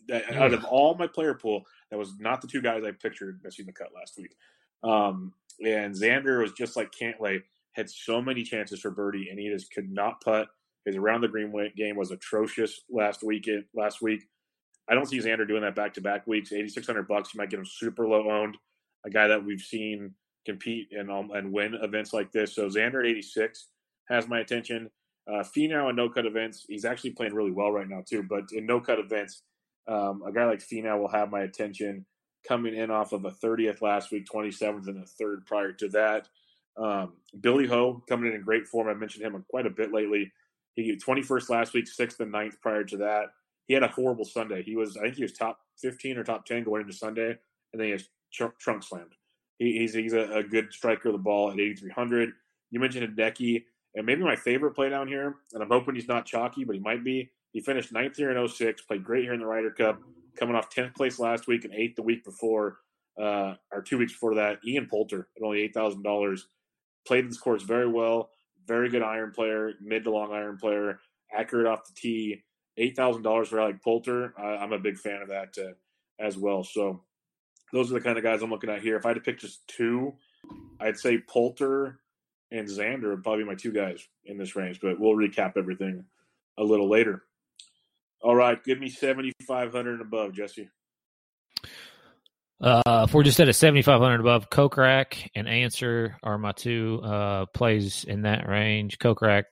That, 0.07 0.33
out 0.33 0.55
of 0.55 0.65
all 0.65 0.95
my 0.95 1.09
player 1.09 1.35
pool, 1.35 1.65
that 1.91 1.99
was 1.99 2.13
not 2.21 2.41
the 2.41 2.47
two 2.47 2.63
guys 2.63 2.85
I 2.85 2.93
pictured 2.93 3.41
missing 3.43 3.67
the 3.67 3.73
cut 3.73 3.89
last 3.93 4.17
week. 4.17 4.37
Um, 4.85 5.35
and 5.59 5.93
Xander 5.93 6.41
was 6.41 6.53
just 6.53 6.77
like 6.77 6.93
Cantlay 6.93 7.43
had 7.73 7.91
so 7.91 8.23
many 8.23 8.45
chances 8.45 8.79
for 8.79 8.93
birdie, 8.93 9.29
and 9.29 9.41
he 9.41 9.49
just 9.49 9.73
could 9.73 9.91
not 9.91 10.21
putt. 10.21 10.47
His 10.85 10.95
around 10.95 11.23
the 11.23 11.29
green 11.29 11.53
game 11.77 11.97
was 11.97 12.13
atrocious 12.13 12.81
last 12.89 13.25
weekend. 13.25 13.65
Last 13.75 14.01
week, 14.01 14.23
I 14.91 14.95
don't 14.95 15.07
see 15.07 15.19
Xander 15.19 15.47
doing 15.47 15.63
that 15.63 15.77
back 15.77 15.95
to 15.95 16.01
back 16.01 16.27
weeks. 16.27 16.53
Eighty 16.53 16.69
six 16.69 16.87
hundred 16.87 17.07
bucks, 17.07 17.33
you 17.33 17.39
might 17.39 17.51
get 17.51 17.61
him 17.61 17.67
super 17.67 18.07
low 18.07 18.31
owned. 18.31 18.57
A 19.07 19.11
guy 19.11 19.29
that 19.29 19.45
we've 19.45 19.61
seen 19.61 20.15
compete 20.45 20.89
and 20.93 21.11
um, 21.11 21.31
and 21.33 21.53
win 21.53 21.75
events 21.81 22.13
like 22.13 22.33
this. 22.33 22.55
So 22.55 22.69
Xander 22.69 23.01
at 23.01 23.07
eighty 23.07 23.23
six 23.23 23.69
has 24.09 24.29
my 24.29 24.41
attention. 24.41 24.91
Uh, 25.29 25.45
Finau 25.45 25.91
in 25.91 25.97
no 25.97 26.09
cut 26.09 26.27
events, 26.27 26.65
he's 26.69 26.85
actually 26.85 27.11
playing 27.11 27.35
really 27.35 27.53
well 27.53 27.71
right 27.71 27.89
now 27.89 28.03
too. 28.07 28.23
But 28.23 28.45
in 28.53 28.67
no 28.67 28.81
cut 28.81 28.99
events, 28.99 29.43
um, 29.87 30.23
a 30.27 30.33
guy 30.33 30.47
like 30.47 30.61
Finau 30.61 30.99
will 30.99 31.09
have 31.09 31.31
my 31.31 31.43
attention. 31.43 32.05
Coming 32.49 32.75
in 32.75 32.91
off 32.91 33.13
of 33.13 33.27
a 33.27 33.31
30th 33.31 33.83
last 33.83 34.11
week, 34.11 34.27
27th, 34.27 34.89
and 34.89 35.03
a 35.03 35.07
third 35.07 35.45
prior 35.45 35.73
to 35.73 35.89
that. 35.91 36.27
Um, 36.77 37.13
Billy 37.39 37.67
Ho 37.67 38.03
coming 38.09 38.31
in 38.31 38.37
in 38.37 38.43
great 38.43 38.67
form. 38.67 38.89
I 38.89 38.95
mentioned 38.95 39.25
him 39.25 39.45
quite 39.51 39.67
a 39.67 39.71
bit 39.71 39.93
lately. 39.93 40.33
He 40.75 40.97
21st 40.97 41.51
last 41.51 41.75
week, 41.75 41.87
sixth 41.87 42.19
and 42.21 42.33
ninth 42.33 42.59
prior 42.63 42.83
to 42.85 42.97
that. 42.97 43.27
He 43.71 43.75
had 43.75 43.85
a 43.85 43.89
horrible 43.89 44.25
Sunday. 44.25 44.65
He 44.65 44.75
was, 44.75 44.97
I 44.97 45.03
think, 45.03 45.15
he 45.15 45.23
was 45.23 45.33
top 45.33 45.61
15 45.79 46.19
or 46.19 46.25
top 46.25 46.45
10 46.45 46.65
going 46.65 46.83
into 46.83 46.93
Sunday, 46.93 47.29
and 47.73 47.81
then 47.81 47.85
he 47.85 47.93
has 47.93 48.09
tr- 48.33 48.47
trunk 48.59 48.83
slammed. 48.83 49.15
He, 49.59 49.79
he's 49.79 49.95
he's 49.95 50.13
a, 50.13 50.39
a, 50.39 50.43
good 50.43 50.73
striker 50.73 51.11
of 51.11 51.13
the 51.13 51.19
ball 51.19 51.53
at 51.53 51.61
8,300. 51.61 52.33
You 52.73 52.81
mentioned 52.81 53.17
Hideki, 53.17 53.63
and 53.95 54.05
maybe 54.05 54.25
my 54.25 54.35
favorite 54.35 54.75
play 54.75 54.89
down 54.89 55.07
here, 55.07 55.37
and 55.53 55.63
I'm 55.63 55.69
hoping 55.69 55.95
he's 55.95 56.09
not 56.09 56.27
chalky, 56.27 56.65
but 56.65 56.75
he 56.75 56.81
might 56.81 57.05
be. 57.05 57.31
He 57.53 57.61
finished 57.61 57.93
ninth 57.93 58.17
here 58.17 58.37
in 58.37 58.49
06, 58.49 58.83
played 58.83 59.05
great 59.05 59.23
here 59.23 59.35
in 59.35 59.39
the 59.39 59.47
Ryder 59.47 59.71
Cup, 59.71 60.01
coming 60.37 60.57
off 60.57 60.69
10th 60.75 60.97
place 60.97 61.21
last 61.21 61.47
week 61.47 61.65
and 61.65 61.73
eighth 61.73 61.95
the 61.95 62.03
week 62.03 62.25
before, 62.25 62.79
uh, 63.23 63.55
or 63.71 63.83
two 63.83 63.99
weeks 63.99 64.15
before 64.15 64.35
that. 64.35 64.59
Ian 64.67 64.89
Poulter 64.89 65.29
at 65.37 65.45
only 65.45 65.69
$8,000 65.69 66.41
played 67.07 67.31
this 67.31 67.39
course 67.39 67.63
very 67.63 67.89
well. 67.89 68.31
Very 68.67 68.89
good 68.89 69.05
iron 69.05 69.31
player, 69.31 69.75
mid 69.81 70.03
to 70.03 70.11
long 70.11 70.33
iron 70.33 70.57
player, 70.57 70.99
accurate 71.33 71.69
off 71.69 71.87
the 71.87 71.95
tee. 71.95 72.43
Eight 72.77 72.97
thousand 72.97 73.23
dollars 73.23 73.49
for 73.49 73.61
Alec 73.61 73.83
Poulter. 73.83 74.33
I, 74.39 74.63
am 74.63 74.73
a 74.73 74.79
big 74.79 74.97
fan 74.97 75.23
of 75.23 75.29
that 75.29 75.57
uh, 75.59 75.73
as 76.19 76.37
well. 76.39 76.65
So 76.65 77.03
those 77.73 77.91
are 77.91 77.95
the 77.95 78.01
kind 78.01 78.17
of 78.17 78.25
guys 78.25 78.43
I'm 78.43 78.51
looking 78.51 78.71
at 78.71 78.83
here. 78.83 78.97
If 78.97 79.05
I 79.05 79.11
had 79.11 79.15
to 79.15 79.21
pick 79.21 79.39
just 79.39 79.67
two, 79.69 80.15
I'd 80.81 80.99
say 80.99 81.19
Poulter 81.19 82.01
and 82.51 82.67
Xander 82.67 83.11
would 83.11 83.23
probably 83.23 83.45
be 83.45 83.49
my 83.49 83.55
two 83.55 83.73
guys 83.73 84.07
in 84.25 84.39
this 84.39 84.57
range. 84.57 84.81
But 84.81 84.99
we'll 84.99 85.15
recap 85.15 85.57
everything 85.57 86.05
a 86.59 86.63
little 86.63 86.89
later. 86.89 87.23
All 88.23 88.35
right, 88.35 88.63
give 88.63 88.79
me 88.79 88.89
seventy 88.89 89.33
five 89.47 89.73
hundred 89.73 89.95
and 89.95 90.03
above, 90.03 90.33
Jesse. 90.33 90.69
Uh, 92.61 93.07
if 93.09 93.15
we're 93.15 93.23
just 93.23 93.41
at 93.41 93.49
a 93.49 93.55
7,500 93.55 94.21
above, 94.21 94.51
Kokrak 94.51 95.31
and 95.35 95.49
Ancer 95.49 96.19
are 96.23 96.37
my 96.37 96.53
two 96.53 97.01
uh, 97.03 97.47
plays 97.47 98.05
in 98.05 98.23
that 98.23 98.47
range. 98.47 98.99
Kokrak 98.99 99.45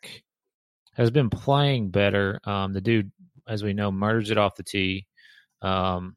has 0.99 1.11
been 1.11 1.31
playing 1.31 1.91
better. 1.91 2.41
Um, 2.45 2.75
the 2.75 2.83
dude, 2.83 3.11
as 3.49 3.63
we 3.63 3.73
know, 3.73 3.91
murders 3.91 4.31
it 4.31 4.37
off 4.37 4.57
the 4.57 4.63
tee. 4.63 5.07
Um, 5.63 6.17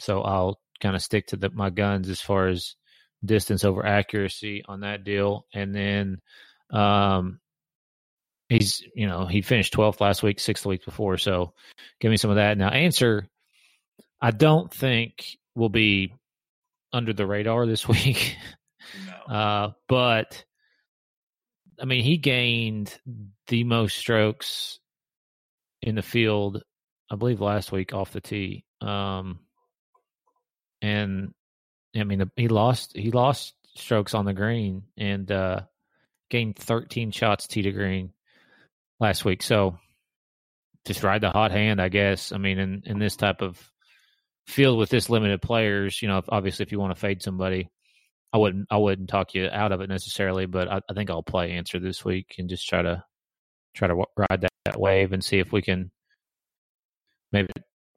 so 0.00 0.22
I'll 0.22 0.58
kind 0.80 0.96
of 0.96 1.02
stick 1.02 1.28
to 1.28 1.36
the, 1.36 1.50
my 1.50 1.70
guns 1.70 2.08
as 2.08 2.20
far 2.20 2.48
as 2.48 2.74
distance 3.24 3.64
over 3.64 3.86
accuracy 3.86 4.64
on 4.66 4.80
that 4.80 5.04
deal. 5.04 5.46
And 5.54 5.74
then 5.74 6.20
um, 6.70 7.38
he's, 8.48 8.82
you 8.94 9.06
know, 9.06 9.26
he 9.26 9.42
finished 9.42 9.74
12th 9.74 10.00
last 10.00 10.22
week, 10.22 10.40
sixth 10.40 10.64
the 10.64 10.70
week 10.70 10.84
before. 10.84 11.18
So 11.18 11.52
give 12.00 12.10
me 12.10 12.16
some 12.16 12.30
of 12.30 12.36
that. 12.36 12.58
Now, 12.58 12.70
Ancer 12.70 13.28
I 14.24 14.30
don't 14.30 14.72
think 14.72 15.36
will 15.54 15.68
be 15.68 16.14
under 16.94 17.12
the 17.12 17.26
radar 17.26 17.66
this 17.66 17.86
week. 17.88 18.38
No. 19.28 19.34
Uh, 19.34 19.72
but 19.86 20.42
I 21.78 21.84
mean, 21.84 22.02
he 22.02 22.16
gained 22.16 22.98
the 23.48 23.64
most 23.64 23.96
strokes 23.96 24.78
in 25.82 25.94
the 25.94 26.02
field, 26.02 26.62
I 27.10 27.16
believe, 27.16 27.40
last 27.40 27.72
week 27.72 27.92
off 27.92 28.12
the 28.12 28.20
tee. 28.20 28.64
Um, 28.80 29.40
and 30.80 31.34
I 31.96 32.04
mean, 32.04 32.30
he 32.36 32.48
lost 32.48 32.96
he 32.96 33.10
lost 33.10 33.54
strokes 33.76 34.14
on 34.14 34.24
the 34.24 34.32
green 34.32 34.84
and 34.96 35.30
uh, 35.30 35.60
gained 36.30 36.56
13 36.56 37.10
shots 37.10 37.46
tee 37.46 37.62
to 37.62 37.72
green 37.72 38.12
last 39.00 39.24
week. 39.24 39.42
So 39.42 39.78
just 40.84 41.02
ride 41.02 41.20
the 41.20 41.30
hot 41.30 41.50
hand, 41.50 41.80
I 41.80 41.88
guess. 41.88 42.32
I 42.32 42.38
mean, 42.38 42.58
in 42.58 42.82
in 42.86 42.98
this 42.98 43.16
type 43.16 43.42
of 43.42 43.58
field 44.46 44.78
with 44.78 44.90
this 44.90 45.08
limited 45.08 45.40
players, 45.40 46.00
you 46.02 46.08
know, 46.08 46.22
obviously 46.28 46.64
if 46.64 46.72
you 46.72 46.78
want 46.78 46.94
to 46.94 47.00
fade 47.00 47.22
somebody, 47.22 47.70
I 48.32 48.38
wouldn't 48.38 48.66
I 48.70 48.76
wouldn't 48.76 49.08
talk 49.08 49.34
you 49.34 49.48
out 49.50 49.72
of 49.72 49.80
it 49.80 49.88
necessarily, 49.88 50.46
but 50.46 50.68
I, 50.68 50.80
I 50.88 50.94
think 50.94 51.10
I'll 51.10 51.22
play 51.22 51.52
Ancer 51.52 51.78
this 51.78 52.04
week 52.04 52.34
and 52.38 52.48
just 52.48 52.68
try 52.68 52.82
to 52.82 53.04
try 53.74 53.88
to 53.88 53.94
ride 53.94 54.40
that, 54.40 54.52
that 54.64 54.80
wave 54.80 55.12
and 55.12 55.24
see 55.24 55.38
if 55.38 55.52
we 55.52 55.62
can 55.62 55.90
maybe 57.32 57.48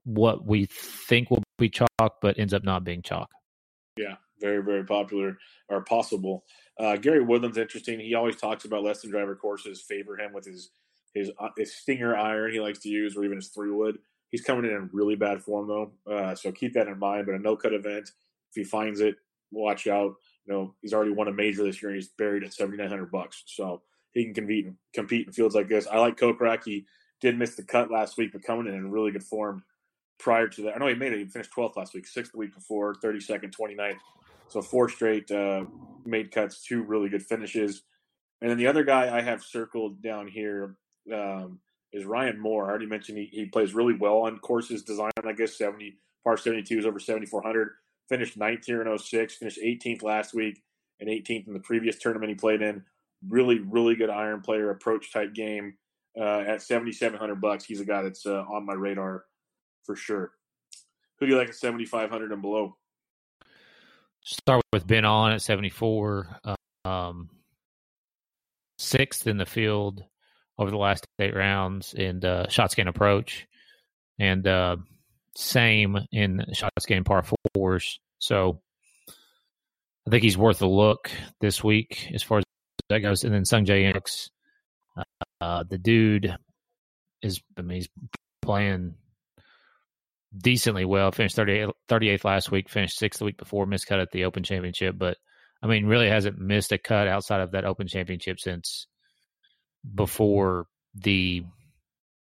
what 0.03 0.45
we 0.45 0.65
think 0.65 1.29
will 1.29 1.43
be 1.57 1.69
chalk, 1.69 2.17
but 2.21 2.39
ends 2.39 2.53
up 2.53 2.63
not 2.63 2.83
being 2.83 3.01
chalk. 3.01 3.29
Yeah, 3.97 4.15
very 4.39 4.63
very 4.63 4.83
popular 4.83 5.37
or 5.69 5.81
possible. 5.81 6.43
Uh, 6.79 6.95
Gary 6.97 7.21
Woodland's 7.21 7.57
interesting. 7.57 7.99
He 7.99 8.15
always 8.15 8.35
talks 8.35 8.65
about 8.65 8.83
less 8.83 9.01
than 9.01 9.11
driver 9.11 9.35
courses 9.35 9.81
favor 9.81 10.17
him 10.17 10.33
with 10.33 10.45
his 10.45 10.71
his 11.13 11.31
uh, 11.39 11.49
his 11.57 11.75
stinger 11.75 12.15
iron 12.15 12.51
he 12.51 12.59
likes 12.59 12.79
to 12.79 12.89
use, 12.89 13.15
or 13.15 13.23
even 13.23 13.37
his 13.37 13.49
three 13.49 13.71
wood. 13.71 13.99
He's 14.29 14.41
coming 14.41 14.65
in 14.65 14.75
in 14.75 14.89
really 14.91 15.15
bad 15.15 15.41
form 15.41 15.67
though, 15.67 15.91
uh, 16.11 16.35
so 16.35 16.51
keep 16.51 16.73
that 16.73 16.87
in 16.87 16.99
mind. 16.99 17.25
But 17.25 17.35
a 17.35 17.39
no 17.39 17.55
cut 17.55 17.73
event, 17.73 18.09
if 18.49 18.55
he 18.55 18.63
finds 18.63 18.99
it, 18.99 19.15
watch 19.51 19.87
out. 19.87 20.15
You 20.45 20.53
know 20.53 20.75
he's 20.81 20.93
already 20.93 21.11
won 21.11 21.27
a 21.27 21.33
major 21.33 21.63
this 21.63 21.81
year, 21.81 21.91
and 21.91 21.97
he's 21.97 22.09
buried 22.09 22.43
at 22.43 22.53
seventy 22.53 22.77
nine 22.77 22.89
hundred 22.89 23.11
bucks, 23.11 23.43
so 23.47 23.81
he 24.17 24.25
can 24.25 24.33
compete 24.33 24.67
compete 24.93 25.27
in 25.27 25.33
fields 25.33 25.55
like 25.55 25.69
this. 25.69 25.87
I 25.87 25.99
like 25.99 26.17
Kokrak. 26.17 26.63
He 26.65 26.85
did 27.21 27.37
miss 27.37 27.55
the 27.55 27.63
cut 27.63 27.91
last 27.91 28.17
week, 28.17 28.31
but 28.33 28.43
coming 28.43 28.67
in 28.67 28.73
in 28.73 28.91
really 28.91 29.11
good 29.11 29.23
form 29.23 29.63
prior 30.19 30.47
to 30.47 30.63
that. 30.63 30.75
I 30.75 30.77
know 30.79 30.87
he 30.87 30.95
made 30.95 31.13
it. 31.13 31.19
He 31.19 31.25
finished 31.25 31.51
12th 31.55 31.77
last 31.77 31.93
week, 31.93 32.07
sixth 32.07 32.31
the 32.31 32.37
week 32.37 32.53
before, 32.53 32.95
32nd, 32.95 33.53
29th. 33.55 33.99
So 34.47 34.61
four 34.61 34.89
straight 34.89 35.29
uh, 35.31 35.65
made 36.05 36.31
cuts, 36.31 36.63
two 36.63 36.81
really 36.83 37.09
good 37.09 37.23
finishes. 37.23 37.83
And 38.41 38.49
then 38.49 38.57
the 38.57 38.67
other 38.67 38.83
guy 38.83 39.15
I 39.15 39.21
have 39.21 39.43
circled 39.43 40.01
down 40.01 40.27
here 40.27 40.75
um, 41.13 41.59
is 41.91 42.05
Ryan 42.05 42.39
Moore. 42.39 42.65
I 42.65 42.69
already 42.69 42.85
mentioned 42.85 43.17
he, 43.17 43.25
he 43.25 43.45
plays 43.45 43.73
really 43.73 43.93
well 43.93 44.19
on 44.19 44.39
courses 44.39 44.83
designed, 44.83 45.11
I 45.25 45.33
guess, 45.33 45.57
70, 45.57 45.97
par 46.23 46.37
72 46.37 46.79
is 46.79 46.85
over 46.85 46.99
7,400. 46.99 47.71
Finished 48.09 48.37
ninth 48.37 48.65
here 48.65 48.81
in 48.81 48.97
06, 48.97 49.35
finished 49.35 49.59
18th 49.61 50.01
last 50.01 50.33
week 50.33 50.63
and 50.99 51.09
18th 51.09 51.47
in 51.47 51.53
the 51.53 51.59
previous 51.59 51.97
tournament 51.97 52.29
he 52.29 52.35
played 52.35 52.61
in. 52.61 52.83
Really, 53.27 53.59
really 53.59 53.95
good 53.95 54.09
iron 54.09 54.41
player, 54.41 54.69
approach 54.69 55.11
type 55.11 55.33
game. 55.33 55.75
Uh, 56.19 56.39
at 56.47 56.61
7,700 56.61 57.39
bucks, 57.39 57.63
he's 57.63 57.79
a 57.79 57.85
guy 57.85 58.01
that's 58.01 58.25
uh, 58.25 58.43
on 58.51 58.65
my 58.65 58.73
radar 58.73 59.25
for 59.83 59.95
sure. 59.95 60.31
Who 61.19 61.27
do 61.27 61.33
you 61.33 61.37
like 61.37 61.49
at 61.49 61.55
7,500 61.55 62.31
and 62.31 62.41
below? 62.41 62.75
Start 64.23 64.63
with 64.73 64.85
Ben 64.85 65.05
An 65.05 65.31
at 65.31 65.41
74. 65.41 66.39
Um, 66.85 67.29
sixth 68.77 69.27
in 69.27 69.37
the 69.37 69.45
field 69.45 70.03
over 70.57 70.71
the 70.71 70.77
last 70.77 71.05
eight 71.19 71.35
rounds 71.35 71.93
in 71.93 72.23
uh, 72.23 72.49
shots 72.49 72.75
gained 72.75 72.89
approach, 72.89 73.47
and 74.19 74.47
uh, 74.47 74.77
same 75.35 75.97
in 76.11 76.45
shot 76.53 76.71
scan 76.79 77.03
par 77.03 77.23
fours. 77.53 77.99
So 78.19 78.61
I 80.07 80.09
think 80.09 80.23
he's 80.23 80.37
worth 80.37 80.61
a 80.61 80.67
look 80.67 81.11
this 81.41 81.63
week 81.63 82.09
as 82.13 82.23
far 82.23 82.39
as 82.39 82.43
that 82.89 82.99
goes. 82.99 83.23
And 83.23 83.33
then 83.33 83.43
Sungjae 83.43 83.95
X, 83.95 84.29
uh, 85.41 85.63
the 85.69 85.77
dude 85.77 86.35
is 87.21 87.41
I 87.57 87.61
mean 87.61 87.77
he's 87.77 87.89
playing 88.41 88.95
decently 90.37 90.85
well. 90.85 91.11
Finished 91.11 91.37
38th, 91.37 91.71
38th 91.89 92.23
last 92.23 92.51
week. 92.51 92.69
Finished 92.69 92.97
sixth 92.97 93.19
the 93.19 93.25
week 93.25 93.37
before. 93.37 93.65
Missed 93.65 93.87
cut 93.87 93.99
at 93.99 94.11
the 94.11 94.25
Open 94.25 94.43
Championship, 94.43 94.95
but 94.97 95.17
I 95.61 95.67
mean 95.67 95.85
really 95.85 96.09
hasn't 96.09 96.39
missed 96.39 96.71
a 96.71 96.77
cut 96.77 97.07
outside 97.07 97.41
of 97.41 97.51
that 97.51 97.65
Open 97.65 97.87
Championship 97.87 98.39
since 98.39 98.87
before 99.93 100.65
the 100.95 101.43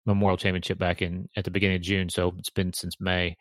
Memorial 0.04 0.36
Championship 0.36 0.78
back 0.78 1.02
in 1.02 1.28
at 1.36 1.44
the 1.44 1.50
beginning 1.50 1.76
of 1.76 1.82
June. 1.82 2.08
So 2.08 2.32
it's 2.38 2.50
been 2.50 2.72
since 2.72 3.00
May. 3.00 3.36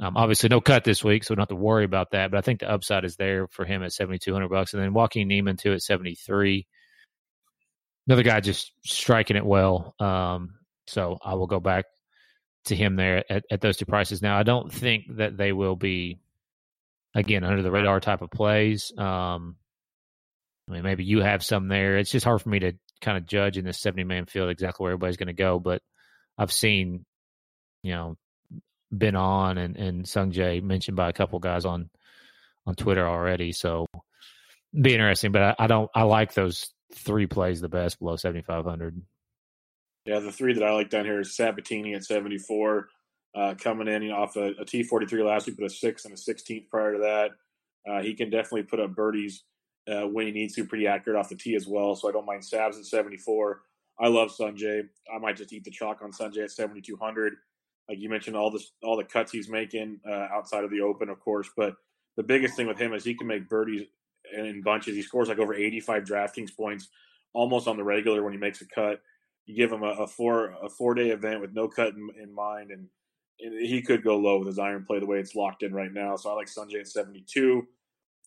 Um, 0.00 0.16
obviously, 0.16 0.48
no 0.48 0.60
cut 0.60 0.82
this 0.82 1.04
week, 1.04 1.22
so 1.22 1.32
we 1.32 1.36
don't 1.36 1.42
have 1.42 1.56
to 1.56 1.62
worry 1.62 1.84
about 1.84 2.10
that. 2.12 2.30
But 2.30 2.38
I 2.38 2.40
think 2.40 2.60
the 2.60 2.70
upside 2.70 3.04
is 3.04 3.16
there 3.16 3.46
for 3.48 3.64
him 3.64 3.82
at 3.82 3.92
seventy 3.92 4.18
two 4.18 4.32
hundred 4.32 4.48
bucks, 4.48 4.74
and 4.74 4.82
then 4.82 4.92
Joaquin 4.92 5.28
Niemann 5.28 5.56
too 5.56 5.72
at 5.72 5.82
seventy 5.82 6.14
three. 6.14 6.66
Another 8.06 8.22
guy 8.22 8.40
just 8.40 8.72
striking 8.84 9.36
it 9.36 9.46
well. 9.46 9.94
Um, 9.98 10.56
so 10.86 11.18
I 11.24 11.34
will 11.34 11.46
go 11.46 11.60
back 11.60 11.86
to 12.66 12.76
him 12.76 12.96
there 12.96 13.24
at, 13.30 13.44
at 13.50 13.60
those 13.60 13.76
two 13.76 13.86
prices. 13.86 14.20
Now, 14.20 14.38
I 14.38 14.42
don't 14.42 14.72
think 14.72 15.04
that 15.16 15.36
they 15.36 15.52
will 15.52 15.76
be 15.76 16.18
again 17.14 17.44
under 17.44 17.62
the 17.62 17.70
radar 17.70 18.00
type 18.00 18.22
of 18.22 18.30
plays. 18.30 18.92
Um, 18.98 19.56
I 20.68 20.72
mean, 20.72 20.82
maybe 20.82 21.04
you 21.04 21.20
have 21.20 21.44
some 21.44 21.68
there. 21.68 21.98
It's 21.98 22.10
just 22.10 22.24
hard 22.24 22.42
for 22.42 22.48
me 22.48 22.58
to 22.60 22.72
kind 23.00 23.18
of 23.18 23.26
judge 23.26 23.58
in 23.58 23.64
this 23.64 23.80
70 23.80 24.04
man 24.04 24.26
field 24.26 24.50
exactly 24.50 24.82
where 24.82 24.92
everybody's 24.92 25.18
going 25.18 25.28
to 25.28 25.34
go. 25.34 25.58
But 25.58 25.82
I've 26.38 26.52
seen, 26.52 27.04
you 27.82 27.92
know, 27.92 28.16
been 28.96 29.16
on 29.16 29.58
and, 29.58 29.76
and 29.76 30.08
Sung 30.08 30.32
Jae 30.32 30.62
mentioned 30.62 30.96
by 30.96 31.08
a 31.08 31.12
couple 31.12 31.38
guys 31.38 31.64
on, 31.64 31.90
on 32.66 32.74
Twitter 32.74 33.06
already. 33.06 33.52
So 33.52 33.86
be 34.78 34.94
interesting, 34.94 35.32
but 35.32 35.42
I, 35.42 35.54
I 35.60 35.66
don't, 35.66 35.90
I 35.94 36.02
like 36.02 36.34
those 36.34 36.72
three 36.92 37.26
plays 37.26 37.60
the 37.60 37.68
best 37.68 37.98
below 37.98 38.16
7,500. 38.16 39.00
Yeah, 40.06 40.20
the 40.20 40.32
three 40.32 40.52
that 40.54 40.62
I 40.62 40.72
like 40.72 40.90
down 40.90 41.04
here 41.04 41.20
is 41.20 41.36
Sabbatini 41.36 41.96
at 41.96 42.04
74, 42.04 42.88
uh, 43.34 43.54
coming 43.58 43.88
in 43.88 44.10
off 44.10 44.36
a 44.36 44.50
a 44.60 44.64
T43 44.64 45.24
last 45.24 45.46
week, 45.46 45.56
but 45.56 45.66
a 45.66 45.70
six 45.70 46.04
and 46.04 46.12
a 46.12 46.16
16th 46.16 46.68
prior 46.68 46.92
to 46.92 46.98
that. 46.98 47.30
Uh, 47.90 48.02
he 48.02 48.14
can 48.14 48.30
definitely 48.30 48.64
put 48.64 48.80
up 48.80 48.94
birdies 48.94 49.44
uh, 49.88 50.02
when 50.02 50.26
he 50.26 50.32
needs 50.32 50.54
to, 50.54 50.64
pretty 50.64 50.86
accurate 50.86 51.18
off 51.18 51.28
the 51.28 51.36
tee 51.36 51.54
as 51.54 51.66
well. 51.66 51.94
So 51.94 52.08
I 52.08 52.12
don't 52.12 52.26
mind 52.26 52.42
Sabs 52.42 52.78
at 52.78 52.84
74. 52.84 53.60
I 53.98 54.08
love 54.08 54.30
Sungjae. 54.30 54.88
I 55.14 55.18
might 55.18 55.36
just 55.36 55.52
eat 55.52 55.64
the 55.64 55.70
chalk 55.70 56.02
on 56.02 56.12
Sungjae 56.12 56.44
at 56.44 56.50
7,200. 56.50 57.34
Like 57.88 57.98
you 57.98 58.08
mentioned, 58.08 58.36
all 58.36 58.50
the 58.50 58.62
all 58.82 58.96
the 58.96 59.04
cuts 59.04 59.32
he's 59.32 59.48
making 59.48 60.00
uh, 60.08 60.28
outside 60.32 60.64
of 60.64 60.70
the 60.70 60.80
Open, 60.80 61.08
of 61.08 61.20
course. 61.20 61.48
But 61.56 61.74
the 62.16 62.22
biggest 62.22 62.56
thing 62.56 62.66
with 62.66 62.78
him 62.78 62.94
is 62.94 63.04
he 63.04 63.14
can 63.14 63.26
make 63.26 63.48
birdies 63.48 63.86
in 64.36 64.62
bunches. 64.62 64.94
He 64.94 65.02
scores 65.02 65.28
like 65.28 65.38
over 65.38 65.54
85 65.54 66.04
DraftKings 66.04 66.56
points 66.56 66.88
almost 67.34 67.68
on 67.68 67.76
the 67.76 67.84
regular 67.84 68.22
when 68.22 68.32
he 68.32 68.38
makes 68.38 68.62
a 68.62 68.66
cut 68.66 69.00
you 69.46 69.54
give 69.54 69.72
him 69.72 69.82
a, 69.82 69.90
a 69.90 70.06
four 70.06 70.56
a 70.62 70.68
four 70.68 70.94
day 70.94 71.10
event 71.10 71.40
with 71.40 71.52
no 71.52 71.68
cut 71.68 71.94
in, 71.94 72.10
in 72.20 72.34
mind, 72.34 72.70
and, 72.70 72.86
and, 73.40 73.66
he 73.66 73.82
could 73.82 74.02
go 74.02 74.16
low 74.16 74.38
with 74.38 74.48
his 74.48 74.58
iron 74.58 74.84
play 74.84 74.98
the 74.98 75.06
way 75.06 75.18
it's 75.18 75.34
locked 75.34 75.62
in 75.62 75.74
right 75.74 75.92
now. 75.92 76.16
So 76.16 76.30
I 76.30 76.34
like 76.34 76.48
Sungjae 76.48 76.80
at 76.80 76.88
seventy 76.88 77.24
two. 77.26 77.66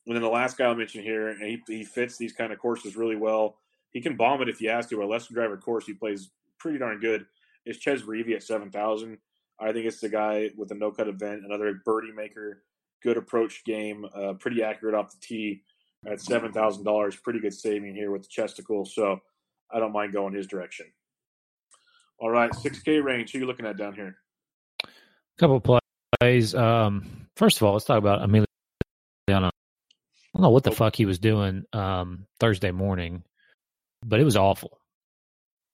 And 0.05 0.15
then 0.15 0.23
the 0.23 0.29
last 0.29 0.57
guy 0.57 0.65
I'll 0.65 0.75
mention 0.75 1.03
here, 1.03 1.29
and 1.29 1.41
he, 1.43 1.61
he 1.67 1.83
fits 1.83 2.17
these 2.17 2.31
kind 2.31 2.53
of 2.53 2.59
courses 2.59 2.95
really 2.95 3.17
well. 3.17 3.57
He 3.91 3.99
can 3.99 4.15
bomb 4.15 4.41
it 4.41 4.47
if 4.47 4.59
he 4.59 4.67
has 4.67 4.87
to. 4.87 5.03
A 5.03 5.05
lesson 5.05 5.35
driver 5.35 5.57
course, 5.57 5.85
he 5.85 5.93
plays 5.93 6.29
pretty 6.59 6.77
darn 6.77 6.99
good. 7.01 7.25
Is 7.65 7.77
Chez 7.77 8.03
Reavie 8.03 8.35
at 8.35 8.43
seven 8.43 8.69
thousand? 8.69 9.17
I 9.59 9.71
think 9.71 9.85
it's 9.85 9.99
the 9.99 10.09
guy 10.09 10.51
with 10.55 10.71
a 10.71 10.75
no 10.75 10.91
cut 10.91 11.07
event, 11.07 11.43
another 11.45 11.81
birdie 11.85 12.11
maker, 12.11 12.63
good 13.03 13.17
approach 13.17 13.63
game, 13.65 14.05
uh, 14.13 14.33
pretty 14.33 14.61
accurate 14.63 14.95
off 14.95 15.11
the 15.11 15.17
tee 15.21 15.63
at 16.05 16.21
seven 16.21 16.51
thousand 16.51 16.83
dollars. 16.83 17.15
Pretty 17.15 17.39
good 17.39 17.53
saving 17.53 17.95
here 17.95 18.11
with 18.11 18.23
the 18.23 18.29
chesticle, 18.29 18.85
so 18.85 19.19
I 19.71 19.79
don't 19.79 19.93
mind 19.93 20.13
going 20.13 20.33
his 20.33 20.47
direction. 20.47 20.85
All 22.19 22.31
right, 22.31 22.51
6K 22.51 23.03
range. 23.03 23.31
Who 23.31 23.37
are 23.37 23.41
you 23.41 23.47
looking 23.47 23.65
at 23.65 23.77
down 23.77 23.93
here? 23.93 24.15
A 24.83 24.87
couple 25.37 25.79
plays. 26.19 26.55
Um, 26.55 27.27
first 27.35 27.57
of 27.57 27.63
all, 27.63 27.73
let's 27.73 27.85
talk 27.85 27.99
about 27.99 28.27
Emiliano. 28.27 28.45
I 29.29 29.39
don't 30.33 30.41
know 30.41 30.49
what 30.49 30.63
the 30.63 30.71
fuck 30.71 30.95
he 30.95 31.05
was 31.05 31.19
doing 31.19 31.63
um, 31.73 32.25
Thursday 32.39 32.71
morning, 32.71 33.23
but 34.03 34.19
it 34.19 34.23
was 34.23 34.35
awful. 34.35 34.79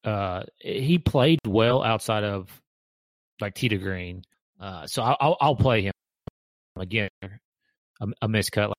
Uh, 0.03 0.43
he 0.59 0.97
played 0.97 1.39
well 1.47 1.81
outside 1.81 2.25
of 2.25 2.49
like 3.41 3.55
Tita 3.55 3.77
Green, 3.77 4.23
uh, 4.59 4.87
so 4.87 5.01
I'll, 5.01 5.37
I'll 5.39 5.55
play 5.55 5.81
him 5.81 5.93
again. 6.77 7.09
A, 7.21 8.07
a 8.23 8.27
miscut 8.27 8.71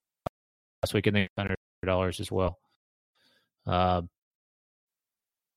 last 0.83 0.95
week, 0.95 1.07
and 1.07 1.17
then 1.17 1.29
hundred 1.38 1.57
dollars 1.85 2.21
as 2.21 2.31
well. 2.31 2.59
Uh, 3.67 4.03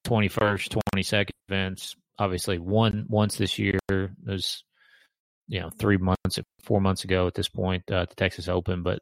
21st, 0.07 0.79
22nd 0.95 1.29
events. 1.49 1.95
Obviously, 2.19 2.57
one 2.57 3.05
once 3.09 3.37
this 3.37 3.59
year. 3.59 3.79
There's, 3.89 4.63
you 5.47 5.59
know, 5.59 5.69
three 5.77 5.97
months, 5.97 6.39
four 6.63 6.81
months 6.81 7.03
ago 7.03 7.27
at 7.27 7.33
this 7.33 7.49
point, 7.49 7.83
uh, 7.91 8.05
the 8.05 8.15
Texas 8.15 8.47
Open. 8.47 8.83
But 8.83 8.99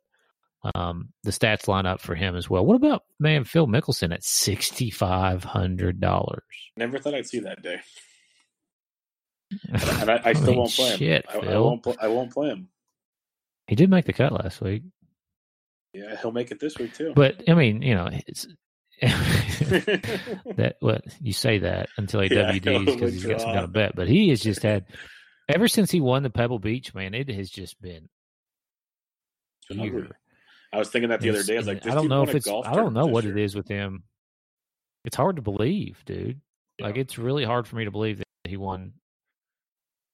um, 0.74 1.10
the 1.24 1.32
stats 1.32 1.68
line 1.68 1.86
up 1.86 2.02
for 2.02 2.16
him 2.16 2.36
as 2.36 2.50
well. 2.50 2.66
What 2.66 2.76
about 2.76 3.04
man 3.20 3.44
Phil 3.44 3.68
Mickelson 3.68 4.14
at 4.14 4.24
sixty 4.24 4.90
five 4.90 5.44
hundred 5.44 6.02
dollars? 6.02 6.44
Never 6.76 6.98
thought 6.98 7.14
I'd 7.14 7.28
see 7.28 7.40
that 7.40 7.62
day. 7.62 7.78
And 9.52 10.10
I, 10.10 10.22
I 10.26 10.34
still 10.34 10.56
won't 10.56 10.72
play 10.72 10.90
him. 10.92 10.98
Shit, 10.98 11.26
I, 11.30 11.38
I, 11.38 11.58
won't. 11.58 11.84
Play, 11.84 11.96
I 12.02 12.08
won't 12.08 12.34
play 12.34 12.50
him. 12.50 12.70
He 13.68 13.76
did 13.76 13.90
make 13.90 14.06
the 14.06 14.14
cut 14.14 14.32
last 14.32 14.62
week. 14.62 14.84
Yeah, 15.94 16.16
he'll 16.22 16.32
make 16.32 16.52
it 16.52 16.60
this 16.60 16.78
week 16.78 16.94
too. 16.94 17.14
But 17.16 17.44
I 17.48 17.54
mean, 17.54 17.82
you 17.82 17.96
know, 17.96 18.10
it's 18.12 18.48
that 19.02 20.76
what 20.80 21.04
you 21.22 21.34
say 21.34 21.60
that 21.60 21.90
until 21.98 22.22
he 22.22 22.34
yeah, 22.34 22.52
WDs 22.52 22.86
because 22.86 23.14
he's 23.14 23.26
got 23.26 23.42
some 23.42 23.52
kind 23.52 23.66
of 23.66 23.74
bet, 23.74 23.96
but 23.96 24.08
he 24.08 24.30
has 24.30 24.42
just 24.42 24.62
had 24.62 24.86
ever 25.50 25.68
since 25.68 25.92
he 25.92 26.02
won 26.02 26.24
the 26.24 26.30
Pebble 26.30 26.60
Beach, 26.60 26.94
man, 26.94 27.14
it 27.14 27.30
has 27.30 27.50
just 27.50 27.82
been. 27.82 28.10
I 29.70 30.78
was 30.78 30.90
thinking 30.90 31.10
that 31.10 31.22
the 31.22 31.30
other 31.30 31.44
day. 31.44 31.56
I 31.56 31.58
was 31.58 31.68
like, 31.68 31.86
I 31.88 31.96
don't 31.96 32.10
know 32.10 32.24
if 32.24 32.36
it's. 32.36 32.48
I 32.48 32.74
don't 32.74 32.94
know 32.94 33.06
what 33.06 33.24
year. 33.24 33.38
it 33.38 33.44
is 33.44 33.56
with 33.56 33.68
him. 33.68 34.04
It's 35.06 35.16
hard 35.16 35.38
to 35.38 35.42
believe, 35.42 36.04
dude. 36.06 36.42
Yeah. 36.78 36.88
Like 36.88 36.98
it's 36.98 37.18
really 37.18 37.46
hard 37.46 37.68
for 37.68 37.76
me 37.78 37.86
to 37.86 37.92
believe 37.92 38.18
that 38.18 38.26
he 38.44 38.58
won 38.58 38.94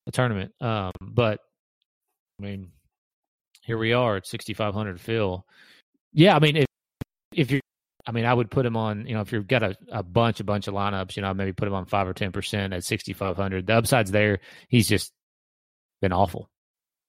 a 0.07 0.11
tournament. 0.11 0.53
Um, 0.61 0.91
but 1.01 1.39
I 2.39 2.43
mean, 2.43 2.71
here 3.63 3.77
we 3.77 3.93
are 3.93 4.17
at 4.17 4.27
sixty 4.27 4.53
five 4.53 4.73
hundred. 4.73 4.99
Phil, 4.99 5.45
yeah, 6.13 6.35
I 6.35 6.39
mean, 6.39 6.57
if 6.57 6.65
if 7.33 7.51
you're 7.51 7.61
I 8.05 8.11
mean, 8.11 8.25
I 8.25 8.33
would 8.33 8.49
put 8.49 8.65
him 8.65 8.75
on, 8.75 9.05
you 9.05 9.13
know, 9.13 9.21
if 9.21 9.31
you've 9.31 9.47
got 9.47 9.63
a, 9.63 9.75
a 9.91 10.03
bunch, 10.03 10.39
a 10.39 10.43
bunch 10.43 10.67
of 10.67 10.73
lineups, 10.73 11.15
you 11.15 11.21
know, 11.21 11.33
maybe 11.33 11.53
put 11.53 11.67
him 11.67 11.73
on 11.73 11.85
five 11.85 12.07
or 12.07 12.13
10% 12.13 12.73
at 12.73 12.83
6,500. 12.83 13.67
The 13.67 13.73
upside's 13.73 14.11
there. 14.11 14.39
He's 14.69 14.87
just 14.87 15.11
been 16.01 16.13
awful. 16.13 16.49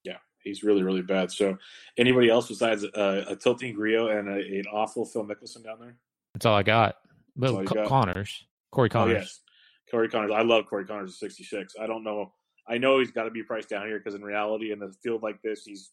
Yeah, 0.05 0.19
he's 0.43 0.63
really, 0.63 0.83
really 0.83 1.03
bad. 1.03 1.33
So, 1.33 1.57
anybody 1.97 2.29
else 2.29 2.49
besides 2.49 2.85
uh, 2.85 3.25
a 3.29 3.37
tilting 3.37 3.75
Grillo 3.75 4.09
and 4.09 4.29
a, 4.29 4.35
an 4.35 4.65
awful 4.73 5.07
Phil 5.07 5.25
Mickelson 5.25 5.65
down 5.65 5.79
there? 5.81 5.97
That's 6.35 6.47
all 6.47 6.55
I 6.55 6.63
got. 6.63 6.97
But 7.37 7.69
C- 7.69 7.75
got. 7.75 7.89
Conners, 7.89 8.45
Corey 8.71 8.91
oh, 8.91 8.93
Conners. 8.93 9.17
Oh, 9.17 9.21
yes. 9.21 9.41
Corey 9.91 10.09
Conners. 10.09 10.33
I 10.33 10.43
love 10.43 10.67
Corey 10.69 10.85
Conners 10.85 11.11
at 11.11 11.17
66. 11.17 11.75
I 11.81 11.87
don't 11.87 12.05
know. 12.05 12.33
I 12.69 12.79
know 12.79 12.99
he's 12.99 13.11
got 13.11 13.25
to 13.25 13.31
be 13.31 13.43
priced 13.43 13.69
down 13.69 13.87
here 13.87 13.99
because 13.99 14.15
in 14.15 14.23
reality, 14.23 14.73
in 14.73 14.83
a 14.83 14.91
field 15.03 15.23
like 15.23 15.43
this, 15.43 15.65
he's 15.65 15.91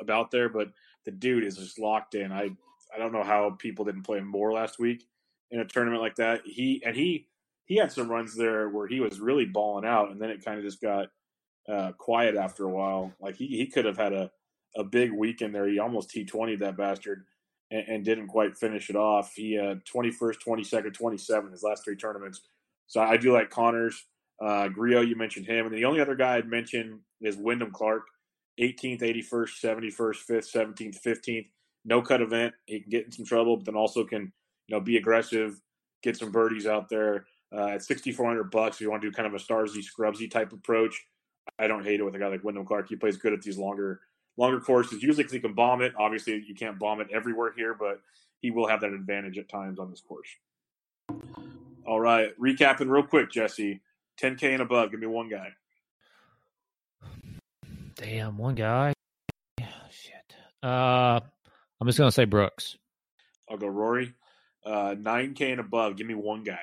about 0.00 0.30
there, 0.30 0.48
but 0.48 0.68
the 1.04 1.10
dude 1.10 1.44
is 1.44 1.56
just 1.56 1.78
locked 1.78 2.14
in. 2.14 2.32
I 2.32 2.50
I 2.94 2.98
don't 2.98 3.12
know 3.12 3.22
how 3.22 3.50
people 3.50 3.84
didn't 3.84 4.02
play 4.02 4.18
him 4.18 4.26
more 4.26 4.52
last 4.52 4.78
week 4.78 5.06
in 5.50 5.60
a 5.60 5.64
tournament 5.64 6.02
like 6.02 6.16
that. 6.16 6.42
He 6.44 6.82
and 6.84 6.96
he 6.96 7.26
he 7.64 7.76
had 7.76 7.92
some 7.92 8.10
runs 8.10 8.36
there 8.36 8.68
where 8.68 8.86
he 8.86 9.00
was 9.00 9.20
really 9.20 9.44
balling 9.44 9.86
out, 9.86 10.10
and 10.10 10.20
then 10.20 10.30
it 10.30 10.44
kind 10.44 10.58
of 10.58 10.64
just 10.64 10.80
got 10.80 11.08
uh, 11.68 11.92
quiet 11.92 12.36
after 12.36 12.64
a 12.64 12.70
while. 12.70 13.12
Like 13.20 13.36
he, 13.36 13.46
he 13.46 13.66
could 13.66 13.84
have 13.84 13.96
had 13.96 14.12
a, 14.12 14.30
a 14.76 14.84
big 14.84 15.12
week 15.12 15.40
in 15.40 15.52
there. 15.52 15.68
He 15.68 15.78
almost 15.78 16.10
T 16.10 16.24
twenty 16.24 16.56
that 16.56 16.76
bastard 16.76 17.24
and, 17.70 17.86
and, 17.88 18.04
didn't 18.04 18.26
quite 18.26 18.56
finish 18.56 18.90
it 18.90 18.96
off. 18.96 19.34
He 19.34 19.56
twenty 19.84 20.10
second, 20.64 20.92
twenty 20.92 21.18
seven 21.18 21.52
his 21.52 21.62
last 21.62 21.84
three 21.84 21.96
tournaments. 21.96 22.40
So 22.86 23.00
I 23.00 23.16
do 23.16 23.32
like 23.32 23.50
Conners. 23.50 24.04
Uh, 24.40 24.68
Grillo, 24.68 25.02
you 25.02 25.16
mentioned 25.16 25.46
him, 25.46 25.66
and 25.66 25.74
the 25.74 25.84
only 25.84 26.00
other 26.00 26.14
guy 26.14 26.36
I'd 26.36 26.48
mention 26.48 27.00
is 27.20 27.36
Wyndham 27.36 27.72
Clark, 27.72 28.04
18th, 28.58 29.02
81st, 29.02 29.62
71st, 29.62 30.16
5th, 30.28 30.54
17th, 30.54 31.02
15th 31.02 31.46
no 31.84 32.02
cut 32.02 32.20
event. 32.20 32.54
He 32.66 32.80
can 32.80 32.90
get 32.90 33.06
in 33.06 33.12
some 33.12 33.24
trouble, 33.24 33.56
but 33.56 33.66
then 33.66 33.74
also 33.74 34.04
can 34.04 34.32
you 34.66 34.76
know 34.76 34.80
be 34.80 34.96
aggressive, 34.96 35.60
get 36.02 36.16
some 36.16 36.30
birdies 36.30 36.66
out 36.66 36.88
there. 36.88 37.26
Uh, 37.52 37.68
at 37.68 37.82
sixty 37.82 38.12
four 38.12 38.26
hundred 38.26 38.50
bucks, 38.50 38.76
if 38.76 38.82
you 38.82 38.90
want 38.90 39.02
to 39.02 39.10
do 39.10 39.14
kind 39.14 39.26
of 39.26 39.34
a 39.34 39.42
Starsy 39.42 39.82
Scrubsy 39.84 40.30
type 40.30 40.52
approach, 40.52 40.94
I 41.58 41.66
don't 41.66 41.84
hate 41.84 42.00
it 42.00 42.04
with 42.04 42.14
a 42.14 42.18
guy 42.18 42.28
like 42.28 42.44
Wyndham 42.44 42.66
Clark. 42.66 42.88
He 42.88 42.96
plays 42.96 43.16
good 43.16 43.32
at 43.32 43.42
these 43.42 43.58
longer 43.58 44.00
longer 44.36 44.60
courses. 44.60 45.02
Usually, 45.02 45.24
because 45.24 45.32
he 45.32 45.40
can 45.40 45.54
bomb 45.54 45.82
it. 45.82 45.92
Obviously, 45.98 46.44
you 46.46 46.54
can't 46.54 46.78
bomb 46.78 47.00
it 47.00 47.08
everywhere 47.12 47.52
here, 47.56 47.74
but 47.74 48.00
he 48.40 48.50
will 48.50 48.68
have 48.68 48.80
that 48.82 48.92
advantage 48.92 49.38
at 49.38 49.48
times 49.48 49.78
on 49.78 49.90
this 49.90 50.00
course. 50.00 50.28
All 51.86 52.00
right, 52.00 52.38
recapping 52.38 52.88
real 52.88 53.02
quick, 53.02 53.30
Jesse. 53.32 53.80
10K 54.22 54.52
and 54.52 54.62
above. 54.62 54.90
Give 54.90 55.00
me 55.00 55.06
one 55.06 55.28
guy. 55.28 55.48
Damn, 57.96 58.38
one 58.38 58.54
guy. 58.54 58.92
Shit. 59.90 60.36
Uh, 60.62 61.20
I'm 61.80 61.86
just 61.86 61.98
gonna 61.98 62.12
say 62.12 62.24
Brooks. 62.24 62.76
I'll 63.50 63.58
go 63.58 63.66
Rory. 63.66 64.14
Uh, 64.64 64.94
9K 64.96 65.52
and 65.52 65.60
above. 65.60 65.96
Give 65.96 66.06
me 66.06 66.14
one 66.14 66.44
guy. 66.44 66.60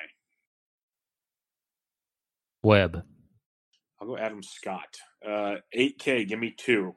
Webb. 2.62 3.02
I'll 4.00 4.06
go 4.06 4.16
Adam 4.16 4.42
Scott. 4.42 4.96
Uh, 5.26 5.56
8K. 5.76 6.28
Give 6.28 6.38
me 6.38 6.54
two. 6.56 6.94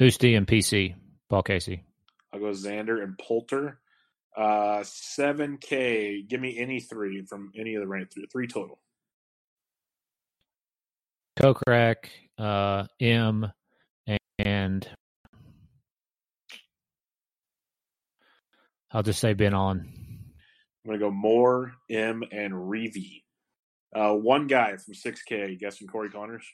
Usti 0.00 0.36
and 0.36 0.46
PC. 0.46 0.94
Paul 1.28 1.42
Casey. 1.42 1.82
I'll 2.32 2.40
go 2.40 2.50
Xander 2.50 3.02
and 3.02 3.18
Poulter. 3.18 3.80
Uh, 4.36 4.80
7K. 4.80 6.28
Give 6.28 6.40
me 6.40 6.58
any 6.58 6.80
three 6.80 7.22
from 7.22 7.52
any 7.56 7.74
of 7.74 7.82
the 7.82 7.86
rank. 7.86 8.12
Three, 8.12 8.26
three 8.30 8.46
total. 8.46 8.80
Kokrak, 11.38 12.08
uh, 12.38 12.86
Im, 13.00 13.46
and 14.38 14.88
I'll 18.92 19.02
just 19.02 19.20
say 19.20 19.34
Ben 19.34 19.54
An. 19.54 19.88
I'm 20.84 20.88
going 20.88 21.00
to 21.00 21.06
go 21.06 21.10
Moore, 21.10 21.72
Im, 21.88 22.22
and 22.30 22.52
Reavie. 22.52 23.22
Uh, 23.94 24.12
one 24.12 24.46
guy 24.46 24.76
from 24.76 24.94
6K 24.94 25.58
guessing 25.58 25.86
Corey 25.86 26.10
Conners. 26.10 26.44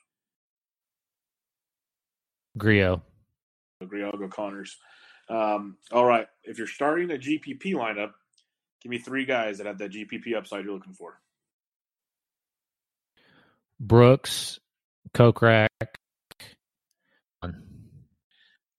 Griot. 2.58 3.00
Griego 3.82 4.30
Connors. 4.30 4.76
Um, 5.30 5.76
all 5.92 6.04
right. 6.04 6.26
If 6.42 6.58
you're 6.58 6.66
starting 6.66 7.10
a 7.12 7.14
GPP 7.14 7.74
lineup, 7.74 8.12
give 8.82 8.90
me 8.90 8.98
three 8.98 9.24
guys 9.24 9.58
that 9.58 9.66
have 9.66 9.78
that 9.78 9.92
GPP 9.92 10.36
upside 10.36 10.64
you're 10.64 10.74
looking 10.74 10.94
for. 10.94 11.20
Brooks, 13.78 14.58
Kokrak. 15.14 15.68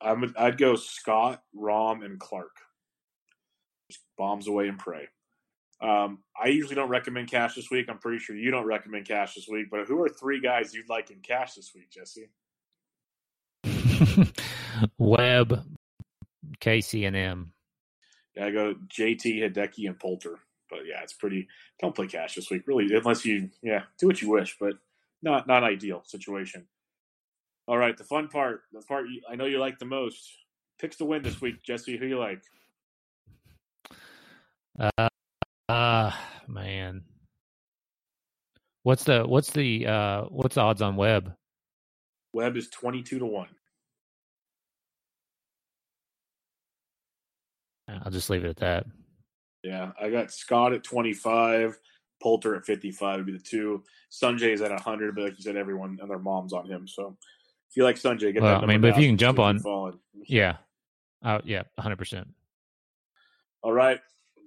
I'm, 0.03 0.33
I'd 0.37 0.57
go 0.57 0.75
Scott, 0.75 1.41
Rahm, 1.55 2.03
and 2.03 2.19
Clark. 2.19 2.57
Just 3.89 4.03
bombs 4.17 4.47
away 4.47 4.67
and 4.67 4.77
pray. 4.77 5.07
Um, 5.79 6.19
I 6.39 6.47
usually 6.47 6.75
don't 6.75 6.89
recommend 6.89 7.29
cash 7.29 7.55
this 7.55 7.71
week. 7.71 7.87
I'm 7.89 7.97
pretty 7.97 8.19
sure 8.19 8.35
you 8.35 8.51
don't 8.51 8.65
recommend 8.65 9.07
cash 9.07 9.35
this 9.35 9.47
week. 9.47 9.67
But 9.71 9.87
who 9.87 10.01
are 10.03 10.09
three 10.09 10.41
guys 10.41 10.73
you'd 10.73 10.89
like 10.89 11.09
in 11.11 11.19
cash 11.21 11.53
this 11.53 11.71
week, 11.73 11.89
Jesse? 11.91 12.29
Webb, 14.97 15.63
Casey, 16.59 17.05
and 17.05 17.15
Im. 17.15 17.53
Yeah, 18.35 18.45
I 18.45 18.51
go 18.51 18.75
JT, 18.87 19.41
Hideki, 19.41 19.87
and 19.87 19.99
Poulter. 19.99 20.39
But 20.69 20.79
yeah, 20.87 21.01
it's 21.03 21.13
pretty. 21.13 21.47
Don't 21.81 21.95
play 21.95 22.07
cash 22.07 22.35
this 22.35 22.49
week, 22.49 22.63
really, 22.65 22.93
unless 22.95 23.25
you 23.25 23.49
yeah 23.61 23.83
do 23.99 24.07
what 24.07 24.21
you 24.21 24.29
wish, 24.29 24.57
but 24.59 24.73
not 25.21 25.47
not 25.47 25.63
ideal 25.63 26.01
situation. 26.05 26.65
All 27.67 27.77
right, 27.77 27.95
the 27.95 28.03
fun 28.03 28.27
part, 28.27 28.63
the 28.71 28.81
part 28.81 29.05
you, 29.09 29.21
I 29.29 29.35
know 29.35 29.45
you 29.45 29.59
like 29.59 29.79
the 29.79 29.85
most. 29.85 30.29
Picks 30.79 30.95
to 30.97 31.05
win 31.05 31.21
this 31.21 31.41
week, 31.41 31.61
Jesse. 31.61 31.97
Who 31.97 32.05
you 32.05 32.17
like? 32.17 32.41
Uh, 34.79 35.09
uh 35.69 36.11
man. 36.47 37.03
What's 38.83 39.03
the 39.03 39.23
what's 39.27 39.51
the 39.51 39.85
uh 39.85 40.23
what's 40.29 40.55
the 40.55 40.61
odds 40.61 40.81
on 40.81 40.95
Webb? 40.95 41.33
Webb 42.33 42.57
is 42.57 42.69
twenty 42.69 43.03
two 43.03 43.19
to 43.19 43.25
one. 43.25 43.49
I'll 48.03 48.11
just 48.11 48.29
leave 48.29 48.43
it 48.45 48.49
at 48.49 48.57
that. 48.57 48.85
Yeah, 49.63 49.91
I 50.01 50.09
got 50.09 50.31
Scott 50.31 50.73
at 50.73 50.83
25, 50.83 51.77
Poulter 52.21 52.55
at 52.55 52.65
55 52.65 53.17
would 53.17 53.25
be 53.27 53.31
the 53.33 53.39
two. 53.39 53.83
Sungjae 54.11 54.53
is 54.53 54.61
at 54.61 54.71
100, 54.71 55.15
but 55.15 55.23
like 55.25 55.37
you 55.37 55.43
said, 55.43 55.55
everyone 55.55 55.99
and 56.01 56.09
their 56.09 56.19
mom's 56.19 56.53
on 56.53 56.65
him. 56.67 56.87
So 56.87 57.15
if 57.69 57.77
you 57.77 57.83
like 57.83 57.95
Sungjae, 57.97 58.33
get 58.33 58.41
Well, 58.41 58.59
that. 58.59 58.63
I 58.63 58.67
mean, 58.67 58.81
but 58.81 58.89
if 58.91 58.97
you 58.97 59.07
can 59.07 59.17
jump 59.17 59.39
on- 59.39 59.59
falling. 59.59 59.99
Yeah. 60.27 60.57
Oh 61.23 61.39
yeah, 61.43 61.63
hundred 61.79 61.97
percent. 61.97 62.27
All 63.63 63.71
right, 63.73 63.99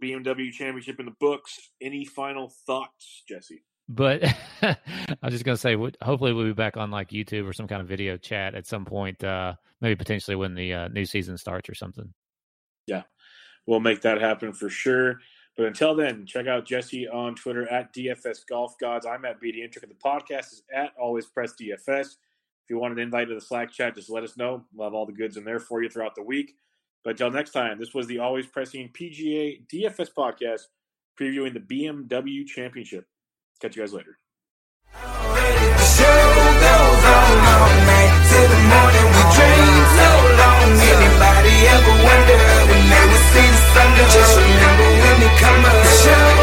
BMW 0.03 0.51
Championship 0.53 0.99
in 0.99 1.07
the 1.07 1.15
books. 1.21 1.71
Any 1.81 2.05
final 2.05 2.49
thoughts, 2.67 3.23
Jesse? 3.29 3.63
But 3.89 4.25
I 4.63 4.77
was 5.23 5.33
just 5.33 5.45
gonna 5.45 5.57
say, 5.57 5.77
hopefully 6.03 6.33
we'll 6.33 6.47
be 6.47 6.53
back 6.53 6.77
on 6.77 6.91
like 6.91 7.11
YouTube 7.11 7.49
or 7.49 7.53
some 7.53 7.69
kind 7.69 7.81
of 7.81 7.87
video 7.87 8.17
chat 8.17 8.55
at 8.57 8.67
some 8.67 8.85
point. 8.85 9.23
Uh, 9.23 9.55
maybe 9.81 9.95
potentially 9.95 10.35
when 10.37 10.55
the 10.55 10.73
uh, 10.75 10.89
new 10.89 11.05
season 11.05 11.39
starts 11.39 11.69
or 11.69 11.75
something. 11.75 12.13
We'll 13.67 13.81
make 13.81 14.03
that 14.03 14.21
happen 14.21 14.53
for 14.53 14.69
sure. 14.69 15.21
But 15.57 15.67
until 15.67 15.95
then, 15.95 16.27
check 16.27 16.47
out 16.47 16.67
Jesse 16.67 17.09
on 17.09 17.37
Twitter 17.37 17.71
at 17.71 17.95
DFS 17.95 18.47
Golf 18.49 18.77
Gods. 18.79 19.07
I'm 19.07 19.25
at 19.25 19.41
BD 19.41 19.59
Intric. 19.59 19.89
The 19.89 19.95
podcast 20.05 20.53
is 20.53 20.63
at 20.75 20.93
Always 21.01 21.27
Press 21.27 21.55
DFS. 21.61 22.17
If 22.65 22.71
you 22.71 22.79
want 22.79 22.95
an 22.95 22.99
invite 22.99 23.29
to 23.29 23.35
the 23.35 23.41
Slack 23.41 23.71
chat, 23.71 23.95
just 23.95 24.11
let 24.11 24.25
us 24.25 24.37
know. 24.37 24.65
We'll 24.73 24.87
have 24.87 24.95
all 24.95 25.07
the 25.07 25.13
goods 25.13 25.37
in 25.37 25.45
there 25.45 25.61
for 25.61 25.83
you 25.83 25.89
throughout 25.89 26.15
the 26.15 26.23
week. 26.23 26.55
But 27.05 27.11
until 27.11 27.31
next 27.31 27.51
time, 27.51 27.79
this 27.79 27.95
was 27.95 28.07
the 28.07 28.19
Always 28.19 28.47
Pressing 28.47 28.89
PGA 28.89 29.61
DFS 29.69 30.09
podcast 30.17 30.63
previewing 31.21 31.53
the 31.53 31.61
BMW 31.61 32.47
Championship. 32.47 33.07
Catch 33.61 33.77
you 33.77 33.83
guys 33.83 33.93
later. 33.93 34.19
Anybody 40.77 41.67
ever 41.69 42.05
wonder 42.05 42.54
see 43.35 43.51
the. 43.75 44.05
Just 44.15 44.37
remember 44.39 44.89
when 45.03 45.23
it 45.27 45.35
comes. 45.41 46.34